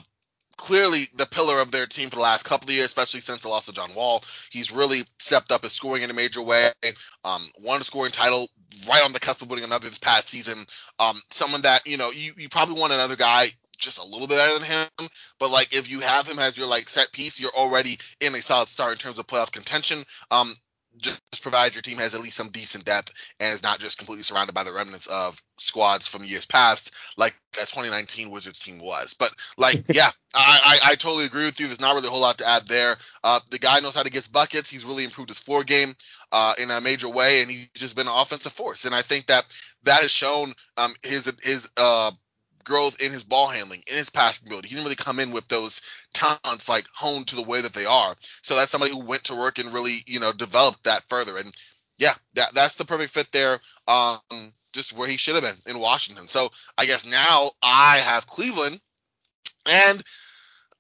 clearly 0.56 1.06
the 1.16 1.26
pillar 1.26 1.60
of 1.60 1.72
their 1.72 1.86
team 1.86 2.10
for 2.10 2.16
the 2.16 2.22
last 2.22 2.44
couple 2.44 2.70
of 2.70 2.76
years, 2.76 2.88
especially 2.88 3.20
since 3.20 3.42
the 3.42 3.50
loss 3.50 3.68
of 3.68 3.76
John 3.76 3.94
Wall. 3.94 4.24
He's 4.50 4.72
really 4.72 5.02
stepped 5.20 5.52
up 5.52 5.64
his 5.64 5.74
scoring 5.74 6.04
in 6.04 6.10
a 6.10 6.14
major 6.14 6.42
way. 6.42 6.70
Um, 7.26 7.42
won 7.62 7.82
a 7.82 7.84
scoring 7.84 8.12
title 8.12 8.48
right 8.88 9.04
on 9.04 9.12
the 9.12 9.20
cusp 9.20 9.42
of 9.42 9.50
winning 9.50 9.66
another 9.66 9.90
this 9.90 9.98
past 9.98 10.30
season. 10.30 10.60
Um, 11.00 11.20
someone 11.30 11.64
that 11.64 11.86
you 11.86 11.98
know 11.98 12.12
you, 12.12 12.34
you 12.38 12.48
probably 12.48 12.80
want 12.80 12.94
another 12.94 13.18
guy 13.18 13.48
just 13.82 13.98
a 13.98 14.06
little 14.06 14.28
bit 14.28 14.38
better 14.38 14.60
than 14.60 14.68
him. 14.68 15.10
But 15.40 15.52
like 15.52 15.74
if 15.74 15.90
you 15.90 16.00
have 16.00 16.28
him 16.28 16.40
as 16.40 16.58
your 16.58 16.68
like 16.68 16.90
set 16.90 17.12
piece, 17.12 17.40
you're 17.40 17.52
already 17.52 17.98
in 18.20 18.34
a 18.36 18.42
solid 18.42 18.70
start 18.70 18.94
in 18.94 18.98
terms 18.98 19.20
of 19.20 19.28
playoff 19.28 19.52
contention. 19.52 20.04
Um, 20.30 20.54
just 20.98 21.22
provide 21.42 21.74
your 21.74 21.82
team 21.82 21.98
has 21.98 22.16
at 22.16 22.22
least 22.22 22.36
some 22.36 22.50
decent 22.50 22.86
depth 22.86 23.14
and 23.40 23.54
is 23.54 23.64
not 23.64 23.80
just 23.80 23.98
completely 23.98 24.24
surrounded 24.24 24.54
by 24.54 24.64
the 24.64 24.74
remnants 24.74 25.08
of 25.08 25.42
squads 25.58 26.08
from 26.08 26.24
years 26.24 26.46
past, 26.46 26.92
like 27.18 27.34
that 27.54 27.68
2019 27.68 28.30
Wizards 28.30 28.60
team 28.60 28.80
was. 28.80 29.14
But 29.14 29.32
like, 29.58 29.84
yeah, 29.94 30.10
I, 30.36 30.80
I, 30.84 30.92
I 30.92 30.96
totally 30.96 31.26
agree 31.26 31.46
with 31.46 31.60
you. 31.60 31.68
There's 31.68 31.80
not 31.80 31.96
really 31.96 32.08
a 32.08 32.12
whole 32.12 32.22
lot 32.22 32.40
to 32.40 32.48
add 32.48 32.68
there. 32.68 32.98
Uh, 33.24 33.40
the 33.50 33.60
guy 33.60 33.80
knows 33.80 33.96
how 33.96 34.04
to 34.04 34.12
get 34.12 34.32
buckets. 34.32 34.70
He's 34.70 34.86
really 34.86 35.06
improved 35.06 35.30
his 35.30 35.40
floor 35.40 35.64
game 35.64 35.94
uh, 36.32 36.54
in 36.60 36.70
a 36.72 36.82
major 36.82 37.10
way, 37.10 37.42
and 37.42 37.50
he's 37.50 37.70
just 37.70 37.96
been 37.96 38.08
an 38.08 38.14
offensive 38.14 38.52
force. 38.52 38.86
And 38.86 38.94
I 38.94 39.02
think 39.02 39.28
that 39.28 39.46
that 39.84 40.02
has 40.02 40.12
shown 40.12 40.54
um, 40.78 40.94
his 41.04 41.32
his 41.42 41.70
uh, 41.78 42.12
growth 42.62 43.02
in 43.02 43.12
his 43.12 43.24
ball 43.24 43.48
handling, 43.48 43.84
in 43.88 43.96
his 43.96 44.10
passing 44.10 44.48
ability. 44.48 44.70
He 44.70 44.76
didn't 44.76 44.86
really 44.86 44.96
come 44.96 45.20
in 45.20 45.32
with 45.32 45.48
those 45.48 45.82
talents 46.14 46.70
like 46.70 46.86
honed 46.94 47.28
to 47.28 47.36
the 47.36 47.44
way 47.44 47.62
that 47.62 47.74
they 47.74 47.86
are. 47.86 48.16
So 48.42 48.56
that's 48.56 48.72
somebody 48.72 48.92
who 48.92 49.06
went 49.06 49.26
to 49.26 49.36
work 49.36 49.60
and 49.60 49.74
really, 49.74 49.98
you 50.06 50.20
know, 50.20 50.32
developed 50.32 50.84
that 50.86 51.04
further. 51.10 51.38
And 51.38 51.52
yeah, 51.98 52.14
that 52.36 52.54
that's 52.54 52.76
the 52.76 52.86
perfect 52.86 53.14
fit 53.14 53.32
there. 53.32 53.60
Um, 53.88 54.20
just 54.74 54.94
where 54.94 55.08
he 55.08 55.18
should 55.18 55.36
have 55.36 55.44
been 55.44 55.74
in 55.74 55.82
Washington. 55.82 56.28
So 56.28 56.50
I 56.78 56.86
guess 56.86 57.06
now 57.06 57.52
I 57.62 57.98
have 57.98 58.28
Cleveland, 58.28 58.80
and 59.70 60.04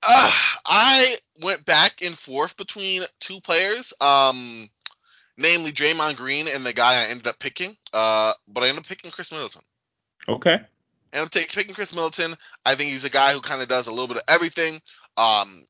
uh, 0.08 0.32
I 0.65 1.17
went 1.41 1.65
back 1.65 2.02
and 2.02 2.17
forth 2.17 2.58
between 2.58 3.04
two 3.20 3.39
players. 3.41 3.94
Um, 4.00 4.70
namely 5.38 5.72
Draymond 5.72 6.17
Green 6.17 6.48
and 6.48 6.65
the 6.65 6.74
guy 6.74 7.02
I 7.02 7.10
ended 7.10 7.28
up 7.28 7.39
picking. 7.39 7.76
Uh, 7.94 8.34
but 8.48 8.63
I 8.63 8.67
ended 8.67 8.84
up 8.84 8.88
picking 8.88 9.12
Khris 9.12 9.32
Middleton. 9.32 9.62
Okay. 10.28 10.60
And 11.13 11.21
I'm 11.21 11.30
taking 11.30 11.76
Khris 11.76 11.93
Middleton. 11.93 12.34
I 12.65 12.76
think 12.76 12.89
he's 12.89 13.04
a 13.04 13.10
guy 13.10 13.34
who 13.34 13.41
kind 13.41 13.62
of 13.62 13.67
does 13.67 13.88
a 13.88 13.91
little 13.91 14.08
bit 14.08 14.17
of 14.17 14.24
everything. 14.28 14.80
Um, 15.17 15.63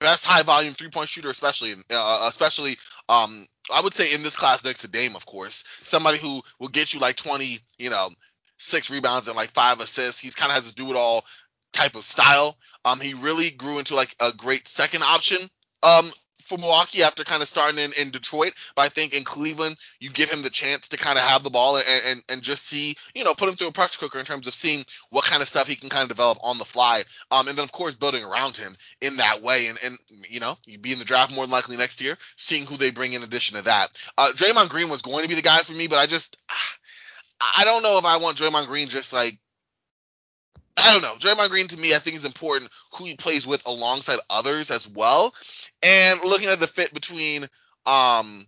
best 0.00 0.24
high 0.24 0.42
volume 0.42 0.74
three 0.74 0.88
point 0.88 1.08
shooter, 1.08 1.30
especially 1.30 1.72
uh, 1.90 2.26
especially 2.28 2.76
um, 3.08 3.44
I 3.74 3.80
would 3.80 3.94
say 3.94 4.14
in 4.14 4.22
this 4.22 4.36
class 4.36 4.64
next 4.64 4.82
to 4.82 4.88
Dame, 4.88 5.16
of 5.16 5.26
course, 5.26 5.64
somebody 5.82 6.18
who 6.18 6.42
will 6.60 6.68
get 6.68 6.94
you 6.94 7.00
like 7.00 7.16
20, 7.16 7.58
you 7.78 7.90
know, 7.90 8.10
six 8.58 8.90
rebounds 8.90 9.28
and 9.28 9.36
like 9.36 9.50
five 9.50 9.80
assists. 9.80 10.20
He's 10.20 10.34
kind 10.34 10.50
of 10.50 10.56
has 10.56 10.70
a 10.70 10.74
do 10.74 10.90
it 10.90 10.96
all 10.96 11.24
type 11.72 11.94
of 11.94 12.04
style. 12.04 12.56
Um, 12.84 13.00
he 13.00 13.14
really 13.14 13.50
grew 13.50 13.78
into 13.78 13.94
like 13.94 14.14
a 14.20 14.32
great 14.32 14.66
second 14.68 15.02
option 15.02 15.38
um 15.82 16.08
for 16.52 16.60
Milwaukee 16.60 17.02
after 17.02 17.24
kind 17.24 17.42
of 17.42 17.48
starting 17.48 17.78
in, 17.78 17.92
in 18.00 18.10
Detroit. 18.10 18.52
But 18.76 18.82
I 18.82 18.88
think 18.88 19.14
in 19.14 19.24
Cleveland, 19.24 19.76
you 20.00 20.10
give 20.10 20.30
him 20.30 20.42
the 20.42 20.50
chance 20.50 20.88
to 20.88 20.96
kind 20.96 21.18
of 21.18 21.24
have 21.24 21.42
the 21.42 21.50
ball 21.50 21.76
and, 21.76 21.86
and, 22.06 22.24
and 22.28 22.42
just 22.42 22.64
see, 22.64 22.96
you 23.14 23.24
know, 23.24 23.34
put 23.34 23.48
him 23.48 23.54
through 23.54 23.68
a 23.68 23.72
pressure 23.72 23.98
cooker 23.98 24.18
in 24.18 24.24
terms 24.24 24.46
of 24.46 24.54
seeing 24.54 24.84
what 25.10 25.24
kind 25.24 25.42
of 25.42 25.48
stuff 25.48 25.66
he 25.66 25.76
can 25.76 25.88
kind 25.88 26.02
of 26.02 26.08
develop 26.08 26.38
on 26.42 26.58
the 26.58 26.64
fly. 26.64 27.02
Um, 27.30 27.48
and 27.48 27.56
then, 27.56 27.64
of 27.64 27.72
course, 27.72 27.94
building 27.94 28.24
around 28.24 28.56
him 28.56 28.76
in 29.00 29.16
that 29.16 29.42
way. 29.42 29.68
And, 29.68 29.78
and 29.82 29.98
you 30.28 30.40
know, 30.40 30.56
you'd 30.66 30.82
be 30.82 30.92
in 30.92 30.98
the 30.98 31.04
draft 31.04 31.34
more 31.34 31.44
than 31.44 31.52
likely 31.52 31.76
next 31.76 32.00
year, 32.00 32.16
seeing 32.36 32.66
who 32.66 32.76
they 32.76 32.90
bring 32.90 33.14
in 33.14 33.22
addition 33.22 33.56
to 33.56 33.64
that. 33.64 33.88
Uh, 34.18 34.32
Draymond 34.34 34.68
Green 34.68 34.90
was 34.90 35.02
going 35.02 35.22
to 35.22 35.28
be 35.28 35.34
the 35.34 35.42
guy 35.42 35.58
for 35.58 35.72
me, 35.72 35.86
but 35.86 35.98
I 35.98 36.06
just, 36.06 36.36
I 37.40 37.64
don't 37.64 37.82
know 37.82 37.98
if 37.98 38.04
I 38.04 38.18
want 38.18 38.36
Draymond 38.36 38.66
Green 38.66 38.88
just 38.88 39.12
like 39.12 39.38
I 40.76 40.92
don't 40.92 41.02
know. 41.02 41.14
Draymond 41.16 41.50
Green 41.50 41.68
to 41.68 41.76
me, 41.76 41.94
I 41.94 41.98
think 41.98 42.16
is 42.16 42.24
important 42.24 42.70
who 42.94 43.04
he 43.04 43.14
plays 43.14 43.46
with 43.46 43.66
alongside 43.66 44.18
others 44.30 44.70
as 44.70 44.88
well. 44.88 45.34
And 45.82 46.20
looking 46.24 46.48
at 46.48 46.60
the 46.60 46.66
fit 46.66 46.92
between 46.94 47.46
um 47.86 48.44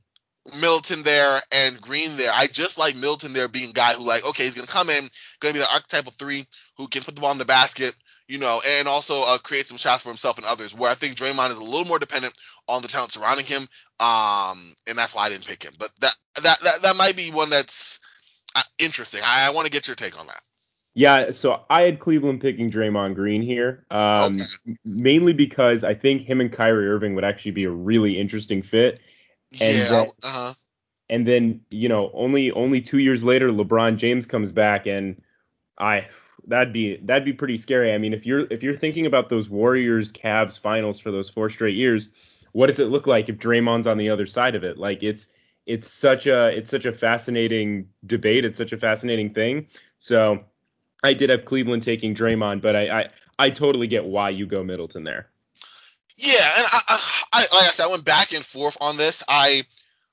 Middleton 0.60 1.02
there 1.02 1.40
and 1.52 1.80
Green 1.80 2.16
there, 2.16 2.30
I 2.32 2.46
just 2.46 2.78
like 2.78 2.96
Middleton 2.96 3.32
there 3.32 3.48
being 3.48 3.70
a 3.70 3.72
guy 3.72 3.94
who 3.94 4.06
like, 4.06 4.24
okay, 4.26 4.44
he's 4.44 4.54
gonna 4.54 4.66
come 4.66 4.90
in, 4.90 5.08
gonna 5.40 5.54
be 5.54 5.60
the 5.60 5.72
archetypal 5.72 6.12
three 6.12 6.46
who 6.76 6.86
can 6.88 7.02
put 7.02 7.14
the 7.14 7.20
ball 7.20 7.32
in 7.32 7.38
the 7.38 7.44
basket, 7.44 7.94
you 8.28 8.38
know, 8.38 8.60
and 8.78 8.88
also 8.88 9.24
uh, 9.26 9.38
create 9.38 9.66
some 9.66 9.78
shots 9.78 10.02
for 10.02 10.10
himself 10.10 10.36
and 10.38 10.46
others. 10.46 10.74
Where 10.74 10.90
I 10.90 10.94
think 10.94 11.16
Draymond 11.16 11.50
is 11.50 11.56
a 11.56 11.62
little 11.64 11.86
more 11.86 11.98
dependent 11.98 12.34
on 12.68 12.82
the 12.82 12.88
talent 12.88 13.12
surrounding 13.12 13.46
him, 13.46 13.62
um, 14.00 14.72
and 14.86 14.96
that's 14.96 15.14
why 15.14 15.24
I 15.24 15.28
didn't 15.30 15.46
pick 15.46 15.62
him. 15.62 15.72
But 15.78 15.90
that 16.00 16.14
that 16.42 16.60
that, 16.60 16.82
that 16.82 16.96
might 16.96 17.16
be 17.16 17.30
one 17.30 17.50
that's 17.50 18.00
uh, 18.54 18.62
interesting. 18.78 19.20
I, 19.24 19.48
I 19.48 19.50
want 19.50 19.66
to 19.66 19.72
get 19.72 19.86
your 19.86 19.96
take 19.96 20.18
on 20.18 20.26
that. 20.26 20.42
Yeah, 20.96 21.32
so 21.32 21.64
I 21.68 21.82
had 21.82 21.98
Cleveland 21.98 22.40
picking 22.40 22.70
Draymond 22.70 23.16
Green 23.16 23.42
here, 23.42 23.84
um, 23.90 24.36
okay. 24.36 24.76
mainly 24.84 25.32
because 25.32 25.82
I 25.82 25.92
think 25.92 26.22
him 26.22 26.40
and 26.40 26.52
Kyrie 26.52 26.88
Irving 26.88 27.16
would 27.16 27.24
actually 27.24 27.50
be 27.50 27.64
a 27.64 27.70
really 27.70 28.18
interesting 28.18 28.62
fit. 28.62 29.00
And 29.60 29.76
yeah. 29.76 29.88
Then, 29.88 30.06
uh-huh. 30.22 30.54
And 31.10 31.26
then 31.26 31.60
you 31.70 31.88
know, 31.88 32.10
only 32.14 32.50
only 32.52 32.80
two 32.80 32.98
years 32.98 33.24
later, 33.24 33.50
LeBron 33.50 33.96
James 33.96 34.24
comes 34.24 34.52
back, 34.52 34.86
and 34.86 35.20
I 35.78 36.06
that'd 36.46 36.72
be 36.72 36.96
that'd 37.02 37.24
be 37.24 37.32
pretty 37.32 37.56
scary. 37.56 37.92
I 37.92 37.98
mean, 37.98 38.14
if 38.14 38.24
you're 38.24 38.46
if 38.50 38.62
you're 38.62 38.74
thinking 38.74 39.06
about 39.06 39.28
those 39.28 39.50
Warriors 39.50 40.12
Cavs 40.12 40.58
finals 40.58 41.00
for 41.00 41.10
those 41.10 41.28
four 41.28 41.50
straight 41.50 41.76
years, 41.76 42.08
what 42.52 42.68
does 42.68 42.78
it 42.78 42.86
look 42.86 43.06
like 43.06 43.28
if 43.28 43.36
Draymond's 43.36 43.86
on 43.86 43.98
the 43.98 44.10
other 44.10 44.26
side 44.26 44.54
of 44.54 44.64
it? 44.64 44.78
Like 44.78 45.02
it's 45.02 45.28
it's 45.66 45.90
such 45.90 46.26
a 46.26 46.56
it's 46.56 46.70
such 46.70 46.86
a 46.86 46.92
fascinating 46.92 47.88
debate. 48.06 48.44
It's 48.44 48.58
such 48.58 48.72
a 48.72 48.78
fascinating 48.78 49.34
thing. 49.34 49.66
So 49.98 50.44
I 51.04 51.14
did 51.14 51.30
have 51.30 51.44
Cleveland 51.44 51.82
taking 51.82 52.14
Draymond, 52.14 52.62
but 52.62 52.74
I, 52.74 53.00
I 53.00 53.08
I 53.38 53.50
totally 53.50 53.86
get 53.86 54.04
why 54.04 54.30
you 54.30 54.46
go 54.46 54.64
Middleton 54.64 55.04
there. 55.04 55.28
Yeah, 56.16 56.32
and 56.32 56.66
I, 56.72 56.98
I, 57.32 57.40
like 57.40 57.62
I 57.62 57.70
said, 57.72 57.86
I 57.86 57.90
went 57.90 58.04
back 58.04 58.32
and 58.32 58.44
forth 58.44 58.78
on 58.80 58.96
this. 58.96 59.24
I 59.28 59.64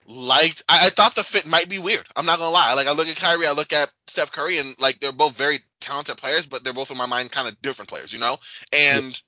liked, 0.07 0.63
I, 0.67 0.87
I, 0.87 0.89
thought 0.89 1.13
the 1.13 1.23
fit 1.23 1.45
might 1.45 1.69
be 1.69 1.77
weird. 1.77 2.07
I'm 2.15 2.25
not 2.25 2.39
gonna 2.39 2.51
lie. 2.51 2.73
Like 2.73 2.87
I 2.87 2.93
look 2.93 3.07
at 3.07 3.15
Kyrie, 3.15 3.45
I 3.45 3.51
look 3.51 3.71
at 3.71 3.91
Steph 4.07 4.31
Curry, 4.31 4.57
and 4.57 4.75
like 4.81 4.99
they're 4.99 5.11
both 5.11 5.37
very 5.37 5.59
talented 5.79 6.17
players, 6.17 6.47
but 6.47 6.63
they're 6.63 6.73
both 6.73 6.91
in 6.91 6.97
my 6.97 7.05
mind 7.05 7.31
kind 7.31 7.47
of 7.47 7.61
different 7.61 7.89
players, 7.89 8.11
you 8.11 8.19
know. 8.19 8.37
And 8.73 9.21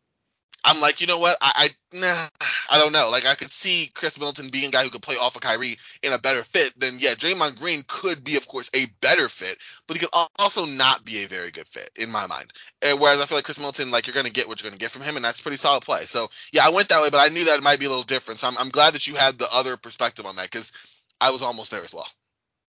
I'm 0.63 0.79
like, 0.79 1.01
you 1.01 1.07
know 1.07 1.19
what? 1.19 1.37
I, 1.41 1.69
I 1.93 1.97
nah, 1.97 2.47
I 2.69 2.79
don't 2.79 2.93
know. 2.93 3.09
Like 3.11 3.25
I 3.25 3.35
could 3.35 3.51
see 3.51 3.91
Khris 3.93 4.17
Middleton 4.17 4.49
being 4.49 4.69
a 4.69 4.71
guy 4.71 4.83
who 4.83 4.89
could 4.89 5.01
play 5.01 5.15
off 5.15 5.35
of 5.35 5.41
Kyrie 5.41 5.77
in 6.01 6.13
a 6.13 6.17
better 6.17 6.41
fit. 6.43 6.73
Then 6.77 6.95
yeah, 6.99 7.15
Draymond 7.15 7.59
Green 7.59 7.83
could 7.87 8.23
be, 8.23 8.37
of 8.37 8.47
course, 8.47 8.69
a 8.73 8.85
better 9.01 9.27
fit, 9.27 9.57
but 9.87 9.97
he 9.97 10.05
could 10.05 10.27
also 10.39 10.65
not 10.65 11.03
be 11.03 11.23
a 11.23 11.27
very 11.27 11.51
good 11.51 11.67
fit 11.67 11.89
in 11.97 12.11
my 12.11 12.27
mind. 12.27 12.51
And 12.81 12.99
whereas 12.99 13.19
I 13.19 13.25
feel 13.25 13.37
like 13.37 13.45
Khris 13.45 13.59
Middleton, 13.59 13.91
like 13.91 14.07
you're 14.07 14.15
gonna 14.15 14.29
get 14.29 14.47
what 14.47 14.61
you're 14.61 14.69
gonna 14.69 14.79
get 14.79 14.91
from 14.91 15.01
him, 15.01 15.15
and 15.15 15.25
that's 15.25 15.41
pretty 15.41 15.57
solid 15.57 15.83
play. 15.83 16.05
So 16.05 16.27
yeah, 16.53 16.65
I 16.65 16.69
went 16.69 16.89
that 16.89 17.01
way, 17.01 17.09
but 17.09 17.19
I 17.19 17.33
knew 17.33 17.45
that 17.45 17.57
it 17.57 17.63
might 17.63 17.79
be 17.79 17.85
a 17.85 17.89
little 17.89 18.03
different. 18.03 18.39
So 18.39 18.47
I'm, 18.47 18.57
I'm 18.57 18.69
glad 18.69 18.93
that 18.93 19.07
you 19.07 19.15
had 19.15 19.37
the 19.37 19.47
other 19.51 19.75
perspective 19.77 20.25
on 20.25 20.37
that 20.37 20.49
because 20.49 20.71
I 21.19 21.31
was 21.31 21.41
almost 21.41 21.71
there 21.71 21.81
as 21.81 21.93
well. 21.93 22.07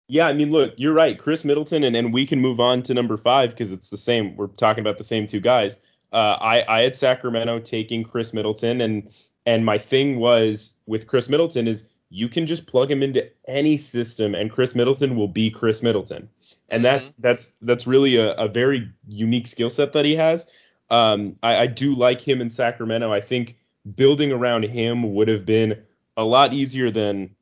Yeah, 0.09 0.27
I 0.27 0.33
mean, 0.33 0.51
look, 0.51 0.75
you're 0.77 0.93
right, 0.93 1.17
Khris 1.17 1.45
Middleton, 1.45 1.85
and, 1.85 1.95
and 1.95 2.13
we 2.13 2.27
can 2.27 2.41
move 2.41 2.59
on 2.59 2.83
to 2.83 2.95
number 2.95 3.17
five 3.17 3.51
because 3.51 3.71
it's 3.71 3.89
the 3.89 3.97
same. 3.97 4.35
We're 4.35 4.49
talking 4.49 4.83
about 4.83 4.99
the 4.99 5.05
same 5.05 5.29
two 5.29 5.39
guys. 5.39 5.79
Uh, 6.13 6.37
I 6.41 6.65
I 6.69 6.83
had 6.83 6.97
Sacramento 6.97 7.61
taking 7.61 8.05
Khris 8.05 8.33
Middleton, 8.33 8.81
and 8.81 9.11
and 9.47 9.65
my 9.65 9.79
thing 9.79 10.19
was 10.19 10.75
with 10.87 11.07
Khris 11.07 11.29
Middleton 11.29 11.69
is 11.69 11.85
you 12.11 12.29
can 12.29 12.47
just 12.47 12.67
plug 12.67 12.91
him 12.91 13.03
into 13.03 13.29
any 13.47 13.77
system, 13.77 14.35
and 14.35 14.51
Khris 14.51 14.75
Middleton 14.75 15.17
will 15.17 15.29
be 15.29 15.51
Khris 15.51 15.83
Middleton, 15.83 16.29
and 16.71 16.83
that's 16.83 17.11
mm-hmm. 17.11 17.23
that's 17.23 17.53
that's 17.63 17.87
really 17.87 18.17
a, 18.17 18.33
a 18.33 18.49
very 18.49 18.91
unique 19.07 19.47
skill 19.47 19.71
set 19.71 19.93
that 19.93 20.05
he 20.05 20.17
has. 20.17 20.47
Um, 20.91 21.37
I, 21.43 21.57
I 21.57 21.67
do 21.67 21.95
like 21.95 22.21
him 22.21 22.41
in 22.41 22.51
Sacramento. 22.51 23.13
I 23.13 23.21
think 23.21 23.57
building 23.95 24.33
around 24.33 24.65
him 24.65 25.15
would 25.15 25.29
have 25.29 25.47
been 25.47 25.83
a 26.17 26.25
lot 26.25 26.53
easier 26.53 26.91
than 26.91 27.37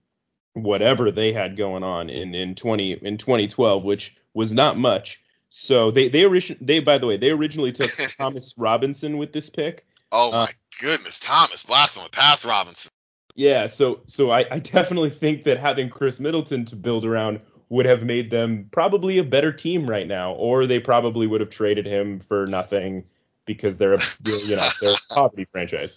whatever 0.52 1.10
they 1.10 1.32
had 1.32 1.56
going 1.56 1.82
on 1.82 2.10
in 2.10 2.34
in 2.34 2.54
20 2.54 2.92
in 2.92 3.16
2012, 3.16 3.84
which 3.84 4.16
was 4.34 4.54
not 4.54 4.78
much. 4.78 5.20
So 5.50 5.90
they 5.90 6.08
they 6.08 6.24
originally 6.24 6.64
they 6.64 6.80
by 6.80 6.98
the 6.98 7.06
way 7.06 7.16
they 7.16 7.30
originally 7.30 7.72
took 7.72 7.90
Thomas 8.18 8.54
Robinson 8.56 9.18
with 9.18 9.32
this 9.32 9.50
pick. 9.50 9.86
Oh 10.12 10.28
uh, 10.28 10.32
my 10.32 10.42
uh, 10.44 10.46
goodness, 10.80 11.18
Thomas 11.18 11.62
blast 11.62 11.98
on 11.98 12.04
the 12.04 12.10
pass 12.10 12.44
Robinson. 12.44 12.90
Yeah, 13.34 13.66
so 13.66 14.00
so 14.06 14.30
I, 14.30 14.44
I 14.50 14.58
definitely 14.58 15.10
think 15.10 15.44
that 15.44 15.58
having 15.58 15.90
Khris 15.90 16.20
Middleton 16.20 16.64
to 16.66 16.76
build 16.76 17.04
around 17.04 17.40
would 17.68 17.86
have 17.86 18.02
made 18.02 18.30
them 18.30 18.68
probably 18.70 19.18
a 19.18 19.24
better 19.24 19.52
team 19.52 19.88
right 19.88 20.06
now, 20.06 20.32
or 20.32 20.66
they 20.66 20.80
probably 20.80 21.26
would 21.26 21.40
have 21.40 21.50
traded 21.50 21.86
him 21.86 22.18
for 22.18 22.46
nothing 22.46 23.04
because 23.44 23.78
they're 23.78 23.92
a 23.92 24.00
you 24.24 24.56
know 24.56 24.68
they're 24.80 24.92
a 24.92 25.14
poverty 25.14 25.46
franchise. 25.50 25.96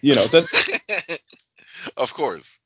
You 0.00 0.14
know 0.14 0.26
that's 0.26 1.18
of 1.96 2.12
course. 2.12 2.58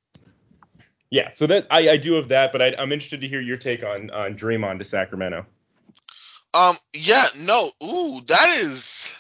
Yeah, 1.10 1.30
so 1.30 1.46
that 1.46 1.68
I, 1.70 1.90
I 1.90 1.96
do 1.98 2.14
have 2.14 2.28
that, 2.28 2.50
but 2.50 2.60
I, 2.60 2.74
I'm 2.78 2.90
interested 2.90 3.20
to 3.20 3.28
hear 3.28 3.40
your 3.40 3.56
take 3.56 3.84
on 3.84 4.10
on 4.10 4.34
Draymond 4.34 4.78
to 4.78 4.84
Sacramento. 4.84 5.46
Um, 6.56 6.74
yeah, 6.94 7.26
no, 7.44 7.68
ooh, 7.84 8.20
that 8.28 8.48
is 8.48 9.14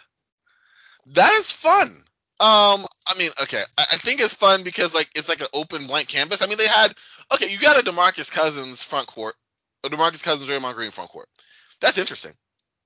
that 1.08 1.32
is 1.34 1.50
fun. 1.50 1.88
Um, 2.38 2.80
I 3.06 3.14
mean, 3.18 3.30
okay, 3.42 3.62
I, 3.76 3.82
I 3.92 3.96
think 3.96 4.20
it's 4.20 4.34
fun 4.34 4.62
because 4.62 4.94
like 4.94 5.10
it's 5.14 5.28
like 5.28 5.40
an 5.40 5.48
open 5.52 5.86
blank 5.86 6.08
canvas. 6.08 6.42
I 6.42 6.46
mean, 6.46 6.56
they 6.56 6.66
had 6.66 6.94
okay, 7.34 7.50
you 7.50 7.58
got 7.58 7.78
a 7.78 7.84
Demarcus 7.84 8.32
Cousins 8.32 8.82
front 8.82 9.06
court, 9.06 9.34
a 9.84 9.90
Demarcus 9.90 10.24
Cousins 10.24 10.48
Draymond 10.48 10.74
Green 10.76 10.90
front 10.90 11.10
court. 11.10 11.28
That's 11.80 11.98
interesting. 11.98 12.32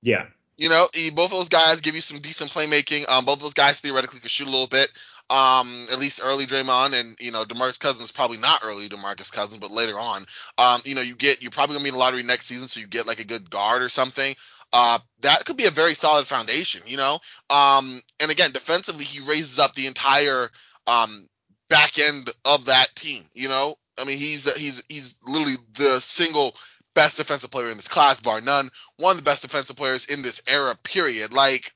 Yeah. 0.01 0.25
You 0.57 0.67
know, 0.67 0.85
both 1.15 1.31
of 1.31 1.37
those 1.37 1.49
guys 1.49 1.81
give 1.81 1.95
you 1.95 2.01
some 2.01 2.19
decent 2.19 2.51
playmaking. 2.51 3.09
Um, 3.09 3.23
both 3.25 3.37
of 3.37 3.43
those 3.43 3.53
guys 3.53 3.79
theoretically 3.79 4.19
could 4.19 4.29
shoot 4.29 4.47
a 4.47 4.51
little 4.51 4.67
bit. 4.67 4.91
Um, 5.31 5.87
at 5.89 5.97
least 5.97 6.19
early 6.21 6.45
Draymond 6.45 6.99
and 6.99 7.15
you 7.19 7.31
know 7.31 7.45
Demarcus 7.45 7.79
Cousins 7.79 8.11
probably 8.11 8.37
not 8.37 8.59
early 8.63 8.89
Demarcus 8.89 9.31
Cousins, 9.31 9.59
but 9.59 9.71
later 9.71 9.97
on. 9.97 10.25
Um, 10.57 10.81
you 10.83 10.93
know 10.93 11.01
you 11.01 11.15
get 11.15 11.41
you're 11.41 11.51
probably 11.51 11.75
gonna 11.75 11.83
be 11.83 11.89
in 11.89 11.93
the 11.93 11.99
lottery 11.99 12.23
next 12.23 12.47
season, 12.47 12.67
so 12.67 12.81
you 12.81 12.87
get 12.87 13.07
like 13.07 13.21
a 13.21 13.25
good 13.25 13.49
guard 13.49 13.81
or 13.81 13.89
something. 13.89 14.35
Uh, 14.73 14.99
that 15.21 15.45
could 15.45 15.57
be 15.57 15.65
a 15.65 15.71
very 15.71 15.93
solid 15.93 16.25
foundation, 16.25 16.81
you 16.85 16.97
know. 16.97 17.19
Um, 17.49 17.99
and 18.19 18.29
again, 18.29 18.51
defensively, 18.51 19.05
he 19.05 19.19
raises 19.29 19.57
up 19.57 19.73
the 19.73 19.87
entire 19.87 20.49
um 20.87 21.27
back 21.69 21.97
end 21.97 22.29
of 22.43 22.65
that 22.65 22.93
team. 22.95 23.23
You 23.33 23.47
know, 23.47 23.75
I 23.99 24.05
mean, 24.05 24.17
he's 24.17 24.51
he's 24.57 24.83
he's 24.89 25.15
literally 25.25 25.55
the 25.77 25.99
single 26.01 26.55
best 26.93 27.17
defensive 27.17 27.51
player 27.51 27.69
in 27.69 27.77
this 27.77 27.87
class, 27.87 28.19
bar 28.19 28.41
none. 28.41 28.69
One 28.97 29.11
of 29.11 29.17
the 29.17 29.23
best 29.23 29.43
defensive 29.43 29.75
players 29.75 30.05
in 30.05 30.21
this 30.21 30.41
era, 30.47 30.75
period. 30.83 31.33
Like 31.33 31.73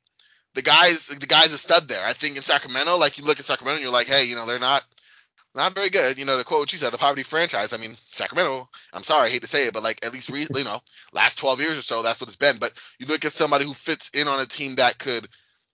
the 0.55 0.61
guys 0.61 1.07
the 1.07 1.27
guy's 1.27 1.53
a 1.53 1.57
stud 1.57 1.87
there. 1.87 2.03
I 2.03 2.13
think 2.13 2.37
in 2.37 2.43
Sacramento, 2.43 2.97
like 2.97 3.17
you 3.17 3.25
look 3.25 3.39
at 3.39 3.45
Sacramento 3.45 3.75
and 3.75 3.83
you're 3.83 3.93
like, 3.93 4.07
hey, 4.07 4.25
you 4.25 4.35
know, 4.35 4.45
they're 4.45 4.59
not 4.59 4.83
not 5.53 5.75
very 5.75 5.89
good. 5.89 6.17
You 6.17 6.25
know, 6.25 6.37
the 6.37 6.43
quote 6.43 6.61
what 6.61 6.71
you 6.71 6.77
said, 6.77 6.91
the 6.91 6.97
poverty 6.97 7.23
franchise. 7.23 7.73
I 7.73 7.77
mean, 7.77 7.95
Sacramento. 7.99 8.67
I'm 8.93 9.03
sorry, 9.03 9.27
I 9.27 9.31
hate 9.31 9.41
to 9.43 9.47
say 9.47 9.67
it, 9.67 9.73
but 9.73 9.83
like 9.83 10.05
at 10.05 10.13
least 10.13 10.29
re- 10.29 10.47
you 10.55 10.63
know, 10.63 10.79
last 11.13 11.37
12 11.37 11.59
years 11.61 11.77
or 11.77 11.81
so, 11.81 12.01
that's 12.01 12.19
what 12.19 12.29
it's 12.29 12.37
been. 12.37 12.57
But 12.57 12.73
you 12.99 13.05
look 13.07 13.25
at 13.25 13.31
somebody 13.33 13.65
who 13.65 13.73
fits 13.73 14.09
in 14.09 14.27
on 14.27 14.41
a 14.41 14.45
team 14.45 14.75
that 14.75 14.97
could 14.97 15.27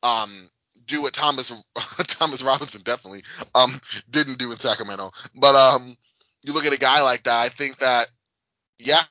um 0.04 0.50
do 0.88 1.04
what 1.04 1.14
Thomas 1.14 1.52
Thomas 2.08 2.42
Robinson 2.42 2.82
definitely 2.84 3.24
um 3.56 3.72
didn't 4.10 4.40
do 4.40 4.52
in 4.52 4.58
Sacramento. 4.58 5.12
But 5.36 5.56
um 5.56 5.96
you 6.44 6.54
look 6.54 6.66
at 6.66 6.74
a 6.74 6.80
guy 6.80 7.02
like 7.04 7.24
that, 7.24 7.40
I 7.40 7.50
think 7.50 7.78
that 7.78 8.12
yeah, 8.80 9.02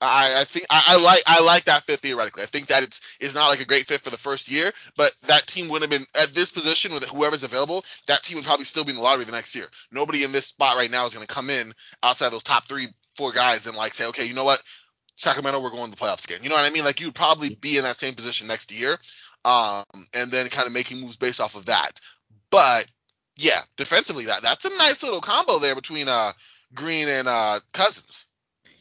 I, 0.00 0.36
I 0.40 0.44
think 0.44 0.66
I, 0.70 0.82
I, 0.88 1.02
like 1.02 1.22
I 1.26 1.44
like 1.44 1.64
that 1.64 1.82
fit 1.82 2.00
theoretically. 2.00 2.44
I 2.44 2.46
think 2.46 2.66
that 2.68 2.84
it's 2.84 3.00
it's 3.20 3.34
not 3.34 3.48
like 3.48 3.60
a 3.60 3.66
great 3.66 3.86
fit 3.86 4.00
for 4.00 4.10
the 4.10 4.18
first 4.18 4.48
year, 4.50 4.72
but 4.96 5.12
that 5.26 5.46
team 5.46 5.68
would 5.68 5.82
have 5.82 5.90
been 5.90 6.06
at 6.20 6.28
this 6.28 6.52
position 6.52 6.92
with 6.92 7.04
whoever's 7.04 7.42
available. 7.42 7.84
That 8.06 8.22
team 8.22 8.36
would 8.36 8.44
probably 8.44 8.64
still 8.64 8.84
be 8.84 8.90
in 8.90 8.96
the 8.96 9.02
lottery 9.02 9.24
the 9.24 9.32
next 9.32 9.56
year. 9.56 9.66
Nobody 9.90 10.22
in 10.22 10.30
this 10.30 10.46
spot 10.46 10.76
right 10.76 10.90
now 10.90 11.06
is 11.06 11.14
going 11.14 11.26
to 11.26 11.34
come 11.34 11.50
in 11.50 11.72
outside 12.02 12.30
those 12.30 12.44
top 12.44 12.66
three, 12.68 12.88
four 13.16 13.32
guys 13.32 13.66
and 13.66 13.76
like 13.76 13.92
say, 13.92 14.06
okay, 14.06 14.24
you 14.24 14.34
know 14.34 14.44
what, 14.44 14.62
Sacramento, 15.16 15.60
we're 15.60 15.70
going 15.70 15.86
to 15.86 15.90
the 15.90 15.96
playoffs 15.96 16.24
again. 16.24 16.38
You 16.42 16.48
know 16.48 16.54
what 16.54 16.64
I 16.64 16.70
mean? 16.70 16.84
Like 16.84 17.00
you'd 17.00 17.14
probably 17.14 17.56
be 17.56 17.76
in 17.76 17.82
that 17.82 17.98
same 17.98 18.14
position 18.14 18.46
next 18.46 18.70
year, 18.72 18.96
um, 19.44 19.84
and 20.14 20.30
then 20.30 20.48
kind 20.48 20.68
of 20.68 20.72
making 20.72 21.00
moves 21.00 21.16
based 21.16 21.40
off 21.40 21.56
of 21.56 21.66
that. 21.66 22.00
But 22.50 22.86
yeah, 23.36 23.60
defensively, 23.76 24.26
that 24.26 24.42
that's 24.42 24.64
a 24.64 24.70
nice 24.78 25.02
little 25.02 25.20
combo 25.20 25.58
there 25.58 25.74
between 25.74 26.08
uh 26.08 26.32
Green 26.72 27.08
and 27.08 27.26
uh 27.26 27.58
Cousins. 27.72 28.27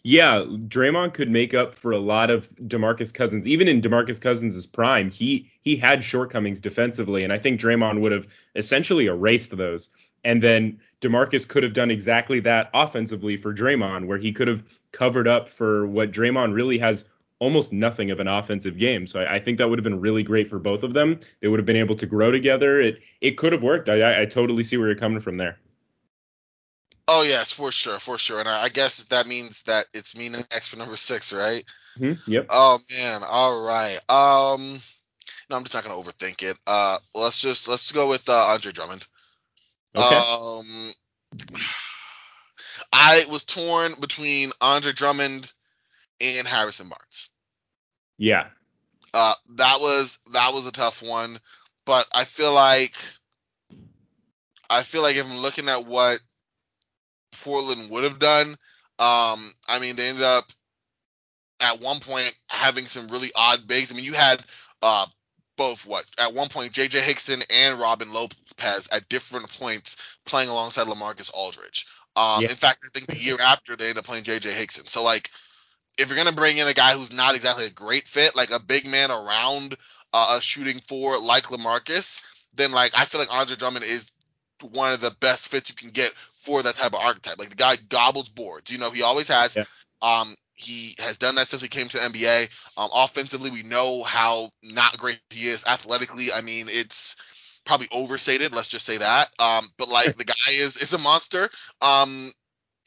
Yeah, 0.10 0.46
Draymond 0.70 1.15
could 1.15 1.30
make 1.30 1.54
up 1.54 1.76
for 1.76 1.91
a 1.91 2.00
lot 2.00 2.30
of 2.30 2.50
DeMarcus 2.62 3.13
Cousins. 3.13 3.46
Even 3.46 3.67
in 3.67 3.82
DeMarcus 3.82 4.22
Cousins' 4.22 4.65
prime, 4.65 5.12
he 5.12 5.51
he 5.64 5.76
had 5.76 6.01
shortcomings 6.01 6.62
defensively, 6.62 7.26
and 7.26 7.34
I 7.34 7.39
think 7.39 7.60
Draymond 7.60 7.99
would 7.99 8.14
have 8.14 8.26
essentially 8.55 9.08
erased 9.08 9.58
those. 9.58 9.89
And 10.24 10.41
then 10.41 10.80
DeMarcus 11.01 11.45
could 11.45 11.62
have 11.64 11.74
done 11.74 11.91
exactly 11.91 12.39
that 12.39 12.70
offensively 12.74 13.36
for 13.36 13.53
Draymond, 13.53 14.08
where 14.08 14.18
he 14.18 14.32
could 14.32 14.47
have 14.47 14.64
covered 14.93 15.28
up 15.28 15.49
for 15.49 15.86
what 15.88 16.14
Draymond 16.14 16.53
really 16.53 16.78
has 16.78 17.10
almost 17.39 17.74
nothing 17.74 18.10
of 18.10 18.22
an 18.22 18.30
offensive 18.30 18.78
game. 18.78 19.08
So 19.08 19.20
I, 19.20 19.36
I, 19.36 19.39
think 19.41 19.58
that 19.58 19.70
would 19.70 19.78
have 19.78 19.84
been 19.84 19.99
really 19.99 20.24
great 20.24 20.49
for 20.49 20.58
both 20.58 20.84
of 20.84 20.93
them. 20.93 21.20
They 21.41 21.49
would 21.49 21.60
have 21.60 21.66
been 21.66 21.76
able 21.76 21.95
to 21.95 22.05
grow 22.05 22.32
together. 22.32 22.80
It 22.80 22.99
it 23.20 23.32
could 23.32 23.51
have 23.51 23.62
worked. 23.62 23.89
I, 23.89 23.99
I, 23.99 24.22
I 24.22 24.26
totally 24.26 24.64
see 24.64 24.78
where 24.78 24.88
you're 24.88 24.95
coming 24.95 25.20
from 25.20 25.36
there. 25.36 25.60
Oh 27.08 27.24
yes, 27.24 27.53
for 27.53 27.72
sure, 27.72 27.99
for 27.99 28.18
sure. 28.18 28.39
And 28.39 28.49
I, 28.49 28.64
I 28.64 28.70
guess 28.70 29.03
that 29.05 29.28
means 29.28 29.64
that 29.64 29.86
it's 29.93 30.18
me 30.18 30.30
next 30.30 30.68
for 30.68 30.78
number 30.78 30.97
six, 30.97 31.32
right? 31.32 31.64
Mm-hmm. 31.97 32.32
Yep. 32.32 32.47
Oh 32.49 32.80
man, 32.99 33.22
all 33.28 33.66
right. 33.66 33.97
Um, 34.10 34.80
no, 35.49 35.55
I'm 35.55 35.64
just 35.64 35.74
not 35.74 35.84
gonna 35.84 35.95
overthink 35.95 36.43
it. 36.43 36.58
Uh, 36.68 36.97
let's 37.16 37.39
just 37.39 37.68
let's 37.68 37.91
go 37.91 38.10
with 38.10 38.28
uh, 38.28 38.47
Andre 38.47 38.72
Drummond. 38.72 39.05
Okay. 39.95 40.16
Um, 40.16 40.66
I 42.91 43.26
was 43.30 43.45
torn 43.45 43.93
between 43.99 44.51
Andre 44.60 44.91
Drummond 44.91 45.51
and 46.20 46.47
Harrison 46.47 46.89
Barnes. 46.89 47.30
yeah. 48.18 48.47
Uh, 49.14 49.34
that 49.55 49.78
was 49.80 50.20
that 50.34 50.53
was 50.53 50.68
a 50.68 50.72
tough 50.72 51.01
one, 51.01 51.38
but 51.86 52.05
I 52.14 52.26
feel 52.26 52.53
like 52.53 52.93
I 54.70 54.84
feel 54.84 55.01
like 55.01 55.16
if 55.16 55.26
I'm 55.26 55.39
looking 55.39 55.70
at 55.70 55.86
what 55.86 56.20
Portland 57.48 57.89
would 57.91 58.04
have 58.04 58.20
done, 58.20 58.50
um, 59.00 59.39
I 59.70 59.80
mean 59.82 59.95
they 59.95 60.10
ended 60.10 60.24
up 60.24 60.45
at 61.62 61.82
one 61.82 62.00
point 62.00 62.34
having 62.50 62.86
some 62.86 63.08
really 63.08 63.30
odd 63.36 63.68
bigs. 63.68 63.91
I 63.91 63.95
mean 63.95 64.06
you 64.06 64.14
had 64.14 64.43
uh 64.82 65.06
both 65.58 65.88
what 65.88 66.06
at 66.20 66.34
one 66.34 66.50
point 66.50 66.74
JJ 66.74 67.02
Hickson 67.02 67.39
and 67.52 67.80
Robin 67.80 68.14
Lopez 68.14 68.89
at 68.91 69.10
different 69.10 69.50
points 69.60 69.98
playing 70.26 70.50
alongside 70.50 70.88
Lamarcus 70.88 71.32
Aldridge. 71.34 71.88
Um, 72.16 72.43
Yeah. 72.43 72.50
in 72.50 72.56
fact, 72.56 72.80
I 72.86 72.89
think 72.93 73.08
the 73.08 73.18
year 73.18 73.38
after 73.41 73.76
they 73.76 73.86
ended 73.86 74.00
up 74.00 74.06
playing 74.06 74.24
JJ 74.24 74.52
Hickson. 74.52 74.86
So 74.86 75.04
like 75.04 75.32
if 75.98 76.10
you're 76.10 76.18
gonna 76.18 76.34
bring 76.36 76.58
in 76.58 76.68
a 76.68 76.74
guy 76.74 76.93
who's 76.93 77.14
not 77.14 77.36
exactly 77.36 77.66
a 77.66 77.72
great 77.72 78.08
fit, 78.08 78.36
like 78.36 78.52
a 78.52 78.60
big 78.60 78.88
man 78.88 79.12
around 79.12 79.76
uh, 80.14 80.36
a 80.38 80.41
shooting 80.41 80.80
four 80.80 81.20
like 81.20 81.45
Lamarcus, 81.45 82.24
then 82.56 82.72
like 82.72 82.91
I 82.98 83.06
feel 83.06 83.20
like 83.22 83.34
Andre 83.34 83.56
Drummond 83.56 83.86
is 83.86 84.12
one 84.72 84.93
of 84.93 85.02
the 85.02 85.16
best 85.20 85.48
fits 85.50 85.70
you 85.70 85.76
can 85.76 85.91
get 85.91 86.12
for 86.48 86.64
that 86.64 86.76
type 86.76 86.93
of 86.93 87.02
archetype. 87.02 87.38
Like 87.38 87.50
the 87.50 87.56
guy 87.56 87.76
gobbles 87.89 88.30
boards. 88.30 88.72
You 88.72 88.78
know, 88.78 88.89
he 88.89 89.04
always 89.04 89.28
has. 89.28 89.58
Yeah. 89.58 89.66
Um, 90.02 90.34
he 90.54 90.95
has 91.00 91.18
done 91.18 91.36
that 91.36 91.50
since 91.50 91.62
he 91.62 91.68
came 91.68 91.88
to 91.89 91.98
the 91.98 92.04
NBA. 92.04 92.50
Um, 92.78 92.89
offensively, 92.93 93.52
we 93.52 93.64
know 93.64 94.02
how 94.02 94.50
not 94.64 94.98
great 94.98 95.20
he 95.30 95.48
is. 95.48 95.66
Athletically, 95.68 96.28
I 96.34 96.41
mean, 96.41 96.68
it's 96.70 97.18
probably 97.66 97.88
overstated. 97.91 98.56
Let's 98.56 98.70
just 98.70 98.86
say 98.86 98.98
that. 98.98 99.30
Um, 99.39 99.68
but 99.78 99.89
like 99.89 100.16
the 100.16 100.24
guy 100.24 100.34
is 100.52 100.78
is 100.78 100.93
a 100.93 100.98
monster. 100.98 101.50
Um, 101.82 102.32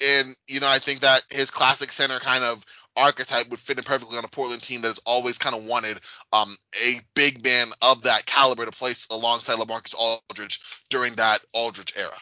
and 0.02 0.34
you 0.48 0.60
know, 0.60 0.68
I 0.68 0.78
think 0.78 1.00
that 1.00 1.22
his 1.30 1.50
classic 1.50 1.92
center 1.92 2.18
kind 2.18 2.42
of 2.42 2.64
archetype 2.96 3.50
would 3.50 3.60
fit 3.60 3.78
in 3.78 3.84
perfectly 3.84 4.18
on 4.18 4.24
a 4.24 4.28
Portland 4.28 4.62
team 4.62 4.80
that 4.80 4.88
has 4.88 5.00
always 5.04 5.38
kind 5.38 5.54
of 5.54 5.66
wanted 5.66 6.00
um, 6.32 6.56
a 6.82 7.00
big 7.14 7.44
man 7.44 7.68
of 7.82 8.02
that 8.02 8.26
caliber 8.26 8.64
to 8.64 8.72
place 8.72 9.06
alongside 9.10 9.58
LaMarcus 9.58 9.94
Aldridge 9.94 10.60
during 10.88 11.14
that 11.14 11.40
Aldridge 11.52 11.92
era. 11.96 12.16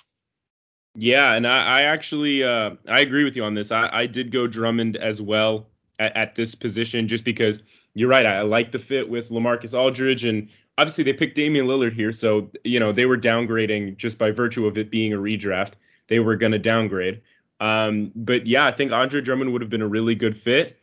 Yeah, 1.00 1.34
and 1.34 1.46
I, 1.46 1.64
I 1.64 1.82
actually 1.82 2.42
uh, 2.42 2.72
I 2.88 3.00
agree 3.02 3.22
with 3.22 3.36
you 3.36 3.44
on 3.44 3.54
this. 3.54 3.70
I, 3.70 3.88
I 3.92 4.06
did 4.06 4.32
go 4.32 4.48
Drummond 4.48 4.96
as 4.96 5.22
well 5.22 5.68
at, 6.00 6.16
at 6.16 6.34
this 6.34 6.56
position 6.56 7.06
just 7.06 7.22
because 7.22 7.62
you're 7.94 8.08
right. 8.08 8.26
I, 8.26 8.40
like 8.40 8.72
the 8.72 8.80
fit 8.80 9.08
with 9.08 9.28
Lamarcus 9.28 9.78
Aldridge, 9.78 10.24
and 10.24 10.48
obviously 10.76 11.04
they 11.04 11.12
picked 11.12 11.36
Damian 11.36 11.68
Lillard 11.68 11.92
here, 11.92 12.12
so 12.12 12.50
you 12.64 12.80
know 12.80 12.90
they 12.90 13.06
were 13.06 13.16
downgrading 13.16 13.96
just 13.96 14.18
by 14.18 14.32
virtue 14.32 14.66
of 14.66 14.76
it 14.76 14.90
being 14.90 15.12
a 15.12 15.16
redraft. 15.16 15.74
They 16.08 16.18
were 16.18 16.34
going 16.34 16.50
to 16.50 16.58
downgrade. 16.58 17.22
Um, 17.60 18.10
but 18.16 18.48
yeah, 18.48 18.66
I 18.66 18.72
think 18.72 18.90
Andre 18.90 19.20
Drummond 19.20 19.52
would 19.52 19.62
have 19.62 19.70
been 19.70 19.82
a 19.82 19.88
really 19.88 20.16
good 20.16 20.36
fit. 20.36 20.76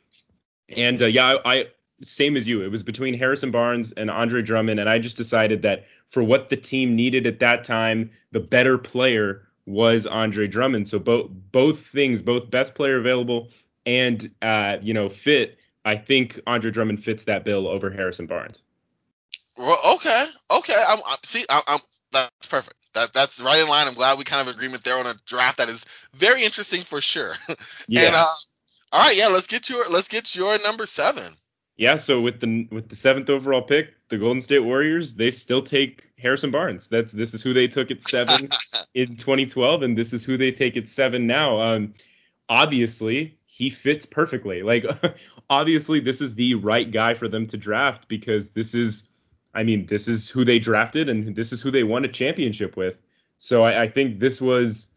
And 0.70 1.02
uh, 1.02 1.08
yeah, 1.08 1.34
I, 1.44 1.56
I 1.56 1.66
same 2.04 2.38
as 2.38 2.48
you. 2.48 2.62
It 2.62 2.72
was 2.72 2.84
between 2.84 3.16
Harrison 3.16 3.52
Barnes 3.52 3.92
and 3.92 4.10
Andre 4.10 4.42
Drummond, 4.42 4.80
and 4.80 4.88
I 4.90 4.98
just 4.98 5.18
decided 5.18 5.62
that 5.64 5.88
for 6.08 6.24
what 6.24 6.48
the 6.48 6.56
team 6.56 6.96
needed 6.96 7.28
at 7.28 7.40
that 7.40 7.66
time, 7.66 8.12
the 8.32 8.40
better 8.40 8.78
player 8.78 9.42
was 9.66 10.06
Andre 10.06 10.48
Drummond. 10.48 10.88
So 10.88 11.00
both 11.00 11.30
both 11.52 11.80
things, 11.80 12.22
both 12.22 12.50
best 12.50 12.76
player 12.76 12.98
available 12.98 13.50
and 13.86 14.32
uh, 14.42 14.78
you 14.82 14.94
know 14.94 15.10
fit. 15.10 15.58
I 15.84 15.98
think 15.98 16.40
Andre 16.48 16.72
Drummond 16.72 17.04
fits 17.04 17.26
that 17.26 17.46
bill 17.46 17.68
over 17.68 17.92
Harrison 17.92 18.26
Barnes. 18.26 18.64
Well, 19.58 19.78
okay, 19.96 20.26
okay. 20.58 20.74
I'm, 20.90 21.00
I'm 21.08 21.18
see, 21.24 21.46
I'm, 21.50 21.62
I'm 21.68 21.80
that's 22.12 22.48
perfect. 22.48 22.78
That 22.94 23.14
that's 23.14 23.42
right 23.42 23.62
in 23.62 23.68
line. 23.68 23.88
I'm 23.88 23.94
glad 23.94 24.18
we 24.18 24.24
kind 24.24 24.48
of 24.48 24.54
agreement 24.56 24.84
there 24.84 24.98
on 24.98 25.06
a 25.06 25.16
draft 25.26 25.58
that 25.58 25.70
is 25.70 25.86
very 26.14 26.44
interesting 26.44 26.82
for 26.82 27.02
sure. 27.02 27.34
Yeah. 27.88 28.02
And 28.02 28.16
uh, 28.16 28.26
all 28.92 29.02
right, 29.02 29.16
yeah, 29.16 29.28
let's 29.28 29.48
get 29.48 29.70
your 29.70 29.88
let's 29.90 30.08
get 30.08 30.36
your 30.36 30.58
number 30.64 30.86
seven. 30.86 31.32
Yeah, 31.78 31.98
so 31.98 32.22
with 32.22 32.40
the 32.40 32.68
with 32.72 32.90
the 32.90 32.96
seventh 32.96 33.30
overall 33.30 33.62
pick, 33.62 33.94
the 34.08 34.18
Golden 34.18 34.40
State 34.40 34.60
Warriors, 34.60 35.16
they 35.16 35.30
still 35.30 35.62
take 35.62 36.04
Harrison 36.18 36.50
Barnes. 36.52 36.88
That's 36.88 37.12
this 37.12 37.34
is 37.34 37.44
who 37.44 37.54
they 37.54 37.68
took 37.68 37.92
at 37.92 38.02
seven 38.08 38.48
in 38.96 39.16
2012, 39.16 39.84
and 39.84 39.98
this 39.98 40.14
is 40.14 40.24
who 40.24 40.38
they 40.38 40.52
take 40.52 40.76
at 40.78 40.90
seven 40.90 41.28
now. 41.28 41.62
Um, 41.62 41.94
obviously, 42.50 43.38
he 43.46 43.70
fits 43.70 44.06
perfectly. 44.06 44.64
Like, 44.64 44.86
obviously, 45.50 46.00
this 46.00 46.22
is 46.22 46.34
the 46.34 46.56
right 46.56 46.90
guy 46.90 47.14
for 47.14 47.28
them 47.28 47.46
to 47.48 47.58
draft 47.58 48.08
because 48.08 48.50
this 48.50 48.74
is, 48.74 49.04
I 49.54 49.64
mean, 49.64 49.86
this 49.86 50.08
is 50.08 50.30
who 50.30 50.44
they 50.44 50.58
drafted, 50.58 51.10
and 51.10 51.36
this 51.36 51.52
is 51.54 51.62
who 51.62 51.70
they 51.70 51.84
won 51.84 52.06
a 52.06 52.08
championship 52.08 52.76
with. 52.76 52.96
So 53.38 53.64
I, 53.64 53.84
I 53.84 53.90
think 53.90 54.20
this 54.20 54.42
was 54.42 54.88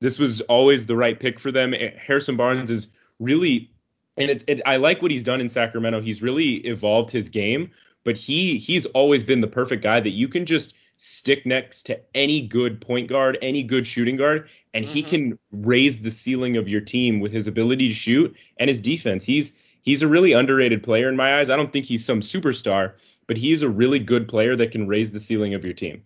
this 0.00 0.18
was 0.18 0.40
always 0.42 0.86
the 0.86 0.96
right 0.96 1.18
pick 1.18 1.40
for 1.40 1.50
them. 1.50 1.72
Harrison 1.72 2.36
Barnes 2.36 2.70
is 2.70 2.88
really 3.18 3.70
and 4.18 4.30
it's 4.30 4.44
it, 4.46 4.60
I 4.66 4.76
like 4.76 5.00
what 5.00 5.10
he's 5.10 5.22
done 5.22 5.40
in 5.40 5.48
Sacramento. 5.48 6.00
He's 6.00 6.22
really 6.22 6.56
evolved 6.66 7.10
his 7.10 7.28
game, 7.28 7.70
but 8.04 8.16
he 8.16 8.58
he's 8.58 8.86
always 8.86 9.24
been 9.24 9.40
the 9.40 9.48
perfect 9.48 9.82
guy 9.82 10.00
that 10.00 10.10
you 10.10 10.28
can 10.28 10.46
just 10.46 10.74
stick 10.98 11.46
next 11.46 11.84
to 11.84 12.00
any 12.12 12.46
good 12.46 12.80
point 12.80 13.08
guard, 13.08 13.38
any 13.40 13.62
good 13.62 13.86
shooting 13.86 14.16
guard, 14.16 14.48
and 14.74 14.84
he 14.84 15.02
Mhm. 15.02 15.08
can 15.08 15.38
raise 15.52 16.00
the 16.00 16.10
ceiling 16.10 16.56
of 16.56 16.68
your 16.68 16.80
team 16.80 17.20
with 17.20 17.32
his 17.32 17.46
ability 17.46 17.88
to 17.88 17.94
shoot 17.94 18.36
and 18.58 18.68
his 18.68 18.80
defense. 18.80 19.24
He's 19.24 19.54
he's 19.80 20.02
a 20.02 20.08
really 20.08 20.32
underrated 20.32 20.82
player 20.82 21.08
in 21.08 21.16
my 21.16 21.38
eyes. 21.38 21.50
I 21.50 21.56
don't 21.56 21.72
think 21.72 21.86
he's 21.86 22.04
some 22.04 22.20
superstar, 22.20 22.94
but 23.28 23.36
he's 23.36 23.62
a 23.62 23.68
really 23.68 24.00
good 24.00 24.26
player 24.28 24.56
that 24.56 24.72
can 24.72 24.88
raise 24.88 25.12
the 25.12 25.20
ceiling 25.20 25.54
of 25.54 25.64
your 25.64 25.72
team. 25.72 26.02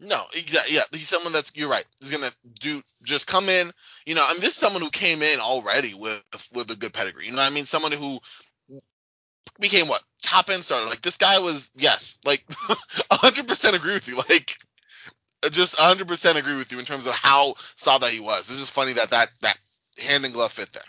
No, 0.00 0.24
exactly. 0.34 0.76
Yeah, 0.76 0.82
he's 0.92 1.08
someone 1.08 1.34
that's 1.34 1.52
you're 1.54 1.68
right. 1.68 1.84
He's 2.00 2.10
gonna 2.10 2.32
do 2.60 2.82
just 3.04 3.26
come 3.26 3.50
in. 3.50 3.70
You 4.06 4.14
know, 4.14 4.24
I 4.26 4.32
mean, 4.32 4.40
this 4.40 4.54
is 4.54 4.56
someone 4.56 4.80
who 4.80 4.90
came 4.90 5.20
in 5.20 5.38
already 5.38 5.92
with 5.92 6.24
with 6.54 6.70
a 6.70 6.76
good 6.76 6.94
pedigree. 6.94 7.26
You 7.26 7.32
know, 7.32 7.38
what 7.38 7.52
I 7.52 7.54
mean, 7.54 7.66
someone 7.66 7.92
who 7.92 8.18
became 9.58 9.88
what 9.88 10.02
top 10.22 10.48
end 10.50 10.62
starter. 10.62 10.88
Like 10.88 11.02
this 11.02 11.16
guy 11.16 11.38
was 11.40 11.70
yes, 11.76 12.18
like 12.24 12.44
100 13.08 13.48
percent 13.48 13.76
agree 13.76 13.94
with 13.94 14.08
you. 14.08 14.16
Like 14.16 14.56
just 15.50 15.78
100 15.78 16.08
percent 16.08 16.38
agree 16.38 16.56
with 16.56 16.72
you 16.72 16.78
in 16.78 16.84
terms 16.84 17.06
of 17.06 17.12
how 17.14 17.54
solid 17.76 18.10
he 18.10 18.20
was. 18.20 18.48
This 18.48 18.60
is 18.60 18.70
funny 18.70 18.94
that 18.94 19.10
that 19.10 19.30
that 19.42 19.58
hand 19.98 20.24
and 20.24 20.34
glove 20.34 20.52
fit 20.52 20.72
there. 20.72 20.82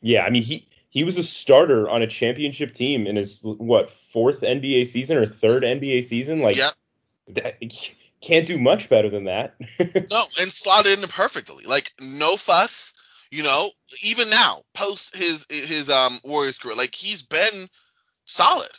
Yeah, 0.00 0.22
I 0.22 0.30
mean 0.30 0.42
he 0.42 0.68
he 0.90 1.04
was 1.04 1.16
a 1.16 1.22
starter 1.22 1.88
on 1.88 2.02
a 2.02 2.06
championship 2.06 2.72
team 2.72 3.06
in 3.06 3.16
his 3.16 3.40
what 3.42 3.90
fourth 3.90 4.42
NBA 4.42 4.86
season 4.86 5.16
or 5.16 5.24
third 5.24 5.62
NBA 5.62 6.04
season. 6.04 6.40
Like 6.40 6.56
Yep. 6.56 6.72
that, 7.28 7.62
can't 8.22 8.46
do 8.46 8.58
much 8.58 8.88
better 8.88 9.10
than 9.10 9.24
that. 9.24 9.54
No, 10.10 10.22
and 10.40 10.52
slotted 10.52 10.98
in 10.98 11.08
perfectly. 11.08 11.64
Like 11.64 11.92
no 12.00 12.36
fuss. 12.36 12.94
You 13.30 13.42
know, 13.42 13.70
even 14.04 14.28
now, 14.28 14.62
post 14.74 15.16
his 15.16 15.46
his 15.48 15.88
um 15.88 16.18
Warriors 16.22 16.58
career, 16.58 16.76
like 16.76 16.94
he's 16.94 17.22
been 17.22 17.66
solid. 18.32 18.70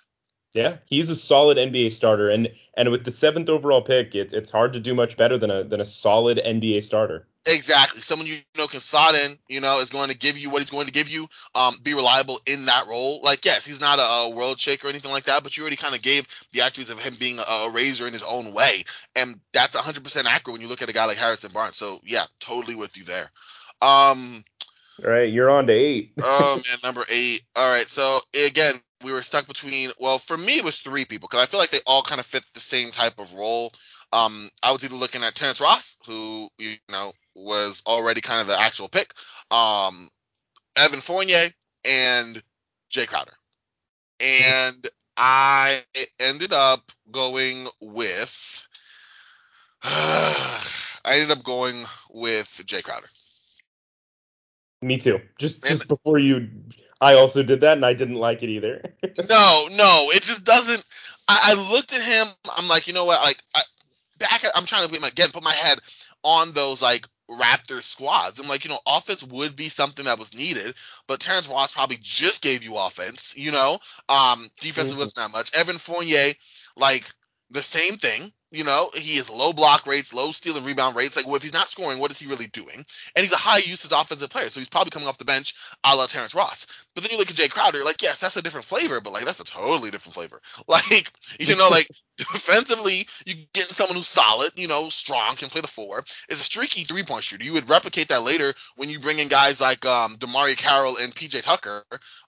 yeah, 0.54 0.78
he's 0.86 1.10
a 1.10 1.16
solid 1.16 1.58
NBA 1.58 1.92
starter, 1.92 2.30
and 2.30 2.50
and 2.76 2.90
with 2.90 3.04
the 3.04 3.12
seventh 3.12 3.50
overall 3.50 3.82
pick, 3.82 4.16
it's 4.16 4.34
it's 4.34 4.52
hard 4.52 4.74
to 4.74 4.80
do 4.80 4.94
much 4.94 5.18
better 5.18 5.38
than 5.38 5.52
a 5.52 5.64
than 5.64 5.82
a 5.82 5.86
solid 5.86 6.38
NBA 6.38 6.84
starter. 6.84 7.28
Exactly. 7.46 8.02
Someone 8.02 8.28
you 8.28 8.38
know 8.58 8.68
can 8.68 8.80
slot 8.80 9.16
in, 9.16 9.38
you 9.50 9.60
know, 9.60 9.80
is 9.82 9.90
going 9.90 10.10
to 10.10 10.18
give 10.18 10.38
you 10.38 10.50
what 10.50 10.62
he's 10.62 10.70
going 10.70 10.86
to 10.86 10.94
give 10.94 11.10
you, 11.10 11.28
um, 11.56 11.76
be 11.84 11.94
reliable 11.94 12.40
in 12.46 12.66
that 12.68 12.88
role. 12.88 13.20
Like, 13.22 13.44
yes, 13.44 13.66
he's 13.66 13.82
not 13.82 14.00
a, 14.00 14.02
a 14.02 14.30
world 14.30 14.62
shaker 14.62 14.88
or 14.88 14.90
anything 14.90 15.12
like 15.12 15.26
that, 15.26 15.44
but 15.44 15.58
you 15.58 15.64
already 15.64 15.76
kind 15.76 15.94
of 15.94 16.02
gave 16.02 16.26
the 16.54 16.62
attributes 16.62 16.92
of 16.92 17.00
him 17.00 17.16
being 17.20 17.40
a, 17.40 17.42
a 17.42 17.70
razor 17.70 18.08
in 18.08 18.14
his 18.14 18.24
own 18.24 18.54
way. 18.54 18.84
And 19.18 19.42
that's 19.52 19.76
100% 19.76 20.24
accurate 20.26 20.54
when 20.54 20.62
you 20.62 20.70
look 20.70 20.82
at 20.82 20.90
a 20.90 20.94
guy 20.94 21.04
like 21.04 21.18
Harrison 21.18 21.52
Barnes. 21.52 21.76
So, 21.76 22.00
yeah, 22.06 22.24
totally 22.40 22.76
with 22.76 22.96
you 22.98 23.04
there. 23.04 23.30
Um, 23.82 24.46
All 25.04 25.12
right, 25.12 25.30
you're 25.30 25.50
on 25.50 25.68
to 25.68 25.74
eight. 25.74 26.14
oh, 26.22 26.62
man, 26.70 26.78
number 26.82 27.04
eight. 27.10 27.42
All 27.58 27.70
right. 27.70 27.88
So, 27.88 28.20
again, 28.48 28.76
we 29.04 29.12
were 29.12 29.22
stuck 29.22 29.48
between, 29.48 29.92
well, 30.00 30.20
for 30.20 30.38
me, 30.38 30.58
it 30.58 30.64
was 30.64 30.80
three 30.80 31.06
people 31.06 31.28
because 31.30 31.44
I 31.44 31.48
feel 31.48 31.60
like 31.60 31.70
they 31.70 31.80
all 31.86 32.04
kind 32.04 32.20
of 32.20 32.26
fit 32.26 32.46
the 32.54 32.60
same 32.60 32.92
type 32.92 33.20
of 33.20 33.34
role. 33.34 33.72
Um, 34.12 34.50
I 34.62 34.72
was 34.72 34.84
either 34.84 34.96
looking 34.96 35.24
at 35.24 35.36
Terrence 35.36 35.60
Ross, 35.60 35.98
who 36.06 36.50
you 36.60 36.76
know 36.92 37.14
was 37.36 37.82
already 37.88 38.22
kind 38.22 38.42
of 38.42 38.48
the 38.48 38.60
actual 38.60 38.88
pick, 38.88 39.14
um, 39.50 40.08
Evan 40.76 41.02
Fournier, 41.02 41.52
and 41.84 42.42
Jay 42.90 43.08
Crowder, 43.08 43.34
and 44.20 44.88
I 45.18 45.84
ended 46.20 46.54
up 46.54 46.92
going 47.12 47.68
with. 47.82 48.68
I 49.86 51.16
ended 51.16 51.32
up 51.32 51.44
going 51.44 51.76
with 52.12 52.62
Jay 52.66 52.82
Crowder. 52.82 53.08
Me 54.84 54.98
too. 54.98 55.20
Just 55.40 55.64
just 55.64 55.88
before 55.88 56.20
you, 56.20 56.50
I 57.00 57.16
also 57.16 57.42
did 57.44 57.62
that, 57.62 57.78
and 57.78 57.86
I 57.86 57.94
didn't 57.94 58.16
like 58.16 58.44
it 58.44 58.50
either. 58.50 58.82
no, 59.30 59.68
no, 59.72 60.10
it 60.14 60.24
just 60.24 60.46
doesn't. 60.46 60.84
I, 61.28 61.54
I 61.56 61.72
looked 61.72 61.94
at 61.94 62.02
him. 62.02 62.28
I'm 62.58 62.68
like, 62.68 62.88
you 62.88 62.94
know 62.94 63.06
what? 63.06 63.24
Like, 63.24 63.42
I, 63.56 63.62
back. 64.20 64.44
At, 64.44 64.52
I'm 64.56 64.66
trying 64.66 64.84
to 64.84 64.90
put 64.90 65.02
my, 65.02 65.08
again 65.08 65.30
put 65.32 65.44
my 65.44 65.54
head 65.54 65.80
on 66.24 66.52
those 66.52 66.82
like 66.82 67.08
Raptors 67.30 67.84
squads. 67.84 68.40
I'm 68.40 68.48
like, 68.50 68.66
you 68.66 68.70
know, 68.70 68.80
offense 68.86 69.24
would 69.24 69.56
be 69.56 69.70
something 69.70 70.06
that 70.06 70.20
was 70.20 70.36
needed, 70.36 70.76
but 71.08 71.22
Terrence 71.22 71.48
Ross 71.48 71.72
probably 71.74 71.98
just 72.02 72.42
gave 72.44 72.64
you 72.64 72.78
offense. 72.78 73.34
You 73.38 73.52
know, 73.54 73.80
um, 74.10 74.48
defense 74.60 74.94
Mhm. 74.94 74.98
wasn't 74.98 75.16
that 75.16 75.32
much. 75.32 75.54
Evan 75.54 75.78
Fournier, 75.78 76.34
like. 76.76 77.06
the 77.54 77.62
same 77.62 77.98
thing. 77.98 78.34
You 78.54 78.64
know, 78.64 78.92
he 78.94 79.18
has 79.18 79.32
low 79.32 79.52
block 79.52 79.88
rates, 79.88 80.14
low 80.14 80.32
steal 80.32 80.56
and 80.56 80.66
rebound 80.66 80.96
rates. 80.96 81.16
Like, 81.16 81.26
well, 81.26 81.38
if 81.38 81.42
he's 81.42 81.56
not 81.56 81.72
scoring, 81.72 81.98
what 81.98 82.12
is 82.12 82.20
he 82.20 82.28
really 82.28 82.46
doing? 82.46 82.86
And 83.16 83.24
he's 83.26 83.34
a 83.34 83.38
high 83.38 83.58
usage 83.58 83.92
offensive 83.92 84.30
player, 84.30 84.48
so 84.50 84.60
he's 84.60 84.70
probably 84.70 84.92
coming 84.92 85.08
off 85.08 85.18
the 85.18 85.26
bench 85.26 85.56
a 85.84 85.96
la 85.96 86.06
Terrence 86.06 86.36
Ross. 86.36 86.68
But 86.94 87.04
then 87.04 87.12
you 87.12 87.18
look 87.18 87.30
at 87.30 87.36
Jay 87.36 87.48
Crowder, 87.48 87.84
like, 87.84 88.02
yes, 88.02 88.20
that's 88.20 88.38
a 88.38 88.42
different 88.42 88.66
flavor, 88.68 89.02
but 89.02 89.14
like 89.14 89.26
that's 89.26 89.40
a 89.40 89.46
totally 89.46 89.92
different 89.92 90.16
flavor. 90.16 90.40
Like, 90.68 91.12
you 91.40 91.56
know, 91.56 91.70
like 91.70 91.88
defensively, 92.18 93.08
you 93.26 93.36
get 93.54 93.66
someone 93.66 93.98
who's 93.98 94.08
solid, 94.08 94.52
you 94.56 94.68
know, 94.68 94.90
strong, 94.90 95.36
can 95.36 95.50
play 95.50 95.62
the 95.62 95.68
four, 95.68 96.04
is 96.30 96.40
a 96.42 96.44
streaky 96.44 96.84
three 96.84 97.04
point 97.04 97.24
shooter. 97.24 97.44
You 97.44 97.54
would 97.54 97.70
replicate 97.70 98.10
that 98.10 98.24
later 98.24 98.54
when 98.76 98.90
you 98.90 99.00
bring 99.00 99.20
in 99.20 99.28
guys 99.28 99.62
like 99.62 99.86
um 99.86 100.16
DeMarre 100.18 100.58
Carroll 100.58 100.98
and 100.98 101.14
PJ 101.14 101.44
Tucker, 101.44 101.84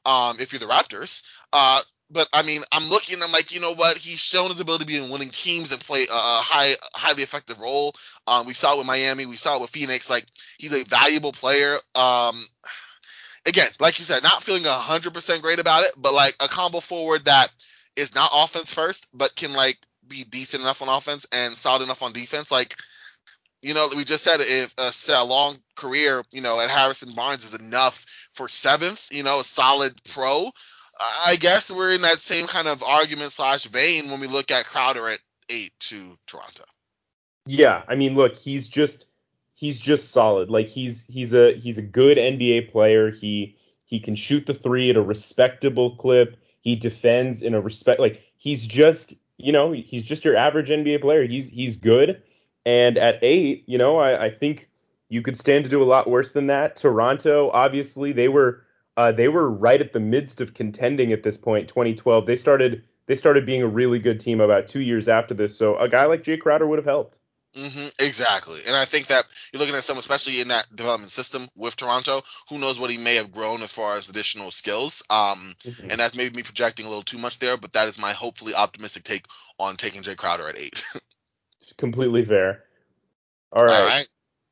um, 0.06 0.38
if 0.40 0.52
you're 0.52 0.60
the 0.60 0.66
Raptors. 0.66 1.24
Uh, 1.54 1.80
but 2.12 2.28
I 2.34 2.44
mean, 2.44 2.62
I'm 2.72 2.90
looking. 2.90 3.18
I'm 3.24 3.32
like, 3.32 3.52
you 3.54 3.60
know 3.60 3.74
what? 3.74 3.98
He's 3.98 4.20
shown 4.20 4.52
his 4.52 4.60
ability 4.60 4.86
to 4.86 4.88
be 4.88 4.98
in 4.98 5.10
winning 5.10 5.30
teams 5.30 5.72
and 5.72 5.82
play 5.82 6.04
a 6.04 6.08
high, 6.12 6.76
highly 6.94 7.24
effective 7.24 7.60
role. 7.60 7.96
Um, 8.28 8.46
we 8.46 8.54
saw 8.54 8.76
it 8.76 8.78
with 8.78 8.88
Miami. 8.88 9.26
We 9.26 9.38
saw 9.38 9.58
it 9.58 9.62
with 9.62 9.72
Phoenix. 9.72 10.10
Like, 10.10 10.26
he's 10.58 10.76
a 10.76 10.86
valuable 10.86 11.32
player. 11.32 11.76
Um, 11.96 12.40
again, 13.46 13.70
like 13.80 14.00
you 14.00 14.06
said, 14.06 14.24
not 14.24 14.44
feeling 14.44 14.64
100% 14.64 15.42
great 15.42 15.60
about 15.60 15.84
it, 15.84 15.92
but 15.98 16.14
like 16.14 16.36
a 16.40 16.48
combo 16.48 16.80
forward 16.80 17.26
that 17.26 17.48
is 17.96 18.16
not 18.16 18.32
offense 18.34 18.74
first, 18.74 19.08
but 19.14 19.36
can 19.36 19.54
like 19.54 19.78
be 20.08 20.24
decent 20.24 20.64
enough 20.64 20.82
on 20.82 20.90
offense 20.90 21.26
and 21.32 21.54
solid 21.54 21.84
enough 21.84 22.04
on 22.04 22.14
defense. 22.14 22.52
Like, 22.52 22.76
you 23.62 23.74
know, 23.74 23.90
we 23.96 24.04
just 24.04 24.24
said 24.24 24.38
if 24.42 24.74
a, 24.78 25.14
a 25.14 25.26
long 25.26 25.56
career, 25.76 26.24
you 26.34 26.42
know, 26.42 26.60
at 26.60 26.70
Harrison 26.70 27.14
Barnes 27.16 27.46
is 27.46 27.60
enough 27.60 28.06
for 28.34 28.48
seventh, 28.48 29.08
you 29.12 29.24
know, 29.24 29.40
a 29.40 29.44
solid 29.44 29.94
pro. 30.12 30.50
I 31.26 31.36
guess 31.38 31.70
we're 31.70 31.92
in 31.92 32.02
that 32.02 32.20
same 32.20 32.48
kind 32.48 32.68
of 32.68 32.84
argument 32.84 33.32
slash 33.32 33.66
vein 33.66 34.10
when 34.10 34.22
we 34.22 34.28
look 34.28 34.52
at 34.52 34.66
Crowder 34.66 35.10
at 35.10 35.20
eight 35.50 35.74
to 35.80 36.18
Toronto. 36.26 36.64
Yeah, 37.48 37.84
I 37.88 37.96
mean, 37.96 38.16
look, 38.16 38.36
he's 38.36 38.68
just 38.68 39.06
he's 39.56 39.80
just 39.80 40.12
solid. 40.12 40.50
Like 40.50 40.68
he's 40.68 41.06
he's 41.06 41.34
a 41.34 41.56
he's 41.56 41.78
a 41.78 41.82
good 41.82 42.18
NBA 42.18 42.72
player. 42.72 43.10
He 43.10 43.58
he 43.86 44.00
can 44.00 44.16
shoot 44.16 44.46
the 44.46 44.54
three 44.54 44.90
at 44.90 44.98
a 44.98 45.02
respectable 45.02 45.96
clip. 45.96 46.38
He 46.62 46.76
defends 46.76 47.42
in 47.42 47.54
a 47.54 47.62
respect 47.62 48.00
like 48.00 48.22
he's 48.38 48.66
just 48.66 49.16
you 49.38 49.52
know 49.52 49.72
he's 49.72 50.06
just 50.06 50.24
your 50.24 50.36
average 50.36 50.70
NBA 50.70 51.02
player. 51.02 51.26
He's 51.26 51.50
he's 51.50 51.78
good. 51.78 52.22
And 52.68 52.98
at 52.98 53.20
eight, 53.22 53.64
you 53.68 53.78
know, 53.78 53.98
I, 53.98 54.26
I 54.26 54.30
think 54.32 54.70
you 55.10 55.22
could 55.22 55.38
stand 55.38 55.66
to 55.66 55.70
do 55.70 55.84
a 55.84 55.86
lot 55.86 56.10
worse 56.10 56.32
than 56.32 56.48
that. 56.48 56.76
Toronto, 56.76 57.52
obviously, 57.52 58.12
they 58.12 58.28
were 58.28 58.64
uh, 58.98 59.12
they 59.12 59.28
were 59.28 59.50
right 59.50 59.82
at 59.82 59.94
the 59.94 60.00
midst 60.00 60.42
of 60.42 60.54
contending 60.54 61.12
at 61.12 61.24
this 61.24 61.38
point. 61.38 61.68
2012, 61.68 62.26
they 62.26 62.36
started 62.36 62.84
they 63.08 63.16
started 63.16 63.46
being 63.46 63.62
a 63.62 63.68
really 63.68 64.00
good 64.00 64.20
team 64.20 64.42
about 64.42 64.68
two 64.68 64.82
years 64.82 65.08
after 65.08 65.34
this. 65.34 65.56
So 65.58 65.78
a 65.78 65.88
guy 65.88 66.06
like 66.06 66.24
Jay 66.24 66.38
Crowder 66.38 66.68
would 66.68 66.80
have 66.80 66.86
helped. 66.86 67.20
Mm-hmm, 67.56 67.88
exactly, 68.00 68.60
and 68.68 68.76
I 68.76 68.86
think 68.86 69.08
that 69.08 69.24
you're 69.52 69.62
looking 69.62 69.76
at 69.76 69.84
someone, 69.86 70.02
especially 70.02 70.42
in 70.42 70.50
that 70.50 70.68
development 70.76 71.12
system 71.12 71.48
with 71.56 71.76
Toronto, 71.76 72.22
who 72.50 72.60
knows 72.60 72.80
what 72.80 72.92
he 72.92 72.98
may 72.98 73.16
have 73.16 73.32
grown 73.32 73.62
as 73.62 73.72
far 73.72 73.96
as 73.96 74.10
additional 74.10 74.52
skills. 74.52 75.04
Um, 75.10 75.56
mm-hmm. 75.64 75.90
and 75.90 76.00
that's 76.00 76.18
maybe 76.18 76.36
me 76.36 76.44
projecting 76.44 76.86
a 76.86 76.90
little 76.90 77.04
too 77.04 77.18
much 77.18 77.40
there, 77.40 77.56
but 77.56 77.74
that 77.74 77.88
is 77.88 78.00
my 78.00 78.12
hopefully 78.12 78.54
optimistic 78.54 79.04
take 79.04 79.26
on 79.58 79.78
taking 79.78 80.04
Jay 80.04 80.16
Crowder 80.16 80.50
at 80.50 80.58
eight. 80.58 80.84
Completely 81.78 82.26
fair. 82.26 82.64
All 83.54 83.64
right. 83.64 83.80
All 83.80 83.88
right 83.88 84.08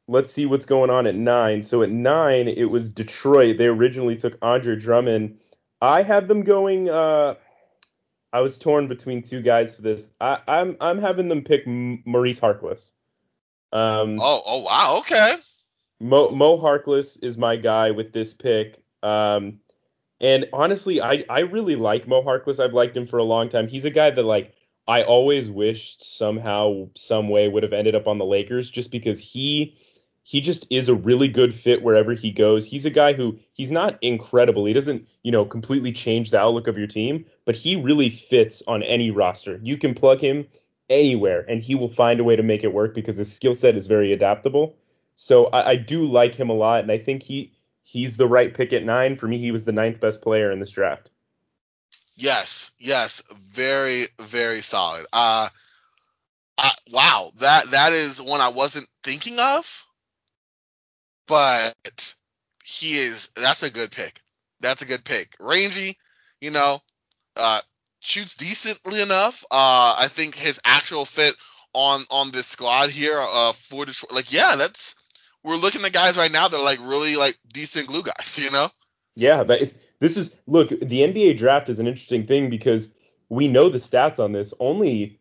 let's 0.08 0.32
see 0.32 0.45
what's 0.45 0.66
going 0.66 0.89
on 0.89 1.08
at 1.08 1.16
nine. 1.16 1.62
So 1.62 1.82
at 1.82 1.89
nine, 1.89 2.47
it 2.47 2.66
was 2.66 2.89
Detroit. 2.89 3.58
They 3.58 3.68
originally 3.68 4.16
took 4.16 4.38
Andre 4.41 4.76
Drummond. 4.76 5.39
I 5.82 6.04
had 6.04 6.28
them 6.28 6.43
going. 6.43 6.89
Uh, 6.89 7.36
I 8.34 8.41
was 8.41 8.57
torn 8.57 8.88
between 8.88 9.21
two 9.21 9.41
guys 9.41 9.75
for 9.75 9.84
this. 9.84 10.09
I, 10.19 10.34
am 10.34 10.41
I'm, 10.47 10.77
I'm 10.81 10.97
having 10.97 11.27
them 11.27 11.43
pick 11.43 11.65
Maurice 11.67 12.39
Harkless. 12.39 12.91
Um, 13.71 14.17
oh 14.19 14.41
oh 14.45 14.61
wow 14.63 14.95
okay. 14.99 15.36
Mo 15.99 16.29
Mo 16.31 16.57
Harkless 16.57 17.23
is 17.23 17.38
my 17.38 17.55
guy 17.55 17.91
with 17.91 18.11
this 18.11 18.34
pick. 18.34 18.84
Um, 19.03 19.59
and 20.19 20.47
honestly, 20.51 20.99
I 21.01 21.23
I 21.29 21.41
really 21.41 21.75
like 21.75 22.07
Mo 22.07 22.23
Harkless. 22.23 22.63
I've 22.63 22.73
liked 22.73 22.97
him 22.97 23.07
for 23.07 23.19
a 23.19 23.23
long 23.23 23.49
time. 23.49 23.67
He's 23.67 23.86
a 23.86 23.91
guy 23.91 24.09
that 24.09 24.23
like 24.23 24.53
I 24.88 25.03
always 25.03 25.49
wished 25.49 26.17
somehow, 26.17 26.89
some 26.95 27.29
way 27.29 27.47
would 27.47 27.63
have 27.63 27.73
ended 27.73 27.95
up 27.95 28.07
on 28.07 28.17
the 28.17 28.25
Lakers, 28.25 28.69
just 28.69 28.91
because 28.91 29.19
he 29.19 29.77
he 30.24 30.39
just 30.39 30.65
is 30.69 30.88
a 30.88 30.95
really 30.95 31.28
good 31.28 31.53
fit 31.53 31.84
wherever 31.84 32.13
he 32.13 32.32
goes. 32.32 32.65
He's 32.65 32.86
a 32.86 32.89
guy 32.89 33.13
who 33.13 33.38
he's 33.51 33.71
not 33.71 33.97
incredible. 34.01 34.65
He 34.65 34.74
doesn't, 34.74 35.07
you 35.21 35.32
know, 35.32 35.43
completely 35.43 35.91
change 35.91 36.32
the 36.32 36.39
outlook 36.39 36.67
of 36.67 36.78
your 36.78 36.88
team, 36.88 37.26
but 37.45 37.55
he 37.55 37.76
really 37.76 38.09
fits 38.09 38.63
on 38.65 38.84
any 38.84 39.11
roster. 39.11 39.59
You 39.63 39.78
can 39.78 39.93
plug 39.93 40.21
him 40.21 40.47
anywhere 40.89 41.45
and 41.47 41.61
he 41.61 41.76
will 41.76 41.89
find 41.89 42.19
a 42.19 42.24
way 42.24 42.36
to 42.36 42.43
make 42.43 42.63
it 42.63 42.74
work 42.74 42.93
because 42.93 43.17
his 43.17 43.34
skill 43.34 43.53
set 43.53 43.76
is 43.76 43.88
very 43.88 44.13
adaptable. 44.13 44.76
So 45.15 45.45
I, 45.47 45.71
I, 45.71 45.76
do 45.76 46.05
like 46.05 46.36
him 46.36 46.49
a 46.49 46.53
lot, 46.53 46.82
and 46.82 46.91
I 46.91 46.97
think 46.97 47.21
he 47.21 47.53
he's 47.84 48.17
the 48.17 48.28
right 48.28 48.51
pick 48.51 48.74
at 48.74 48.84
nine. 48.84 49.15
For 49.15 49.28
me, 49.28 49.38
he 49.38 49.51
was 49.51 49.63
the 49.63 49.71
ninth 49.71 49.99
best 49.99 50.24
player 50.24 50.49
in 50.49 50.59
this 50.59 50.71
draft. 50.71 51.11
Yes, 52.15 52.71
yes, 52.80 53.21
very, 53.51 54.05
very 54.19 54.61
solid. 54.61 55.05
Uh, 55.13 55.49
uh 56.57 56.69
wow, 56.91 57.32
that 57.38 57.69
that 57.71 57.93
is 57.93 58.19
one 58.19 58.41
I 58.41 58.49
wasn't 58.49 58.88
thinking 59.03 59.38
of 59.39 59.82
but 61.28 62.13
he 62.63 62.97
is 62.97 63.30
that's 63.36 63.63
a 63.63 63.71
good 63.71 63.91
pick. 63.91 64.21
That's 64.59 64.82
a 64.82 64.86
good 64.86 65.03
pick. 65.03 65.36
Rangy, 65.39 65.97
you 66.39 66.51
know, 66.51 66.78
uh, 67.36 67.61
shoots 67.99 68.36
decently 68.36 69.01
enough. 69.01 69.43
Uh, 69.51 69.95
I 69.99 70.07
think 70.09 70.36
his 70.36 70.59
actual 70.63 71.05
fit 71.05 71.36
on 71.74 72.01
on 72.11 72.32
this 72.32 72.47
squad 72.47 72.89
here 72.89 73.19
uh, 73.19 73.53
for 73.53 73.86
Detroit, 73.86 74.13
like 74.13 74.32
yeah, 74.32 74.55
that's 74.57 74.95
we're 75.43 75.55
looking 75.55 75.84
at 75.84 75.93
guys 75.93 76.17
right 76.17 76.32
now 76.32 76.47
that 76.47 76.57
are 76.57 76.63
like 76.63 76.80
really 76.82 77.15
like 77.15 77.38
decent 77.51 77.88
glue 77.88 78.03
guys, 78.03 78.39
you 78.39 78.51
know. 78.51 78.67
Yeah, 79.15 79.43
but 79.43 79.61
if, 79.61 79.99
this 79.99 80.17
is 80.17 80.34
look 80.47 80.69
the 80.69 81.01
NBA 81.01 81.38
draft 81.38 81.69
is 81.69 81.80
an 81.80 81.88
interesting 81.88 82.26
thing 82.26 82.49
because 82.49 82.89
we 83.30 83.47
know 83.47 83.69
the 83.69 83.78
stats 83.78 84.24
on 84.24 84.32
this. 84.32 84.53
Only 84.59 85.19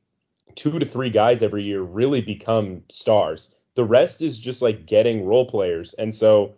two 0.55 0.79
to 0.79 0.87
three 0.87 1.11
guys 1.11 1.43
every 1.43 1.65
year 1.65 1.81
really 1.81 2.21
become 2.21 2.83
stars. 2.89 3.51
The 3.75 3.85
rest 3.85 4.23
is 4.23 4.39
just 4.39 4.63
like 4.63 4.87
getting 4.87 5.25
role 5.25 5.47
players. 5.47 5.95
And 5.95 6.15
so 6.15 6.55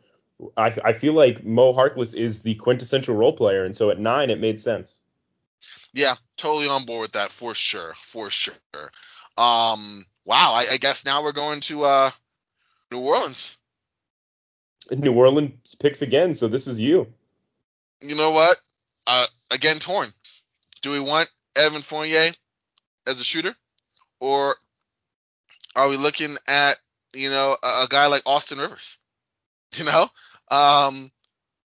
I, 0.57 0.77
I 0.85 0.93
feel 0.93 1.13
like 1.13 1.45
Mo 1.45 1.73
Harkless 1.73 2.15
is 2.15 2.43
the 2.43 2.55
quintessential 2.57 3.15
role 3.15 3.33
player. 3.33 3.65
And 3.65 3.75
so 3.75 3.91
at 3.91 3.99
nine, 3.99 4.31
it 4.31 4.41
made 4.41 4.61
sense. 4.61 5.01
Yeah, 5.93 6.15
totally 6.37 6.69
on 6.69 6.85
board 6.85 7.03
with 7.03 7.13
that 7.13 7.31
for 7.31 7.55
sure. 7.55 7.95
For 7.97 8.31
sure. 8.31 8.55
Um, 9.39 10.05
wow. 10.25 10.53
I, 10.55 10.67
I 10.73 10.77
guess 10.79 11.05
now 11.05 11.23
we're 11.23 11.33
going 11.33 11.61
to 11.61 11.85
uh, 11.85 12.11
New 12.91 13.01
Orleans. 13.01 13.57
New 14.91 15.13
Orleans 15.13 15.75
picks 15.77 16.03
again. 16.03 16.35
So 16.35 16.49
this 16.49 16.67
is 16.67 16.81
you. 16.81 17.07
You 18.01 18.17
know 18.17 18.33
what? 18.33 18.57
Uh, 19.07 19.27
again, 19.51 19.77
torn. 19.77 20.09
Do 20.83 20.91
we 20.91 21.01
want 21.01 21.31
Evan 21.57 21.81
Fournier 21.81 22.31
as 23.07 23.21
a 23.21 23.25
shooter? 23.25 23.55
Or 24.21 24.57
are 25.77 25.89
we 25.89 25.97
looking 25.97 26.37
at 26.49 26.77
you 27.15 27.31
know, 27.31 27.57
a, 27.63 27.67
a 27.67 27.87
guy 27.89 28.07
like 28.07 28.23
Austin 28.27 28.59
Rivers, 28.59 28.99
you 29.77 29.85
know, 29.85 30.07
um, 30.51 31.11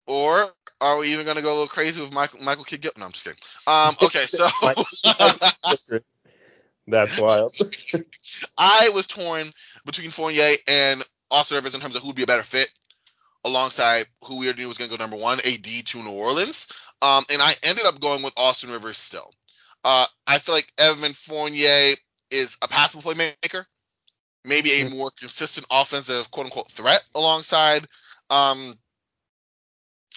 or 0.08 0.46
are 0.82 0.98
we 0.98 1.14
even 1.14 1.26
going 1.26 1.38
to 1.38 1.44
go 1.44 1.50
a 1.50 1.54
little 1.54 1.68
crazy 1.68 2.02
with 2.02 2.14
Michael 2.14 2.42
Michael 2.42 2.64
Kidd 2.64 2.82
Gilchrist? 2.82 3.00
No, 3.00 3.06
I'm 3.06 3.12
just 3.12 3.26
kidding. 3.26 3.40
Um, 3.68 3.96
okay, 4.04 4.26
so 4.26 4.48
that's 6.88 7.20
wild. 7.20 7.52
I 8.58 8.92
was 8.94 9.08
torn 9.08 9.48
between 9.86 10.10
Fournier 10.10 10.56
and 10.68 11.04
Austin 11.32 11.56
Rivers 11.56 11.76
in 11.76 11.82
terms 11.82 11.96
of 11.96 12.04
who'd 12.04 12.16
be 12.16 12.24
a 12.24 12.28
better 12.28 12.44
fit 12.44 12.70
alongside 13.44 14.06
who 14.28 14.40
we 14.40 14.52
knew 14.54 14.68
was 14.68 14.78
going 14.78 14.90
to 14.90 14.98
go 14.98 15.04
number 15.04 15.18
one, 15.18 15.40
AD 15.40 15.64
to 15.64 16.04
New 16.04 16.12
Orleans. 16.12 16.68
Um, 17.02 17.24
and 17.32 17.42
I 17.42 17.54
ended 17.64 17.86
up 17.86 18.00
going 18.00 18.24
with 18.24 18.34
Austin 18.38 18.72
Rivers 18.72 18.98
still. 18.98 19.32
Uh, 19.84 20.06
I 20.26 20.40
feel 20.40 20.56
like 20.56 20.72
Evan 20.80 21.14
Fournier 21.14 21.96
is 22.32 22.58
a 22.62 22.68
passable 22.68 23.04
playmaker 23.04 23.66
maybe 24.46 24.72
a 24.82 24.90
more 24.90 25.12
consistent 25.20 25.68
offensive 25.70 26.30
quote 26.32 26.46
unquote 26.46 26.72
threat 26.72 27.04
alongside 27.14 27.86
um 28.30 28.74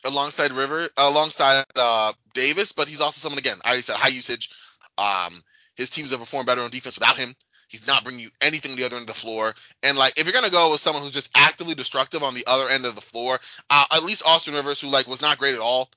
alongside 0.05 0.53
River 0.53 0.87
alongside 0.97 1.65
uh 1.77 2.13
Davis, 2.35 2.73
but 2.73 2.89
he's 2.89 3.01
also 3.01 3.19
someone 3.19 3.39
again, 3.39 3.59
I 3.65 3.69
already 3.69 3.83
said 3.83 3.97
high 3.97 4.09
usage. 4.09 4.51
Um 4.97 5.33
his 5.77 5.91
teams 5.91 6.11
have 6.11 6.21
performed 6.21 6.47
better 6.47 6.63
on 6.63 6.71
defense 6.71 6.97
without 6.97 7.17
him. 7.17 7.35
He's 7.69 7.87
not 7.87 8.03
bringing 8.03 8.23
you 8.23 8.31
anything 8.41 8.75
the 8.77 8.85
other 8.85 8.97
end 8.97 9.09
of 9.09 9.15
the 9.15 9.21
floor. 9.21 9.55
And 9.83 9.97
like, 9.97 10.19
if 10.19 10.25
you're 10.25 10.33
gonna 10.33 10.51
go 10.51 10.71
with 10.71 10.81
someone 10.81 11.03
who's 11.03 11.13
just 11.13 11.31
actively 11.37 11.75
destructive 11.75 12.23
on 12.23 12.35
the 12.35 12.45
other 12.47 12.69
end 12.71 12.87
of 12.87 12.95
the 12.95 13.01
floor, 13.01 13.39
uh, 13.71 13.85
at 13.93 14.03
least 14.03 14.23
Austin 14.27 14.55
Rivers, 14.55 14.81
who 14.81 14.89
like 14.89 15.07
was 15.07 15.23
not 15.23 15.39
great 15.39 15.55
at 15.55 15.61
all. 15.61 15.91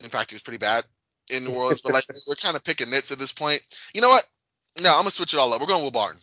In 0.00 0.10
fact, 0.10 0.30
he 0.30 0.34
was 0.34 0.42
pretty 0.42 0.58
bad 0.58 0.84
in 1.30 1.44
New 1.44 1.54
Orleans. 1.54 1.80
but 1.80 1.92
like, 1.92 2.04
we're 2.28 2.34
kind 2.34 2.56
of 2.56 2.64
picking 2.64 2.90
nits 2.90 3.10
at 3.10 3.18
this 3.18 3.32
point. 3.32 3.62
You 3.94 4.02
know 4.02 4.10
what? 4.10 4.24
No, 4.82 4.90
I'm 4.92 5.00
gonna 5.00 5.10
switch 5.10 5.34
it 5.34 5.38
all 5.38 5.52
up. 5.52 5.60
We're 5.60 5.66
going 5.66 5.84
with 5.84 5.94
Barton. 5.94 6.20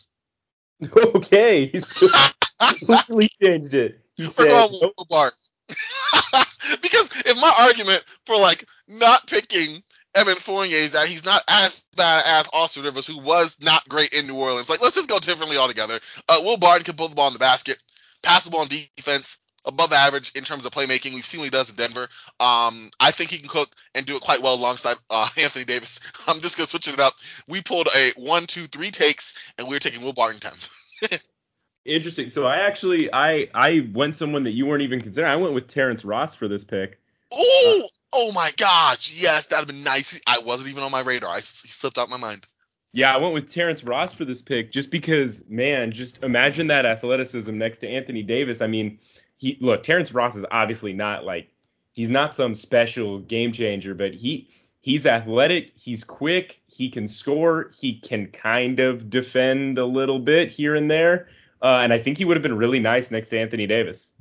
Okay, 0.94 1.66
he's 1.66 1.92
completely 2.60 3.28
changed 3.42 3.74
it. 3.74 4.00
He 4.16 4.24
We're 4.24 4.30
said, 4.30 4.70
nope. 4.80 4.94
Bart. 5.08 5.32
because 6.82 7.10
if 7.26 7.36
my 7.36 7.52
argument 7.68 8.04
for 8.26 8.36
like 8.36 8.64
not 8.88 9.26
picking 9.26 9.82
Evan 10.14 10.36
Fournier 10.36 10.76
is 10.76 10.92
that 10.92 11.06
he's 11.06 11.24
not 11.24 11.42
as 11.48 11.84
bad 11.96 12.24
as 12.26 12.48
Austin 12.52 12.84
Rivers, 12.84 13.06
who 13.06 13.18
was 13.20 13.58
not 13.62 13.88
great 13.88 14.12
in 14.12 14.26
New 14.26 14.36
Orleans. 14.36 14.70
Like, 14.70 14.82
let's 14.82 14.96
just 14.96 15.08
go 15.08 15.18
differently 15.18 15.56
altogether. 15.56 16.00
Uh, 16.28 16.40
Will 16.42 16.56
Barton 16.56 16.84
can 16.84 16.96
put 16.96 17.10
the 17.10 17.16
ball 17.16 17.28
in 17.28 17.34
the 17.34 17.38
basket, 17.38 17.78
pass 18.22 18.44
the 18.44 18.50
ball 18.50 18.62
on 18.62 18.68
defense, 18.68 19.38
above 19.64 19.92
average 19.92 20.32
in 20.32 20.44
terms 20.44 20.64
of 20.66 20.72
playmaking. 20.72 21.14
We've 21.14 21.24
seen 21.24 21.40
what 21.40 21.44
he 21.44 21.50
does 21.50 21.70
in 21.70 21.76
Denver. 21.76 22.08
Um, 22.40 22.90
I 23.00 23.10
think 23.10 23.30
he 23.30 23.38
can 23.38 23.48
cook 23.48 23.70
and 23.94 24.06
do 24.06 24.16
it 24.16 24.22
quite 24.22 24.42
well 24.42 24.54
alongside 24.54 24.96
uh, 25.10 25.28
Anthony 25.38 25.64
Davis. 25.64 26.00
I'm 26.28 26.40
just 26.40 26.56
gonna 26.56 26.66
switch 26.66 26.88
it 26.88 27.00
up. 27.00 27.14
We 27.48 27.62
pulled 27.62 27.88
a 27.94 28.12
one, 28.16 28.46
two, 28.46 28.66
three 28.66 28.90
takes, 28.90 29.38
and 29.58 29.68
we 29.68 29.76
are 29.76 29.80
taking 29.80 30.02
Will 30.02 30.12
Barton 30.12 30.40
10. 30.40 31.18
Interesting. 31.84 32.28
So 32.30 32.46
I 32.46 32.58
actually 32.58 33.12
I 33.12 33.48
I 33.54 33.88
went 33.92 34.14
someone 34.14 34.44
that 34.44 34.52
you 34.52 34.66
weren't 34.66 34.82
even 34.82 35.00
considering. 35.00 35.32
I 35.32 35.36
went 35.36 35.54
with 35.54 35.68
Terrence 35.68 36.04
Ross 36.04 36.34
for 36.34 36.48
this 36.48 36.64
pick. 36.64 36.98
Oh, 37.32 37.88
oh 38.14 38.32
my 38.34 38.50
gosh, 38.56 39.12
yes, 39.14 39.48
that'd 39.48 39.68
have 39.68 39.74
been 39.74 39.84
nice. 39.84 40.18
I 40.26 40.38
wasn't 40.40 40.70
even 40.70 40.82
on 40.82 40.90
my 40.90 41.00
radar. 41.00 41.30
I 41.30 41.36
he 41.36 41.42
slipped 41.42 41.98
out 41.98 42.08
my 42.08 42.16
mind. 42.16 42.46
Yeah, 42.92 43.14
I 43.14 43.18
went 43.18 43.34
with 43.34 43.52
Terrence 43.52 43.84
Ross 43.84 44.14
for 44.14 44.24
this 44.24 44.40
pick 44.40 44.72
just 44.72 44.90
because, 44.90 45.44
man, 45.48 45.92
just 45.92 46.22
imagine 46.22 46.68
that 46.68 46.86
athleticism 46.86 47.56
next 47.56 47.78
to 47.78 47.88
Anthony 47.88 48.22
Davis. 48.22 48.62
I 48.62 48.66
mean, 48.66 48.98
he 49.38 49.56
look, 49.60 49.82
Terrence 49.82 50.12
Ross 50.12 50.36
is 50.36 50.44
obviously 50.50 50.92
not 50.92 51.24
like 51.24 51.50
he's 51.92 52.10
not 52.10 52.34
some 52.34 52.54
special 52.54 53.20
game 53.20 53.52
changer, 53.52 53.94
but 53.94 54.14
he 54.14 54.50
he's 54.80 55.06
athletic, 55.06 55.72
he's 55.76 56.04
quick, 56.04 56.60
he 56.66 56.90
can 56.90 57.06
score, 57.06 57.70
he 57.78 57.98
can 57.98 58.26
kind 58.26 58.80
of 58.80 59.08
defend 59.08 59.78
a 59.78 59.84
little 59.84 60.18
bit 60.18 60.50
here 60.50 60.74
and 60.74 60.90
there. 60.90 61.28
Uh, 61.62 61.78
and 61.82 61.92
I 61.92 61.98
think 61.98 62.18
he 62.18 62.24
would 62.24 62.36
have 62.36 62.42
been 62.42 62.56
really 62.56 62.78
nice 62.78 63.10
next 63.10 63.30
to 63.30 63.38
Anthony 63.38 63.66
Davis. 63.66 64.12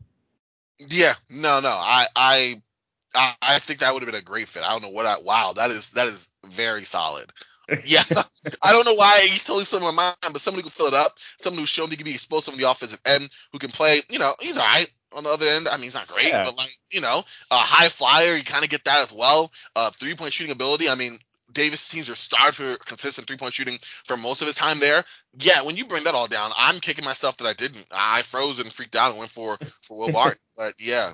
Yeah, 0.80 1.14
no, 1.30 1.60
no, 1.60 1.70
I, 1.70 2.06
I, 2.16 2.62
I, 3.16 3.60
think 3.60 3.80
that 3.80 3.94
would 3.94 4.04
have 4.04 4.12
been 4.12 4.20
a 4.20 4.24
great 4.24 4.48
fit. 4.48 4.64
I 4.64 4.72
don't 4.72 4.84
know 4.84 4.90
what 4.90 5.06
I. 5.06 5.20
Wow, 5.20 5.54
that 5.54 5.72
is 5.72 5.92
that 5.92 6.08
is 6.08 6.30
very 6.46 6.84
solid. 6.84 7.32
Yeah, 7.86 8.00
I 8.64 8.72
don't 8.72 8.86
know 8.86 8.94
why 8.94 9.20
he's 9.24 9.44
totally 9.44 9.66
slipped 9.66 9.84
my 9.84 9.92
mind, 9.92 10.16
but 10.22 10.40
somebody 10.40 10.62
who 10.62 10.70
can 10.70 10.72
fill 10.72 10.88
it 10.88 10.94
up, 10.94 11.18
someone 11.42 11.60
who's 11.60 11.68
shown 11.68 11.90
he 11.90 11.98
can 11.98 12.06
be 12.06 12.14
explosive 12.14 12.54
on 12.54 12.60
the 12.62 12.72
offensive 12.72 13.02
end, 13.06 13.28
who 13.52 13.60
can 13.60 13.72
play. 13.72 14.00
You 14.08 14.20
know, 14.20 14.36
he's 14.40 14.56
all 14.56 14.64
right 14.64 14.90
on 15.16 15.24
the 15.24 15.30
other 15.30 15.46
end. 15.46 15.68
I 15.68 15.76
mean, 15.76 15.84
he's 15.84 15.94
not 15.94 16.08
great, 16.08 16.30
yeah. 16.30 16.44
but 16.44 16.58
like 16.58 16.70
you 16.92 17.02
know, 17.02 17.24
a 17.52 17.58
high 17.58 17.90
flyer, 17.90 18.36
you 18.36 18.44
kind 18.44 18.64
of 18.64 18.70
get 18.70 18.86
that 18.86 19.02
as 19.02 19.14
well. 19.14 19.52
Uh, 19.76 19.90
three 19.92 20.16
point 20.16 20.34
shooting 20.34 20.52
ability. 20.52 20.90
I 20.90 20.96
mean, 20.96 21.18
Davis 21.52 21.88
teams 21.90 22.10
are 22.10 22.16
starved 22.16 22.56
for 22.56 22.78
consistent 22.86 23.28
three 23.28 23.38
point 23.38 23.54
shooting 23.54 23.78
for 24.04 24.18
most 24.18 24.42
of 24.42 24.48
his 24.48 24.56
time 24.56 24.80
there. 24.80 25.04
Yeah, 25.40 25.64
when 25.64 25.76
you 25.76 25.86
bring 25.86 26.04
that 26.04 26.16
all 26.16 26.28
down, 26.28 26.52
I'm 26.56 26.80
kicking 26.80 27.06
myself 27.06 27.38
that 27.38 27.48
I 27.48 27.54
didn't. 27.54 27.86
I 27.92 28.22
froze 28.24 28.60
and 28.60 28.72
freaked 28.72 28.96
out 28.96 29.12
and 29.12 29.20
went 29.20 29.32
for 29.32 29.58
for 29.82 29.98
Will 29.98 30.12
Barton. 30.14 30.40
but 30.56 30.74
yeah. 30.80 31.14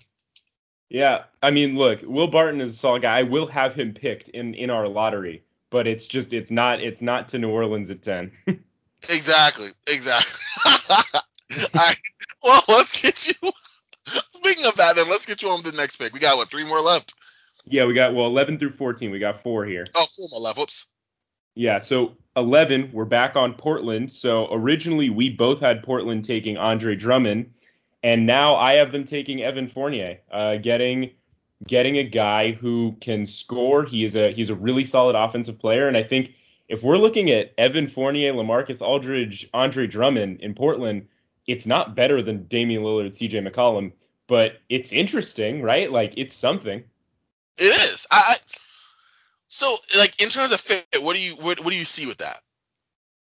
Yeah, 0.89 1.23
I 1.41 1.49
mean, 1.49 1.75
look, 1.75 2.01
Will 2.03 2.27
Barton 2.27 2.61
is 2.61 2.73
a 2.73 2.75
solid 2.75 3.01
guy. 3.01 3.17
I 3.19 3.23
will 3.23 3.47
have 3.47 3.73
him 3.73 3.93
picked 3.93 4.29
in 4.29 4.53
in 4.53 4.69
our 4.69 4.87
lottery, 4.87 5.43
but 5.69 5.87
it's 5.87 6.05
just 6.05 6.33
it's 6.33 6.51
not 6.51 6.81
it's 6.81 7.01
not 7.01 7.29
to 7.29 7.39
New 7.39 7.49
Orleans 7.49 7.89
at 7.89 8.01
ten. 8.01 8.31
exactly, 9.09 9.69
exactly. 9.87 10.39
all 10.65 11.01
right, 11.73 11.97
well, 12.43 12.61
let's 12.67 13.01
get 13.01 13.27
you. 13.27 13.51
Speaking 14.33 14.65
of 14.65 14.75
that, 14.75 14.95
then 14.95 15.09
let's 15.09 15.25
get 15.25 15.41
you 15.41 15.49
on 15.49 15.63
to 15.63 15.71
the 15.71 15.77
next 15.77 15.97
pick. 15.97 16.13
We 16.13 16.19
got 16.19 16.37
what 16.37 16.49
three 16.49 16.63
more 16.63 16.81
left. 16.81 17.15
Yeah, 17.65 17.85
we 17.85 17.93
got 17.93 18.13
well 18.13 18.27
11 18.27 18.59
through 18.59 18.71
14. 18.71 19.11
We 19.11 19.19
got 19.19 19.41
four 19.41 19.65
here. 19.65 19.85
Oh, 19.95 20.05
four 20.05 20.27
more 20.31 20.41
left. 20.41 20.57
Whoops. 20.57 20.87
Yeah, 21.55 21.79
so 21.79 22.17
11, 22.35 22.89
we're 22.93 23.05
back 23.05 23.35
on 23.35 23.53
Portland. 23.53 24.11
So 24.11 24.51
originally 24.51 25.09
we 25.09 25.29
both 25.29 25.59
had 25.59 25.83
Portland 25.83 26.25
taking 26.25 26.57
Andre 26.57 26.95
Drummond, 26.95 27.53
and 28.01 28.25
now 28.25 28.55
I 28.55 28.73
have 28.73 28.91
them 28.91 29.05
taking 29.05 29.41
Evan 29.41 29.67
Fournier, 29.67 30.19
uh, 30.31 30.57
getting 30.57 31.11
getting 31.67 31.97
a 31.97 32.03
guy 32.03 32.51
who 32.51 32.97
can 32.99 33.25
score. 33.25 33.85
He 33.85 34.03
is 34.03 34.15
a 34.15 34.31
he's 34.31 34.49
a 34.49 34.55
really 34.55 34.83
solid 34.83 35.15
offensive 35.15 35.59
player, 35.59 35.87
and 35.87 35.95
I 35.95 36.03
think 36.03 36.33
if 36.67 36.81
we're 36.81 36.97
looking 36.97 37.29
at 37.29 37.53
Evan 37.57 37.87
Fournier, 37.87 38.33
LaMarcus 38.33 38.81
Aldridge, 38.81 39.47
Andre 39.53 39.85
Drummond 39.85 40.41
in 40.41 40.55
Portland, 40.55 41.07
it's 41.45 41.67
not 41.67 41.95
better 41.95 42.21
than 42.21 42.45
Damian 42.45 42.83
Lillard, 42.83 43.09
CJ 43.09 43.47
McCollum, 43.47 43.91
but 44.27 44.53
it's 44.69 44.91
interesting, 44.91 45.61
right? 45.61 45.91
Like 45.91 46.13
it's 46.17 46.33
something. 46.33 46.83
It 47.57 47.63
is. 47.63 48.07
I, 48.09 48.23
I 48.27 48.35
so 49.47 49.75
like 49.97 50.21
in 50.21 50.29
terms 50.29 50.53
of 50.53 50.59
fit, 50.59 50.85
what 50.99 51.13
do 51.13 51.19
you 51.19 51.35
what, 51.35 51.59
what 51.59 51.71
do 51.71 51.77
you 51.77 51.85
see 51.85 52.05
with 52.05 52.17
that? 52.19 52.39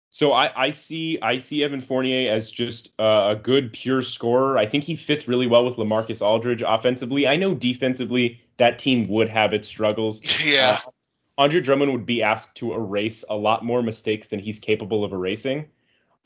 So 0.09 0.33
I, 0.33 0.65
I 0.65 0.71
see 0.71 1.19
I 1.21 1.37
see 1.37 1.63
Evan 1.63 1.79
Fournier 1.79 2.31
as 2.31 2.49
just 2.49 2.91
uh, 2.99 3.35
a 3.35 3.35
good 3.35 3.71
pure 3.71 4.01
scorer. 4.01 4.57
I 4.57 4.65
think 4.65 4.83
he 4.83 4.95
fits 4.95 5.27
really 5.27 5.47
well 5.47 5.63
with 5.63 5.75
LaMarcus 5.75 6.21
Aldridge 6.21 6.63
offensively. 6.65 7.27
I 7.27 7.35
know 7.35 7.53
defensively 7.53 8.41
that 8.57 8.79
team 8.79 9.07
would 9.09 9.29
have 9.29 9.53
its 9.53 9.67
struggles. 9.67 10.21
Yeah. 10.45 10.77
Uh, 10.85 10.91
Andre 11.39 11.61
Drummond 11.61 11.91
would 11.91 12.07
be 12.07 12.23
asked 12.23 12.55
to 12.55 12.73
erase 12.73 13.23
a 13.29 13.35
lot 13.35 13.63
more 13.63 13.83
mistakes 13.83 14.27
than 14.29 14.39
he's 14.39 14.57
capable 14.57 15.03
of 15.03 15.13
erasing. 15.13 15.69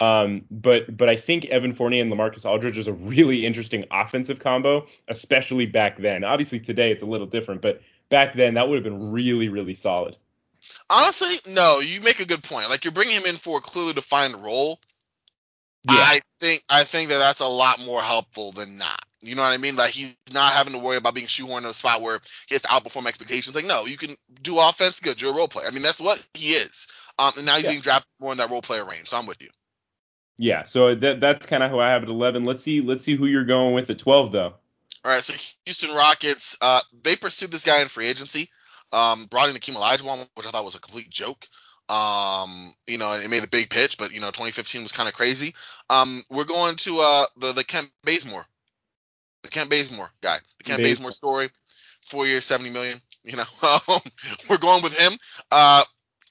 Um, 0.02 0.46
but 0.50 0.98
but 0.98 1.10
I 1.10 1.16
think 1.16 1.46
Evan 1.46 1.74
Fournier 1.74 2.02
and 2.02 2.12
LaMarcus 2.12 2.44
Aldridge 2.44 2.80
is 2.80 2.88
a 2.88 2.94
really 2.94 3.46
interesting 3.46 3.86
offensive 3.92 4.40
combo, 4.40 4.88
especially 5.08 5.68
back 5.68 6.00
then. 6.00 6.24
Obviously 6.24 6.60
today 6.60 6.92
it's 6.92 7.04
a 7.04 7.06
little 7.06 7.28
different, 7.28 7.62
but 7.62 7.82
back 8.10 8.34
then 8.34 8.56
that 8.56 8.68
would 8.68 8.76
have 8.76 8.84
been 8.84 9.12
really 9.12 9.48
really 9.48 9.76
solid. 9.76 10.16
Honestly, 10.90 11.54
no, 11.54 11.80
you 11.80 12.02
make 12.02 12.20
a 12.20 12.26
good 12.26 12.44
point. 12.44 12.72
Like 12.72 12.84
you're 12.84 12.92
bringing 12.92 13.16
him 13.16 13.28
in 13.28 13.36
for 13.36 13.60
a 13.60 13.62
clearly 13.62 13.94
defined 13.94 14.34
role. 14.44 14.80
Yeah. 15.84 15.94
I 15.96 16.20
think 16.40 16.64
I 16.68 16.84
think 16.84 17.10
that 17.10 17.20
that's 17.20 17.42
a 17.42 17.48
lot 17.48 17.86
more 17.86 18.02
helpful 18.02 18.54
than 18.54 18.80
not. 18.80 19.06
You 19.22 19.36
know 19.36 19.44
what 19.44 19.54
I 19.54 19.58
mean? 19.58 19.76
Like 19.76 19.92
he's 19.92 20.16
not 20.34 20.54
having 20.54 20.74
to 20.74 20.80
worry 20.80 20.98
about 20.98 21.14
being 21.14 21.28
shoehorned 21.28 21.60
in 21.60 21.66
a 21.66 21.74
spot 21.76 22.02
where 22.02 22.20
he 22.48 22.56
has 22.56 22.64
to 22.64 22.70
outperform 22.70 23.06
expectations. 23.06 23.56
Like 23.56 23.66
no, 23.66 23.86
you 23.86 23.98
can 23.98 24.16
do 24.42 24.58
offense, 24.60 25.00
good. 25.00 25.22
You're 25.22 25.32
a 25.32 25.38
role 25.38 25.48
player. 25.48 25.68
I 25.68 25.72
mean 25.72 25.84
that's 25.84 26.02
what 26.02 26.26
he 26.34 26.54
is. 26.54 26.88
Um, 27.20 27.34
and 27.38 27.46
now 27.46 27.54
he's 27.54 27.66
yeah. 27.66 27.70
being 27.70 27.82
drafted 27.82 28.16
more 28.20 28.32
in 28.32 28.40
that 28.40 28.50
role 28.50 28.64
player 28.64 28.84
range. 28.84 29.10
So 29.10 29.18
I'm 29.18 29.28
with 29.28 29.44
you. 29.44 29.50
Yeah, 30.42 30.64
so 30.64 30.96
that 30.96 31.20
that's 31.20 31.46
kind 31.46 31.62
of 31.62 31.70
who 31.70 31.80
I 31.80 31.92
have 31.92 32.02
at 32.02 32.10
11. 32.10 32.46
Let's 32.46 32.64
see 32.64 32.82
let's 32.82 33.04
see 33.04 33.16
who 33.16 33.28
you're 33.28 33.46
going 33.46 33.76
with 33.76 33.92
at 33.92 34.00
12 34.00 34.32
though. 34.32 34.54
All 35.06 35.12
right, 35.12 35.24
so 35.24 35.34
Houston 35.66 35.96
Rockets, 35.96 36.58
uh, 36.62 36.80
they 37.04 37.16
pursued 37.16 37.52
this 37.52 37.64
guy 37.64 37.80
in 37.82 37.88
free 37.88 38.08
agency. 38.08 38.50
Um, 38.92 39.26
brought 39.26 39.50
in 39.50 39.56
Akeem 39.56 39.76
Olajuwon, 39.76 40.28
which 40.34 40.48
I 40.48 40.50
thought 40.50 40.66
was 40.66 40.74
a 40.74 40.80
complete 40.80 41.12
joke. 41.12 41.48
Um, 41.90 42.72
you 42.88 42.98
know, 42.98 43.14
it 43.14 43.30
made 43.30 43.44
a 43.44 43.48
big 43.48 43.70
pitch, 43.70 44.00
but 44.00 44.14
you 44.14 44.20
know, 44.20 44.28
2015 44.28 44.82
was 44.82 44.92
kind 44.92 45.08
of 45.08 45.14
crazy. 45.14 45.54
Um, 45.92 46.24
we're 46.32 46.46
going 46.46 46.76
to 46.78 46.98
uh 47.00 47.26
the 47.38 47.54
the 47.54 47.64
Kent 47.64 47.92
Bazemore, 48.04 48.46
the 49.44 49.50
Kent 49.50 49.70
Bazemore 49.70 50.10
guy, 50.22 50.38
the 50.58 50.64
Kent 50.64 50.80
Bazemore, 50.80 50.90
Bazemore 50.90 51.12
story. 51.12 51.50
Four 52.08 52.26
years, 52.26 52.46
70 52.46 52.72
million. 52.72 52.98
You 53.24 53.38
know, 53.38 53.44
we're 54.50 54.58
going 54.58 54.82
with 54.82 54.98
him. 54.98 55.14
Uh, 55.52 55.84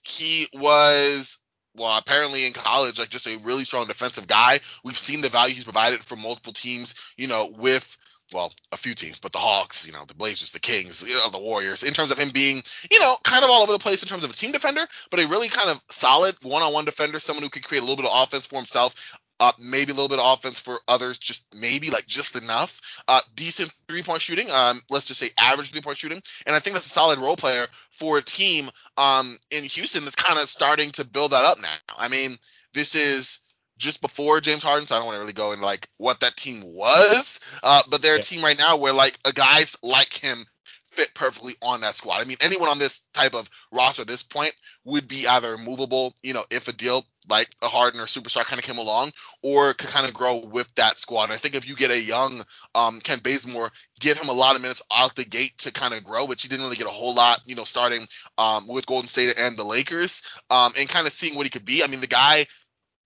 he 0.03 0.49
was 0.55 1.39
well, 1.77 1.97
apparently 1.97 2.47
in 2.47 2.53
college, 2.53 2.99
like 2.99 3.11
just 3.11 3.27
a 3.27 3.39
really 3.39 3.65
strong 3.65 3.87
defensive 3.87 4.27
guy. 4.27 4.59
We've 4.85 4.99
seen 4.99 5.21
the 5.21 5.29
value 5.29 5.55
he's 5.55 5.65
provided 5.65 6.03
for 6.03 6.17
multiple 6.17 6.53
teams, 6.53 6.95
you 7.17 7.29
know, 7.29 7.53
with 7.59 7.97
well, 8.33 8.53
a 8.71 8.77
few 8.77 8.95
teams, 8.95 9.19
but 9.19 9.33
the 9.33 9.39
Hawks, 9.39 9.87
you 9.87 9.93
know, 9.93 10.05
the 10.07 10.15
Blazers, 10.15 10.53
the 10.53 10.61
Kings, 10.61 11.05
you 11.07 11.17
know, 11.17 11.31
the 11.31 11.39
Warriors, 11.39 11.83
in 11.83 11.93
terms 11.93 12.13
of 12.13 12.19
him 12.19 12.31
being, 12.31 12.63
you 12.91 13.01
know, 13.01 13.17
kind 13.25 13.45
of 13.45 13.51
all 13.51 13.63
over 13.63 13.73
the 13.73 13.79
place 13.79 14.03
in 14.03 14.09
terms 14.09 14.25
of 14.25 14.31
a 14.31 14.35
team 14.35 14.53
defender, 14.53 14.87
but 15.11 15.21
a 15.21 15.27
really 15.27 15.49
kind 15.49 15.71
of 15.71 15.83
solid 15.91 16.37
one-on-one 16.43 16.85
defender, 16.85 17.19
someone 17.19 17.43
who 17.43 17.51
could 17.51 17.65
create 17.65 17.81
a 17.81 17.87
little 17.87 17.97
bit 17.97 18.11
of 18.11 18.23
offense 18.23 18.47
for 18.47 18.57
himself, 18.57 19.19
uh, 19.41 19.53
maybe 19.59 19.91
a 19.91 19.95
little 19.95 20.09
bit 20.09 20.19
of 20.19 20.39
offense 20.39 20.61
for 20.61 20.77
others, 20.87 21.19
just 21.19 21.47
maybe 21.55 21.91
like 21.91 22.07
just 22.07 22.41
enough. 22.41 22.81
Uh, 23.09 23.21
decent 23.35 23.73
three-point 23.89 24.21
shooting, 24.21 24.49
um, 24.51 24.81
let's 24.91 25.07
just 25.07 25.19
say 25.19 25.31
average 25.41 25.73
three-point 25.73 25.99
shooting, 25.99 26.23
and 26.47 26.55
I 26.55 26.59
think 26.61 26.75
that's 26.75 26.87
a 26.87 26.91
solid 26.91 27.19
role 27.19 27.37
player 27.37 27.67
for 27.91 28.19
a 28.19 28.23
team 28.23 28.69
um, 28.97 29.37
in 29.51 29.65
Houston 29.65 30.05
that's 30.05 30.17
kind 30.17 30.39
of 30.39 30.49
starting 30.49 30.91
to 30.93 31.05
build 31.05 31.33
that 31.33 31.45
up 31.45 31.61
now. 31.61 31.75
I 31.97 32.09
mean, 32.09 32.37
this 32.75 32.95
is 32.95 33.41
just 33.79 34.03
before 34.03 34.41
James 34.41 34.63
Harden, 34.63 34.87
so 34.87 34.95
I 34.95 34.99
don't 34.99 35.07
want 35.07 35.17
to 35.17 35.21
really 35.21 35.33
go 35.33 35.53
into 35.53 35.65
like 35.65 35.89
what 35.97 36.21
that 36.21 36.37
team 36.37 36.61
was. 36.63 37.41
Uh, 37.63 37.83
but 37.91 38.03
they're 38.03 38.15
yeah. 38.15 38.21
a 38.21 38.23
team 38.23 38.45
right 38.45 38.59
now 38.59 38.77
where 38.77 38.93
like 38.93 39.19
a 39.25 39.33
guys 39.33 39.77
like 39.83 40.13
him 40.13 40.45
fit 40.91 41.15
perfectly 41.15 41.55
on 41.63 41.81
that 41.83 41.95
squad. 41.95 42.21
I 42.21 42.25
mean, 42.25 42.37
anyone 42.41 42.69
on 42.69 42.79
this 42.79 43.05
type 43.15 43.35
of 43.35 43.49
roster 43.71 44.03
at 44.03 44.09
this 44.09 44.23
point 44.23 44.53
would 44.85 45.07
be 45.09 45.27
either 45.27 45.57
movable, 45.59 46.15
you 46.23 46.35
know, 46.35 46.45
if 46.51 46.69
a 46.69 46.73
deal 46.73 47.05
like 47.29 47.49
a 47.63 47.69
Harden 47.69 48.01
or 48.01 48.05
superstar 48.05 48.45
kind 48.45 48.59
of 48.59 48.65
came 48.65 48.79
along, 48.79 49.13
or 49.43 49.75
could 49.75 49.91
kind 49.91 50.07
of 50.07 50.15
grow 50.15 50.39
with 50.39 50.73
that 50.75 50.99
squad. 50.99 51.25
And 51.25 51.33
I 51.33 51.37
think 51.37 51.55
if 51.55 51.69
you 51.69 51.77
get 51.77 51.91
a 51.91 52.01
young 52.01 52.43
um, 52.75 53.01
Kent 53.01 53.23
Bazemore, 53.23 53.71
give 54.01 54.19
him 54.19 54.29
a 54.29 54.33
lot 54.33 54.57
of 54.57 54.63
minutes 54.63 54.83
out 54.95 55.15
the 55.15 55.25
gate 55.25 55.57
to 55.59 55.73
kind 55.73 55.95
of 55.95 56.03
grow, 56.03 56.25
which 56.25 56.43
he 56.43 56.49
didn't 56.49 56.65
really 56.65 56.77
get 56.77 56.87
a 56.87 56.91
whole 56.91 57.15
lot, 57.15 57.41
you 57.47 57.55
know, 57.55 57.65
starting 57.65 58.07
um, 58.39 58.67
with 58.67 58.87
Golden 58.87 59.09
State 59.09 59.39
and 59.39 59.57
the 59.57 59.65
Lakers, 59.65 60.23
um, 60.51 60.73
and 60.79 60.89
kind 60.89 61.07
of 61.07 61.13
seeing 61.13 61.37
what 61.37 61.47
he 61.47 61.51
could 61.51 61.65
be. 61.65 61.83
I 61.85 61.87
mean, 61.87 62.01
the 62.01 62.07
guy 62.07 62.47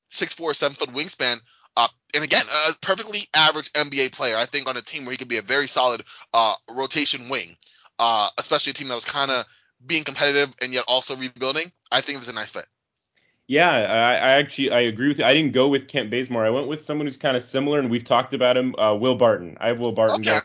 six 0.08 0.34
four, 0.34 0.54
seven 0.54 0.76
foot 0.76 0.90
wingspan. 0.90 1.40
Uh, 1.76 1.88
and 2.14 2.22
again, 2.22 2.44
a 2.68 2.72
perfectly 2.80 3.26
average 3.34 3.72
NBA 3.72 4.12
player. 4.12 4.36
I 4.36 4.44
think 4.44 4.68
on 4.68 4.76
a 4.76 4.82
team 4.82 5.04
where 5.04 5.10
he 5.10 5.16
could 5.16 5.28
be 5.28 5.38
a 5.38 5.42
very 5.42 5.66
solid 5.66 6.04
uh, 6.32 6.54
rotation 6.70 7.28
wing, 7.28 7.56
uh, 7.98 8.28
especially 8.38 8.70
a 8.70 8.74
team 8.74 8.88
that 8.88 8.94
was 8.94 9.04
kind 9.04 9.30
of 9.30 9.44
being 9.86 10.04
competitive 10.04 10.54
and 10.62 10.72
yet 10.72 10.84
also 10.88 11.16
rebuilding. 11.16 11.70
I 11.92 12.00
think 12.00 12.18
it's 12.18 12.28
a 12.28 12.34
nice 12.34 12.50
fit. 12.50 12.66
Yeah, 13.46 13.70
I, 13.70 14.14
I, 14.14 14.30
actually 14.38 14.70
I 14.70 14.80
agree 14.80 15.08
with 15.08 15.18
you. 15.18 15.24
I 15.24 15.34
didn't 15.34 15.52
go 15.52 15.68
with 15.68 15.86
Kent 15.86 16.10
Bazemore. 16.10 16.46
I 16.46 16.50
went 16.50 16.66
with 16.66 16.82
someone 16.82 17.06
who's 17.06 17.18
kind 17.18 17.36
of 17.36 17.42
similar, 17.42 17.78
and 17.78 17.90
we've 17.90 18.04
talked 18.04 18.32
about 18.32 18.56
him. 18.56 18.74
Uh, 18.76 18.94
Will 18.94 19.16
Barton. 19.16 19.56
I 19.60 19.68
have 19.68 19.78
Will 19.78 19.92
Barton 19.92 20.20
okay. 20.20 20.40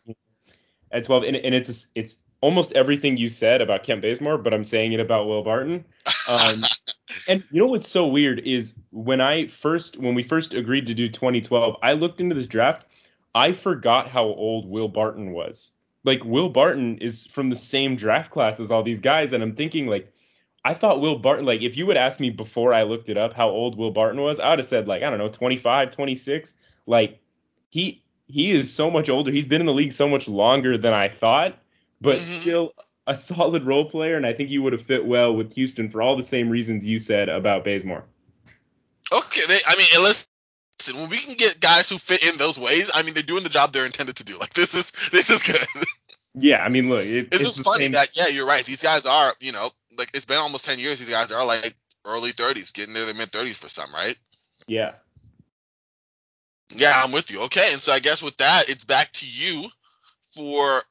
at 0.91 1.05
12, 1.05 1.23
and, 1.23 1.37
and 1.37 1.55
it's 1.55 1.87
it's 1.95 2.17
almost 2.41 2.73
everything 2.73 3.15
you 3.15 3.29
said 3.29 3.61
about 3.61 3.83
Kent 3.83 4.01
Bazemore, 4.01 4.37
but 4.37 4.53
I'm 4.53 4.65
saying 4.65 4.91
it 4.91 4.99
about 4.99 5.27
Will 5.27 5.43
Barton. 5.43 5.85
Um, 6.29 6.61
and 7.29 7.43
you 7.51 7.61
know 7.61 7.67
what's 7.67 7.87
so 7.87 8.05
weird 8.07 8.39
is 8.39 8.73
when 8.91 9.21
I 9.21 9.47
first 9.47 9.97
when 9.97 10.13
we 10.13 10.23
first 10.23 10.53
agreed 10.53 10.87
to 10.87 10.93
do 10.93 11.07
2012, 11.07 11.77
I 11.81 11.93
looked 11.93 12.19
into 12.19 12.35
this 12.35 12.47
draft. 12.47 12.85
I 13.33 13.53
forgot 13.53 14.09
how 14.09 14.23
old 14.23 14.67
Will 14.67 14.89
Barton 14.89 15.31
was. 15.31 15.71
Like 16.03 16.23
Will 16.23 16.49
Barton 16.49 16.97
is 16.99 17.25
from 17.27 17.49
the 17.49 17.55
same 17.55 17.95
draft 17.95 18.31
class 18.31 18.59
as 18.59 18.71
all 18.71 18.83
these 18.83 19.01
guys, 19.01 19.33
and 19.33 19.43
I'm 19.43 19.55
thinking 19.55 19.87
like 19.87 20.11
I 20.63 20.73
thought 20.73 21.01
Will 21.01 21.17
Barton 21.17 21.45
like 21.45 21.61
if 21.61 21.77
you 21.77 21.85
would 21.87 21.97
ask 21.97 22.19
me 22.19 22.29
before 22.29 22.73
I 22.73 22.83
looked 22.83 23.09
it 23.09 23.17
up 23.17 23.33
how 23.33 23.49
old 23.49 23.77
Will 23.77 23.91
Barton 23.91 24.21
was, 24.21 24.39
I 24.39 24.49
would 24.49 24.59
have 24.59 24.67
said 24.67 24.87
like 24.87 25.03
I 25.03 25.09
don't 25.09 25.19
know 25.19 25.29
25, 25.29 25.91
26. 25.91 26.53
Like 26.85 27.19
he 27.69 28.03
he 28.27 28.51
is 28.51 28.73
so 28.73 28.89
much 28.89 29.09
older. 29.09 29.31
He's 29.31 29.47
been 29.47 29.61
in 29.61 29.67
the 29.67 29.73
league 29.73 29.91
so 29.91 30.07
much 30.07 30.27
longer 30.27 30.77
than 30.77 30.93
I 30.93 31.09
thought, 31.09 31.57
but 31.99 32.17
mm-hmm. 32.17 32.41
still 32.41 32.73
a 33.07 33.15
solid 33.15 33.65
role 33.65 33.85
player, 33.85 34.15
and 34.15 34.25
I 34.25 34.33
think 34.33 34.49
he 34.49 34.59
would 34.59 34.71
have 34.71 34.83
fit 34.83 35.05
well 35.05 35.35
with 35.35 35.53
Houston 35.53 35.89
for 35.89 36.01
all 36.01 36.15
the 36.15 36.23
same 36.23 36.47
reasons 36.47 36.85
you 36.85 36.99
said 36.99 37.27
about 37.27 37.63
Bazemore. 37.63 38.05
Okay, 39.11 39.41
they, 39.47 39.57
I 39.67 39.75
mean, 39.75 39.87
listen, 40.89 41.01
when 41.01 41.09
we 41.09 41.17
can 41.17 41.35
get 41.35 41.59
guys 41.59 41.89
who 41.89 41.97
fit 41.97 42.25
in 42.25 42.37
those 42.37 42.59
ways, 42.59 42.91
I 42.93 43.03
mean, 43.03 43.13
they're 43.13 43.23
doing 43.23 43.43
the 43.43 43.49
job 43.49 43.71
they're 43.71 43.85
intended 43.85 44.17
to 44.17 44.23
do. 44.23 44.37
Like 44.37 44.53
this 44.53 44.73
is 44.73 44.91
this 45.11 45.29
is 45.29 45.43
good. 45.43 45.85
Yeah, 46.35 46.63
I 46.63 46.69
mean, 46.69 46.89
look, 46.89 47.05
it, 47.05 47.29
it's, 47.31 47.43
it's 47.43 47.61
funny 47.61 47.85
same... 47.85 47.93
that 47.93 48.15
yeah, 48.15 48.27
you're 48.27 48.47
right. 48.47 48.63
These 48.63 48.83
guys 48.83 49.05
are, 49.05 49.33
you 49.39 49.51
know, 49.51 49.69
like 49.97 50.09
it's 50.13 50.25
been 50.25 50.37
almost 50.37 50.65
ten 50.65 50.79
years. 50.79 50.99
These 50.99 51.09
guys 51.09 51.31
are 51.31 51.45
like 51.45 51.73
early 52.05 52.31
30s, 52.31 52.73
getting 52.73 52.93
near 52.93 53.05
the 53.05 53.13
mid 53.13 53.29
30s 53.29 53.55
for 53.55 53.69
some, 53.69 53.93
right? 53.93 54.15
Yeah. 54.67 54.93
Yeah, 56.75 56.93
I'm 56.95 57.11
with 57.11 57.31
you. 57.31 57.43
Okay, 57.43 57.73
and 57.73 57.81
so 57.81 57.91
I 57.91 57.99
guess 57.99 58.21
with 58.21 58.37
that, 58.37 58.65
it's 58.67 58.85
back 58.85 59.11
to 59.13 59.25
you 59.25 59.65
for 60.35 60.81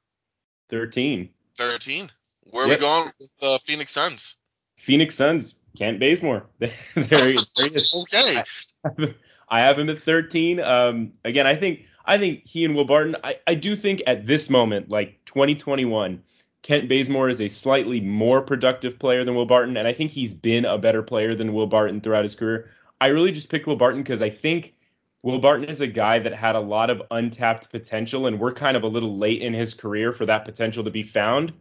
13. 0.71 1.31
13. 1.57 2.11
Where 2.51 2.67
yep. 2.67 2.77
are 2.77 2.79
we 2.79 2.81
going 2.81 3.05
with 3.05 3.39
the 3.41 3.47
uh, 3.47 3.59
Phoenix 3.59 3.93
Suns? 3.93 4.37
Phoenix 4.77 5.15
Suns, 5.15 5.55
Kent 5.77 6.01
Bazemore. 6.01 6.47
there, 6.59 6.73
there 6.95 7.31
is. 7.31 8.09
okay. 8.13 8.43
I, 8.85 9.15
I 9.51 9.61
have 9.61 9.79
him 9.79 9.89
at 9.89 9.99
13. 9.99 10.61
Um, 10.61 11.13
again, 11.25 11.47
I 11.47 11.57
think 11.57 11.85
I 12.05 12.19
think 12.19 12.47
he 12.47 12.65
and 12.65 12.75
Will 12.75 12.85
Barton. 12.85 13.17
I, 13.23 13.39
I 13.47 13.55
do 13.55 13.77
think 13.77 14.03
at 14.07 14.27
this 14.27 14.49
moment, 14.49 14.89
like 14.89 15.25
2021, 15.27 16.23
Kent 16.63 16.89
Bazemore 16.89 17.29
is 17.29 17.41
a 17.41 17.49
slightly 17.49 18.01
more 18.01 18.43
productive 18.43 18.99
player 18.99 19.25
than 19.25 19.35
Will 19.35 19.47
Barton, 19.47 19.77
and 19.77 19.87
I 19.87 19.93
think 19.93 20.11
he's 20.11 20.35
been 20.35 20.65
a 20.65 20.79
better 20.79 21.03
player 21.03 21.35
than 21.35 21.53
Will 21.53 21.67
Barton 21.67 22.01
throughout 22.01 22.25
his 22.25 22.35
career. 22.35 22.71
I 23.01 23.09
really 23.09 23.33
just 23.33 23.51
picked 23.51 23.67
Will 23.67 23.77
Barton 23.77 24.03
because 24.03 24.23
I 24.23 24.31
think 24.31 24.75
Will 25.23 25.39
Barton 25.39 25.69
is 25.69 25.81
a 25.81 25.87
guy 25.87 26.19
that 26.19 26.35
had 26.35 26.57
a 26.57 26.61
lot 26.61 26.91
of 26.91 27.03
untapped 27.11 27.71
potential, 27.71 28.27
and 28.27 28.41
we're 28.41 28.53
kind 28.53 28.77
of 28.77 28.83
a 28.83 28.89
little 28.89 29.19
late 29.19 29.43
in 29.43 29.53
his 29.53 29.75
career 29.75 30.13
for 30.13 30.27
that 30.27 30.45
potential 30.45 30.85
to 30.85 30.91
be 30.91 31.03
found. 31.03 31.53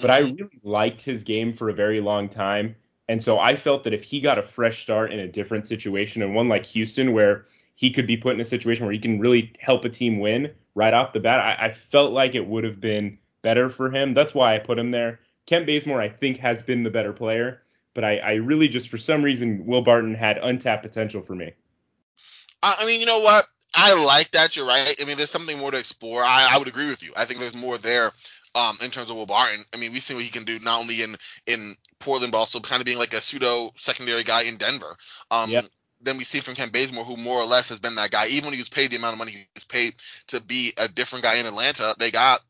But 0.00 0.10
I 0.10 0.20
really 0.20 0.60
liked 0.62 1.02
his 1.02 1.24
game 1.24 1.52
for 1.52 1.68
a 1.68 1.74
very 1.74 2.00
long 2.00 2.28
time. 2.28 2.76
And 3.08 3.22
so 3.22 3.38
I 3.38 3.56
felt 3.56 3.84
that 3.84 3.92
if 3.92 4.02
he 4.02 4.20
got 4.20 4.38
a 4.38 4.42
fresh 4.42 4.82
start 4.82 5.12
in 5.12 5.18
a 5.20 5.28
different 5.28 5.66
situation 5.66 6.22
and 6.22 6.34
one 6.34 6.48
like 6.48 6.64
Houston, 6.66 7.12
where 7.12 7.46
he 7.74 7.90
could 7.90 8.06
be 8.06 8.16
put 8.16 8.34
in 8.34 8.40
a 8.40 8.44
situation 8.44 8.86
where 8.86 8.92
he 8.92 8.98
can 8.98 9.20
really 9.20 9.52
help 9.58 9.84
a 9.84 9.90
team 9.90 10.20
win 10.20 10.52
right 10.74 10.94
off 10.94 11.12
the 11.12 11.20
bat, 11.20 11.40
I, 11.40 11.66
I 11.66 11.70
felt 11.70 12.12
like 12.12 12.34
it 12.34 12.46
would 12.46 12.64
have 12.64 12.80
been 12.80 13.18
better 13.42 13.68
for 13.68 13.90
him. 13.90 14.14
That's 14.14 14.34
why 14.34 14.54
I 14.54 14.58
put 14.58 14.78
him 14.78 14.90
there. 14.90 15.20
Kent 15.46 15.66
Bazemore, 15.66 16.00
I 16.00 16.08
think, 16.08 16.38
has 16.38 16.62
been 16.62 16.82
the 16.82 16.90
better 16.90 17.12
player, 17.12 17.60
but 17.92 18.04
I, 18.04 18.16
I 18.16 18.32
really 18.34 18.68
just, 18.68 18.88
for 18.88 18.96
some 18.96 19.22
reason, 19.22 19.66
Will 19.66 19.82
Barton 19.82 20.14
had 20.14 20.38
untapped 20.38 20.82
potential 20.82 21.20
for 21.20 21.34
me. 21.34 21.52
I 22.62 22.86
mean, 22.86 23.00
you 23.00 23.06
know 23.06 23.18
what? 23.18 23.44
I 23.74 23.92
like 24.02 24.30
that. 24.30 24.56
You're 24.56 24.66
right. 24.66 24.94
I 24.98 25.04
mean, 25.04 25.18
there's 25.18 25.30
something 25.30 25.58
more 25.58 25.70
to 25.70 25.78
explore. 25.78 26.22
I, 26.22 26.48
I 26.52 26.58
would 26.58 26.68
agree 26.68 26.86
with 26.86 27.02
you. 27.02 27.12
I 27.16 27.26
think 27.26 27.40
there's 27.40 27.54
more 27.54 27.76
there 27.76 28.12
um, 28.54 28.78
in 28.82 28.90
terms 28.90 29.10
of 29.10 29.16
Will 29.16 29.26
Barton. 29.26 29.64
I 29.74 29.78
mean, 29.78 29.92
we've 29.92 30.02
seen 30.02 30.16
what 30.16 30.24
he 30.24 30.30
can 30.30 30.44
do 30.44 30.58
not 30.60 30.80
only 30.80 31.02
in 31.02 31.16
in 31.46 31.74
Portland, 31.98 32.32
but 32.32 32.38
also 32.38 32.60
kind 32.60 32.80
of 32.80 32.86
being 32.86 32.98
like 32.98 33.14
a 33.14 33.20
pseudo 33.20 33.70
secondary 33.76 34.22
guy 34.22 34.42
in 34.44 34.56
Denver. 34.56 34.96
Um, 35.30 35.50
yep. 35.50 35.64
Then 36.00 36.18
we 36.18 36.24
see 36.24 36.40
from 36.40 36.54
Kent 36.54 36.72
Bazemore, 36.72 37.04
who 37.04 37.16
more 37.16 37.40
or 37.40 37.46
less 37.46 37.70
has 37.70 37.78
been 37.78 37.94
that 37.94 38.10
guy. 38.10 38.26
Even 38.28 38.46
when 38.46 38.54
he 38.54 38.60
was 38.60 38.68
paid 38.68 38.90
the 38.90 38.96
amount 38.96 39.14
of 39.14 39.18
money 39.18 39.30
he 39.30 39.46
was 39.54 39.64
paid 39.64 39.94
to 40.28 40.40
be 40.40 40.74
a 40.76 40.86
different 40.86 41.24
guy 41.24 41.38
in 41.38 41.46
Atlanta, 41.46 41.94
they 41.98 42.10
got 42.10 42.40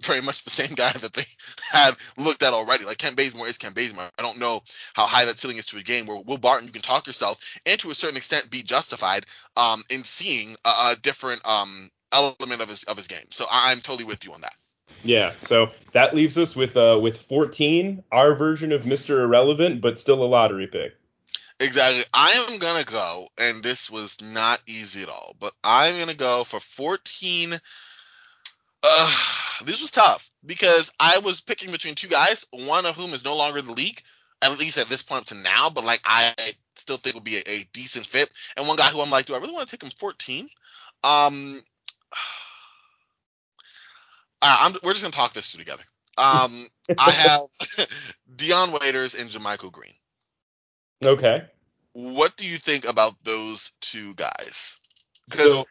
very 0.00 0.20
much 0.20 0.42
the 0.42 0.50
same 0.50 0.74
guy 0.74 0.90
that 0.90 1.12
they 1.12 1.24
had 1.70 1.94
looked 2.16 2.42
at 2.42 2.52
already. 2.52 2.84
Like 2.84 2.98
Kent 2.98 3.16
Bazemore 3.16 3.46
is 3.46 3.58
Kent 3.58 3.74
Bazemore. 3.74 4.10
I 4.18 4.22
don't 4.22 4.40
know 4.40 4.62
how 4.94 5.06
high 5.06 5.26
that 5.26 5.38
ceiling 5.38 5.58
is 5.58 5.66
to 5.66 5.78
a 5.78 5.82
game 5.82 6.06
where 6.06 6.20
Will 6.20 6.38
Barton, 6.38 6.66
you 6.66 6.72
can 6.72 6.82
talk 6.82 7.06
yourself 7.06 7.38
and 7.66 7.78
to 7.80 7.90
a 7.90 7.94
certain 7.94 8.16
extent 8.16 8.50
be 8.50 8.62
justified 8.62 9.26
um, 9.56 9.82
in 9.90 10.02
seeing 10.02 10.56
a, 10.64 10.68
a 10.68 10.96
different 11.00 11.46
um, 11.46 11.90
element 12.12 12.60
of 12.60 12.68
his 12.68 12.84
of 12.84 12.96
his 12.96 13.08
game. 13.08 13.26
So 13.30 13.46
I'm 13.50 13.80
totally 13.80 14.04
with 14.04 14.24
you 14.24 14.32
on 14.32 14.40
that. 14.42 14.54
Yeah, 15.04 15.32
so 15.42 15.70
that 15.92 16.14
leaves 16.14 16.38
us 16.38 16.56
with 16.56 16.76
uh 16.76 16.98
with 17.00 17.20
14, 17.20 18.02
our 18.10 18.34
version 18.34 18.72
of 18.72 18.82
Mr. 18.82 19.22
Irrelevant, 19.22 19.80
but 19.80 19.98
still 19.98 20.22
a 20.22 20.24
lottery 20.24 20.66
pick. 20.66 20.96
Exactly. 21.60 22.02
I 22.12 22.46
am 22.50 22.58
gonna 22.58 22.84
go, 22.84 23.28
and 23.38 23.62
this 23.62 23.90
was 23.90 24.20
not 24.22 24.62
easy 24.66 25.02
at 25.02 25.08
all, 25.08 25.36
but 25.38 25.52
I'm 25.62 25.98
gonna 25.98 26.14
go 26.14 26.42
for 26.44 26.58
14. 26.58 27.52
Uh, 28.82 29.16
this 29.64 29.80
was 29.80 29.90
tough 29.90 30.30
because 30.44 30.90
I 30.98 31.20
was 31.24 31.40
picking 31.40 31.70
between 31.70 31.94
two 31.94 32.08
guys, 32.08 32.46
one 32.50 32.86
of 32.86 32.96
whom 32.96 33.12
is 33.14 33.24
no 33.24 33.36
longer 33.36 33.58
in 33.58 33.66
the 33.66 33.72
league, 33.72 34.02
at 34.42 34.58
least 34.58 34.78
at 34.78 34.88
this 34.88 35.02
point 35.02 35.22
up 35.22 35.26
to 35.28 35.42
now, 35.42 35.70
but 35.70 35.84
like 35.84 36.00
I 36.04 36.34
still 36.76 36.96
think 36.96 37.14
would 37.14 37.24
be 37.24 37.36
a, 37.36 37.42
a 37.46 37.64
decent 37.72 38.06
fit, 38.06 38.30
and 38.56 38.66
one 38.66 38.76
guy 38.76 38.88
who 38.88 39.02
I'm 39.02 39.10
like, 39.10 39.26
do 39.26 39.34
I 39.34 39.38
really 39.38 39.52
want 39.52 39.68
to 39.68 39.76
take 39.76 39.86
him 39.86 39.94
14? 39.98 40.48
Um, 41.04 41.60
uh, 44.44 44.72
we're 44.82 44.92
just 44.92 45.02
gonna 45.02 45.12
talk 45.12 45.32
this 45.32 45.50
through 45.50 45.64
together. 45.64 45.82
Um, 46.18 46.66
I 46.98 47.10
have 47.78 47.88
Dion 48.36 48.72
Waiters 48.72 49.14
and 49.14 49.30
JaMychal 49.30 49.72
Green. 49.72 49.92
Okay. 51.02 51.44
What 51.92 52.36
do 52.36 52.46
you 52.46 52.56
think 52.56 52.88
about 52.88 53.14
those 53.24 53.72
two 53.80 54.14
guys? 54.14 54.78
So, 55.28 55.64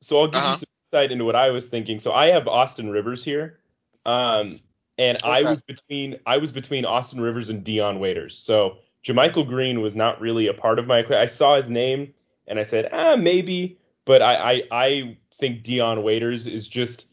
so 0.00 0.20
I'll 0.20 0.26
give 0.26 0.36
uh-huh. 0.36 0.50
you 0.50 0.56
some 0.56 0.68
insight 0.86 1.12
into 1.12 1.24
what 1.24 1.36
I 1.36 1.50
was 1.50 1.66
thinking. 1.66 1.98
So 1.98 2.12
I 2.12 2.26
have 2.28 2.48
Austin 2.48 2.90
Rivers 2.90 3.24
here, 3.24 3.60
um, 4.04 4.58
and 4.98 5.16
okay. 5.18 5.30
I 5.30 5.40
was 5.40 5.62
between 5.62 6.18
I 6.26 6.36
was 6.38 6.52
between 6.52 6.84
Austin 6.84 7.20
Rivers 7.20 7.50
and 7.50 7.64
Dion 7.64 8.00
Waiters. 8.00 8.36
So 8.36 8.78
JaMychal 9.04 9.46
Green 9.46 9.80
was 9.80 9.96
not 9.96 10.20
really 10.20 10.48
a 10.48 10.54
part 10.54 10.78
of 10.78 10.86
my. 10.86 11.04
I 11.10 11.26
saw 11.26 11.56
his 11.56 11.70
name 11.70 12.12
and 12.46 12.58
I 12.58 12.64
said, 12.64 12.88
ah, 12.92 13.16
maybe, 13.16 13.78
but 14.04 14.20
I 14.20 14.34
I, 14.34 14.62
I 14.70 15.18
think 15.34 15.62
Dion 15.62 16.02
Waiters 16.02 16.46
is 16.46 16.66
just 16.66 17.07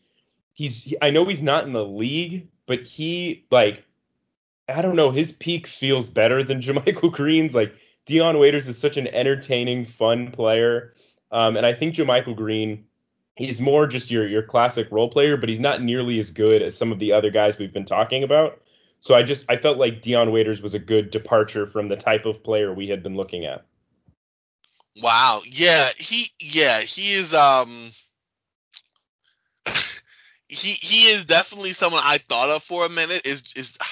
he's. 0.56 0.96
I 1.02 1.12
know 1.12 1.26
he's 1.26 1.44
not 1.44 1.66
in 1.66 1.74
the 1.74 1.86
league, 1.86 2.48
but 2.66 2.88
he 2.88 3.46
like 3.52 3.86
I 4.68 4.82
don't 4.82 4.96
know. 4.96 5.12
His 5.12 5.32
peak 5.32 5.68
feels 5.68 6.10
better 6.10 6.44
than 6.44 6.62
JaMychal 6.64 7.14
Green's. 7.14 7.54
Like 7.54 7.76
Dion 8.08 8.40
Waiters 8.40 8.68
is 8.68 8.78
such 8.78 8.98
an 8.98 9.08
entertaining, 9.08 9.86
fun 9.86 10.32
player, 10.32 10.94
um, 11.32 11.56
and 11.56 11.66
I 11.66 11.74
think 11.74 11.94
JaMychal 11.96 12.36
Green 12.36 12.86
he's 13.36 13.62
more 13.62 13.86
just 13.86 14.12
your 14.12 14.28
your 14.28 14.44
classic 14.44 14.88
role 14.92 15.10
player, 15.10 15.38
but 15.38 15.50
he's 15.50 15.60
not 15.60 15.82
nearly 15.82 16.20
as 16.20 16.32
good 16.32 16.62
as 16.62 16.76
some 16.76 16.92
of 16.92 17.00
the 17.00 17.12
other 17.12 17.30
guys 17.30 17.58
we've 17.58 17.74
been 17.74 17.86
talking 17.86 18.24
about. 18.24 18.62
So 19.00 19.16
I 19.16 19.24
just 19.24 19.46
I 19.50 19.58
felt 19.58 19.78
like 19.78 20.02
Dion 20.02 20.32
Waiters 20.32 20.62
was 20.62 20.74
a 20.74 20.80
good 20.80 21.12
departure 21.12 21.68
from 21.68 21.88
the 21.88 21.96
type 21.96 22.26
of 22.26 22.44
player 22.44 22.74
we 22.74 22.88
had 22.88 23.04
been 23.04 23.16
looking 23.16 23.46
at. 23.46 23.66
Wow. 25.02 25.42
Yeah, 25.46 25.90
he 25.98 26.28
yeah, 26.40 26.80
he 26.80 27.14
is 27.14 27.34
um 27.34 27.70
he 30.48 30.74
he 30.74 31.08
is 31.08 31.26
definitely 31.26 31.72
someone 31.72 32.02
I 32.04 32.18
thought 32.18 32.50
of 32.50 32.64
for 32.64 32.86
a 32.86 32.90
minute 32.90 33.26
is 33.26 33.54
is 33.56 33.78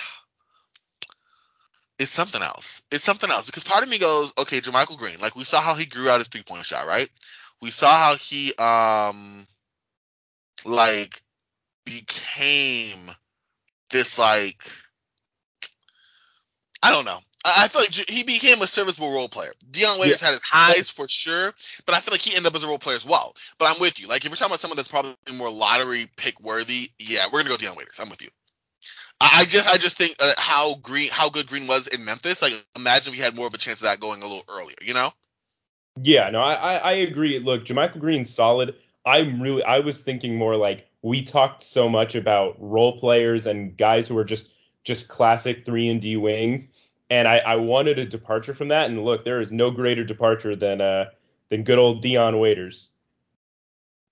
it's 2.00 2.12
something 2.12 2.42
else. 2.42 2.82
It's 2.92 3.06
something 3.06 3.30
else 3.30 3.46
because 3.46 3.64
part 3.64 3.84
of 3.84 3.90
me 3.90 4.00
goes, 4.00 4.34
okay, 4.38 4.60
JaMychal 4.60 4.98
Green, 4.98 5.20
like 5.22 5.36
we 5.36 5.44
saw 5.44 5.62
how 5.62 5.76
he 5.76 5.86
grew 5.86 6.10
out 6.10 6.20
his 6.20 6.28
three 6.28 6.44
point 6.44 6.66
shot, 6.66 6.88
right? 6.88 7.10
we 7.64 7.72
saw 7.72 7.88
how 7.88 8.16
he 8.18 8.54
um 8.56 9.48
like 10.66 11.22
became 11.86 13.00
this 13.90 14.20
like 14.20 14.62
I 16.84 16.92
don't 16.92 17.06
know. 17.06 17.20
I, 17.44 17.66
I 17.66 17.68
feel 17.68 17.82
like 17.82 18.10
he 18.10 18.24
became 18.24 18.62
a 18.62 18.68
serviceable 18.68 19.14
role 19.14 19.30
player. 19.30 19.52
Dion 19.72 20.00
Waiters 20.00 20.22
yeah. 20.22 20.28
had 20.28 20.34
his 20.34 20.44
highs 20.44 20.90
for 20.90 21.08
sure, 21.08 21.54
but 21.86 21.96
I 21.96 22.00
feel 22.00 22.14
like 22.14 22.22
he 22.22 22.36
ended 22.36 22.48
up 22.48 22.56
as 22.56 22.64
a 22.64 22.68
role 22.68 22.80
player 22.80 22.96
as 22.96 23.06
well. 23.06 23.36
But 23.58 23.74
I'm 23.74 23.80
with 23.80 24.00
you. 24.00 24.08
Like 24.08 24.26
if 24.26 24.32
we're 24.32 24.36
talking 24.36 24.52
about 24.52 24.60
someone 24.60 24.78
that's 24.78 24.90
probably 24.90 25.16
more 25.34 25.52
lottery 25.52 26.06
pick 26.16 26.40
worthy, 26.42 26.90
yeah, 27.00 27.26
we're 27.32 27.40
gonna 27.40 27.50
go 27.50 27.58
Dion 27.58 27.76
Waiters. 27.76 28.00
I'm 28.00 28.10
with 28.10 28.22
you. 28.22 28.30
I 29.22 29.46
just 29.46 29.74
I 29.74 29.78
just 29.78 29.98
think 29.98 30.16
uh, 30.20 30.34
how 30.38 30.76
green 30.76 31.10
how 31.12 31.30
good 31.30 31.48
Green 31.48 31.68
was 31.68 31.88
in 31.88 32.04
Memphis. 32.04 32.42
Like 32.42 32.54
imagine 32.76 33.14
we 33.14 33.20
had 33.20 33.36
more 33.36 33.48
of 33.48 33.54
a 33.54 33.58
chance 33.58 33.78
of 33.78 33.84
that 33.84 34.00
going 34.00 34.22
a 34.22 34.26
little 34.26 34.44
earlier. 34.50 34.76
You 34.82 34.94
know? 34.94 35.10
Yeah, 36.02 36.30
no, 36.32 36.42
I, 36.42 36.76
I 36.76 36.92
agree. 36.94 37.38
Look, 37.40 37.66
JaMychal 37.66 38.00
Green's 38.00 38.34
solid. 38.34 38.76
I'm 39.06 39.42
really 39.42 39.64
I 39.64 39.80
was 39.80 40.02
thinking 40.02 40.36
more 40.36 40.56
like 40.56 40.88
we 41.02 41.22
talked 41.22 41.62
so 41.62 41.88
much 41.88 42.16
about 42.16 42.56
role 42.60 42.98
players 42.98 43.46
and 43.46 43.78
guys 43.78 44.08
who 44.08 44.18
are 44.18 44.24
just 44.24 44.52
just 44.84 45.08
classic 45.08 45.66
three 45.66 45.90
and 45.90 46.02
D 46.02 46.18
wings, 46.18 46.72
and 47.14 47.28
I, 47.28 47.38
I 47.38 47.56
wanted 47.58 48.00
a 48.00 48.06
departure 48.06 48.56
from 48.56 48.70
that. 48.70 48.90
And 48.90 49.06
look, 49.06 49.24
there 49.24 49.40
is 49.40 49.52
no 49.52 49.70
greater 49.70 50.04
departure 50.04 50.56
than 50.56 50.82
uh 50.82 51.12
than 51.50 51.64
good 51.64 51.78
old 51.78 52.02
Dion 52.02 52.40
Waiters. 52.40 52.90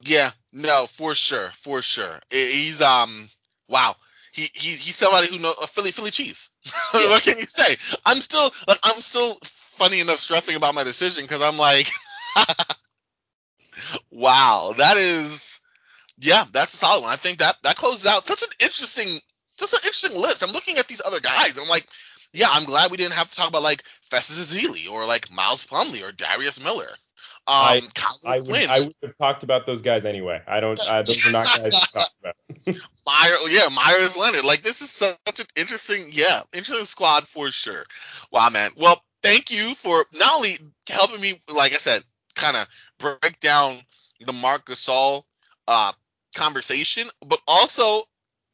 Yeah, 0.04 0.30
no, 0.54 0.86
for 0.86 1.16
sure, 1.16 1.50
for 1.56 1.82
sure. 1.82 2.20
He's 2.30 2.80
um 2.80 3.28
wow. 3.68 3.96
he, 4.32 4.44
he 4.54 4.70
he's 4.70 4.96
somebody 4.96 5.28
who 5.28 5.40
knows 5.40 5.56
a 5.64 5.66
Philly 5.66 5.92
Philly 5.92 6.12
cheese. 6.12 6.52
what 6.92 7.24
can 7.24 7.40
you 7.40 7.46
say? 7.46 7.76
I'm 8.06 8.22
still 8.22 8.52
like 8.68 8.78
I'm 8.84 9.02
still 9.02 9.36
funny 9.42 10.00
enough 10.00 10.20
stressing 10.20 10.56
about 10.56 10.76
my 10.76 10.84
decision 10.84 11.24
because 11.24 11.42
I'm 11.42 11.58
like, 11.58 11.88
wow, 14.12 14.76
that 14.78 14.98
is 14.98 15.60
yeah, 16.20 16.46
that's 16.52 16.76
a 16.76 16.78
solid 16.78 17.02
one. 17.02 17.12
I 17.12 17.16
think 17.16 17.40
that 17.40 17.58
that 17.64 17.78
closes 17.78 18.06
out 18.06 18.28
such 18.28 18.44
an 18.44 18.50
interesting 18.60 19.08
just 19.58 19.74
an 19.74 19.80
interesting 19.84 20.22
list. 20.22 20.44
I'm 20.44 20.54
looking 20.54 20.78
at 20.78 20.88
these 20.88 21.02
other 21.04 21.20
guys 21.20 21.58
and 21.58 21.64
I'm 21.64 21.70
like, 21.70 21.88
yeah, 22.34 22.48
I'm 22.50 22.66
glad 22.66 22.92
we 22.92 22.98
didn't 22.98 23.14
have 23.14 23.30
to 23.30 23.36
talk 23.36 23.50
about 23.50 23.64
like 23.64 23.84
Festus 24.10 24.54
Ezeli 24.54 24.90
or 24.92 25.06
like 25.06 25.32
Miles 25.32 25.66
Plumlee 25.66 26.08
or 26.08 26.12
Darius 26.12 26.64
Miller. 26.64 26.90
Um, 27.48 27.56
I, 27.56 27.82
I 28.28 28.40
would, 28.40 28.70
I 28.70 28.80
would 28.82 28.96
have 29.02 29.18
talked 29.18 29.42
about 29.42 29.66
those 29.66 29.82
guys 29.82 30.06
anyway. 30.06 30.42
I 30.48 30.60
don't. 30.60 30.80
Uh, 30.80 31.02
those 31.02 31.26
are 31.28 31.32
not 31.32 31.46
guys 31.46 31.72
to 31.72 31.92
talk 31.92 32.10
about. 32.20 32.36
Meyer, 33.06 33.36
yeah, 33.50 33.68
Meyers 33.74 34.16
Leonard. 34.16 34.46
Like 34.46 34.62
this 34.62 34.82
is 34.82 34.92
such 34.92 35.40
an 35.40 35.46
interesting, 35.56 36.10
yeah, 36.12 36.42
interesting 36.54 36.86
squad 36.86 37.28
for 37.28 37.50
sure. 37.50 37.84
Wow, 38.32 38.50
man. 38.50 38.70
Well, 38.78 39.04
thank 39.24 39.50
you 39.50 39.74
for 39.74 40.06
not 40.14 40.36
only 40.36 40.58
helping 40.88 41.20
me, 41.20 41.42
like 41.54 41.74
I 41.74 41.78
said, 41.78 42.04
kind 42.36 42.56
of 42.56 42.68
break 43.00 43.40
down 43.40 43.78
the 44.20 44.34
Marc 44.34 44.66
Gasol 44.66 45.24
uh, 45.68 45.92
conversation, 46.36 47.08
but 47.26 47.40
also 47.48 48.04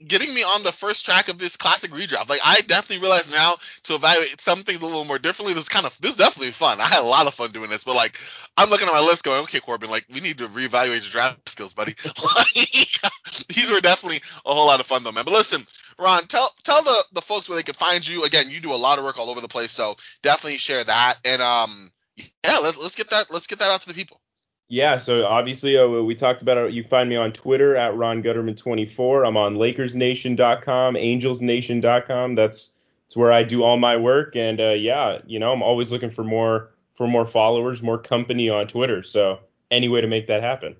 getting 0.06 0.34
me 0.34 0.44
on 0.44 0.64
the 0.64 0.72
first 0.72 1.06
track 1.06 1.30
of 1.30 1.40
this 1.40 1.58
classic 1.58 1.92
redraft. 1.92 2.30
Like 2.30 2.42
I 2.44 2.62
definitely 2.62 3.02
realize 3.02 3.32
now 3.32 3.54
to 3.84 3.96
evaluate 3.96 4.40
some 4.40 4.64
things 4.64 4.80
a 4.80 4.86
little 4.86 5.06
more 5.06 5.20
differently. 5.20 5.54
This 5.54 5.70
kind 5.70 5.86
of 5.86 5.98
this 6.00 6.12
is 6.12 6.18
definitely 6.18 6.52
fun. 6.52 6.80
I 6.80 6.86
had 6.86 7.04
a 7.04 7.08
lot 7.08 7.28
of 7.28 7.34
fun 7.34 7.52
doing 7.52 7.70
this, 7.70 7.84
but 7.84 7.96
like 7.96 8.20
I'm 8.58 8.70
looking 8.70 8.88
at 8.88 8.94
my 8.94 9.02
list 9.02 9.24
going, 9.24 9.42
okay, 9.44 9.60
Corbin, 9.60 9.90
like 9.90 10.06
we 10.14 10.20
need 10.20 10.38
to 10.40 10.48
reevaluate 10.48 11.02
your 11.02 11.12
draft 11.12 11.50
skills, 11.50 11.74
buddy. 11.74 11.94
These 13.48 13.72
were 13.72 13.82
definitely 13.82 14.22
a 14.46 14.54
whole 14.54 14.68
lot 14.68 14.80
of 14.80 14.86
fun 14.86 15.04
though, 15.04 15.12
man. 15.12 15.26
But 15.26 15.34
listen, 15.34 15.66
Ron, 16.00 16.24
tell 16.24 16.52
tell 16.64 16.84
the 16.84 17.04
the 17.14 17.22
folks 17.22 17.50
where 17.50 17.58
they 17.58 17.64
can 17.64 17.76
find 17.76 18.08
you. 18.08 18.24
Again, 18.24 18.50
you 18.50 18.60
do 18.60 18.74
a 18.74 18.76
lot 18.76 19.00
of 19.00 19.06
work 19.06 19.18
all 19.18 19.30
over 19.30 19.42
the 19.42 19.48
place, 19.48 19.72
so 19.72 19.96
definitely 20.22 20.58
share 20.58 20.84
that. 20.84 21.16
And 21.26 21.42
um, 21.42 21.92
yeah, 22.18 22.58
let's 22.62 22.78
let's 22.78 22.96
get 22.96 23.10
that 23.10 23.28
let's 23.32 23.48
get 23.48 23.60
that 23.60 23.72
out 23.72 23.82
to 23.82 23.88
the 23.88 23.94
people. 23.94 24.22
Yeah, 24.70 24.98
so 24.98 25.26
obviously 25.26 25.78
uh, 25.78 25.88
we 25.88 26.14
talked 26.14 26.42
about 26.42 26.58
it. 26.58 26.74
You 26.74 26.84
find 26.84 27.08
me 27.08 27.16
on 27.16 27.32
Twitter 27.32 27.78
at 27.78 27.96
Ron 27.96 28.22
Gutterman24. 28.22 29.26
I'm 29.26 29.38
on 29.38 29.56
LakersNation.com, 29.56 30.96
AngelsNation.com. 30.96 32.36
That's 32.36 32.74
it's 33.06 33.16
where 33.16 33.32
I 33.32 33.44
do 33.44 33.64
all 33.64 33.78
my 33.78 33.96
work. 33.96 34.36
And 34.36 34.60
uh, 34.60 34.72
yeah, 34.72 35.20
you 35.26 35.40
know, 35.40 35.54
I'm 35.54 35.64
always 35.64 35.92
looking 35.92 36.10
for 36.10 36.26
more 36.26 36.72
for 36.96 37.08
more 37.08 37.26
followers, 37.26 37.82
more 37.82 37.98
company 37.98 38.50
on 38.50 38.68
Twitter. 38.68 39.04
So 39.04 39.40
any 39.72 39.88
way 39.88 40.02
to 40.02 40.08
make 40.08 40.28
that 40.28 40.44
happen. 40.44 40.76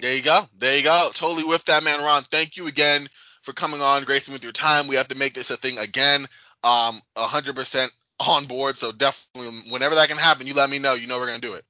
There 0.00 0.14
you 0.14 0.22
go. 0.22 0.42
There 0.58 0.76
you 0.76 0.84
go. 0.84 1.08
Totally 1.14 1.44
with 1.44 1.64
that, 1.66 1.82
man, 1.84 2.00
Ron. 2.00 2.22
Thank 2.22 2.58
you 2.58 2.66
again 2.66 3.08
for 3.42 3.54
coming 3.54 3.80
on, 3.80 4.04
gracing 4.04 4.34
with 4.34 4.42
your 4.42 4.52
time. 4.52 4.88
We 4.88 4.96
have 4.96 5.08
to 5.08 5.16
make 5.16 5.32
this 5.32 5.50
a 5.50 5.56
thing 5.56 5.78
again. 5.78 6.26
Um, 6.62 7.00
100% 7.16 7.90
on 8.20 8.44
board. 8.44 8.76
So 8.76 8.92
definitely, 8.92 9.52
whenever 9.70 9.94
that 9.94 10.08
can 10.08 10.18
happen, 10.18 10.46
you 10.46 10.52
let 10.52 10.68
me 10.68 10.78
know. 10.78 10.94
You 10.94 11.06
know 11.06 11.18
we're 11.18 11.28
gonna 11.28 11.38
do 11.38 11.54
it. 11.54 11.64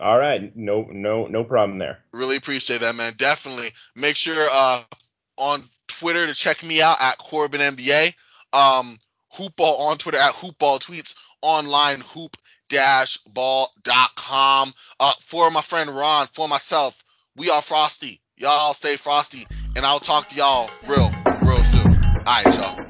All 0.00 0.18
right, 0.18 0.54
no, 0.56 0.86
no, 0.90 1.26
no 1.26 1.44
problem 1.44 1.78
there. 1.78 1.98
Really 2.12 2.36
appreciate 2.36 2.80
that, 2.80 2.94
man. 2.94 3.12
Definitely 3.16 3.68
make 3.94 4.16
sure 4.16 4.48
uh, 4.50 4.82
on 5.36 5.60
Twitter 5.88 6.26
to 6.26 6.34
check 6.34 6.64
me 6.64 6.80
out 6.80 6.96
at 7.00 7.18
Corbin 7.18 7.60
NBA. 7.60 8.14
Um, 8.52 8.98
Hoopball 9.34 9.78
on 9.80 9.98
Twitter 9.98 10.18
at 10.18 10.32
Hoopball 10.32 10.80
tweets 10.80 11.14
online 11.42 12.00
hoop 12.00 12.36
ball.com. 13.32 14.72
Uh, 15.00 15.12
for 15.20 15.50
my 15.50 15.60
friend 15.60 15.90
Ron, 15.90 16.28
for 16.28 16.48
myself, 16.48 17.02
we 17.36 17.50
are 17.50 17.62
Frosty. 17.62 18.20
Y'all 18.36 18.72
stay 18.72 18.96
frosty, 18.96 19.46
and 19.76 19.84
I'll 19.84 19.98
talk 19.98 20.28
to 20.30 20.36
y'all 20.36 20.70
real, 20.86 21.10
real 21.42 21.58
soon. 21.58 21.86
All 21.86 22.24
right, 22.26 22.46
y'all. 22.46 22.89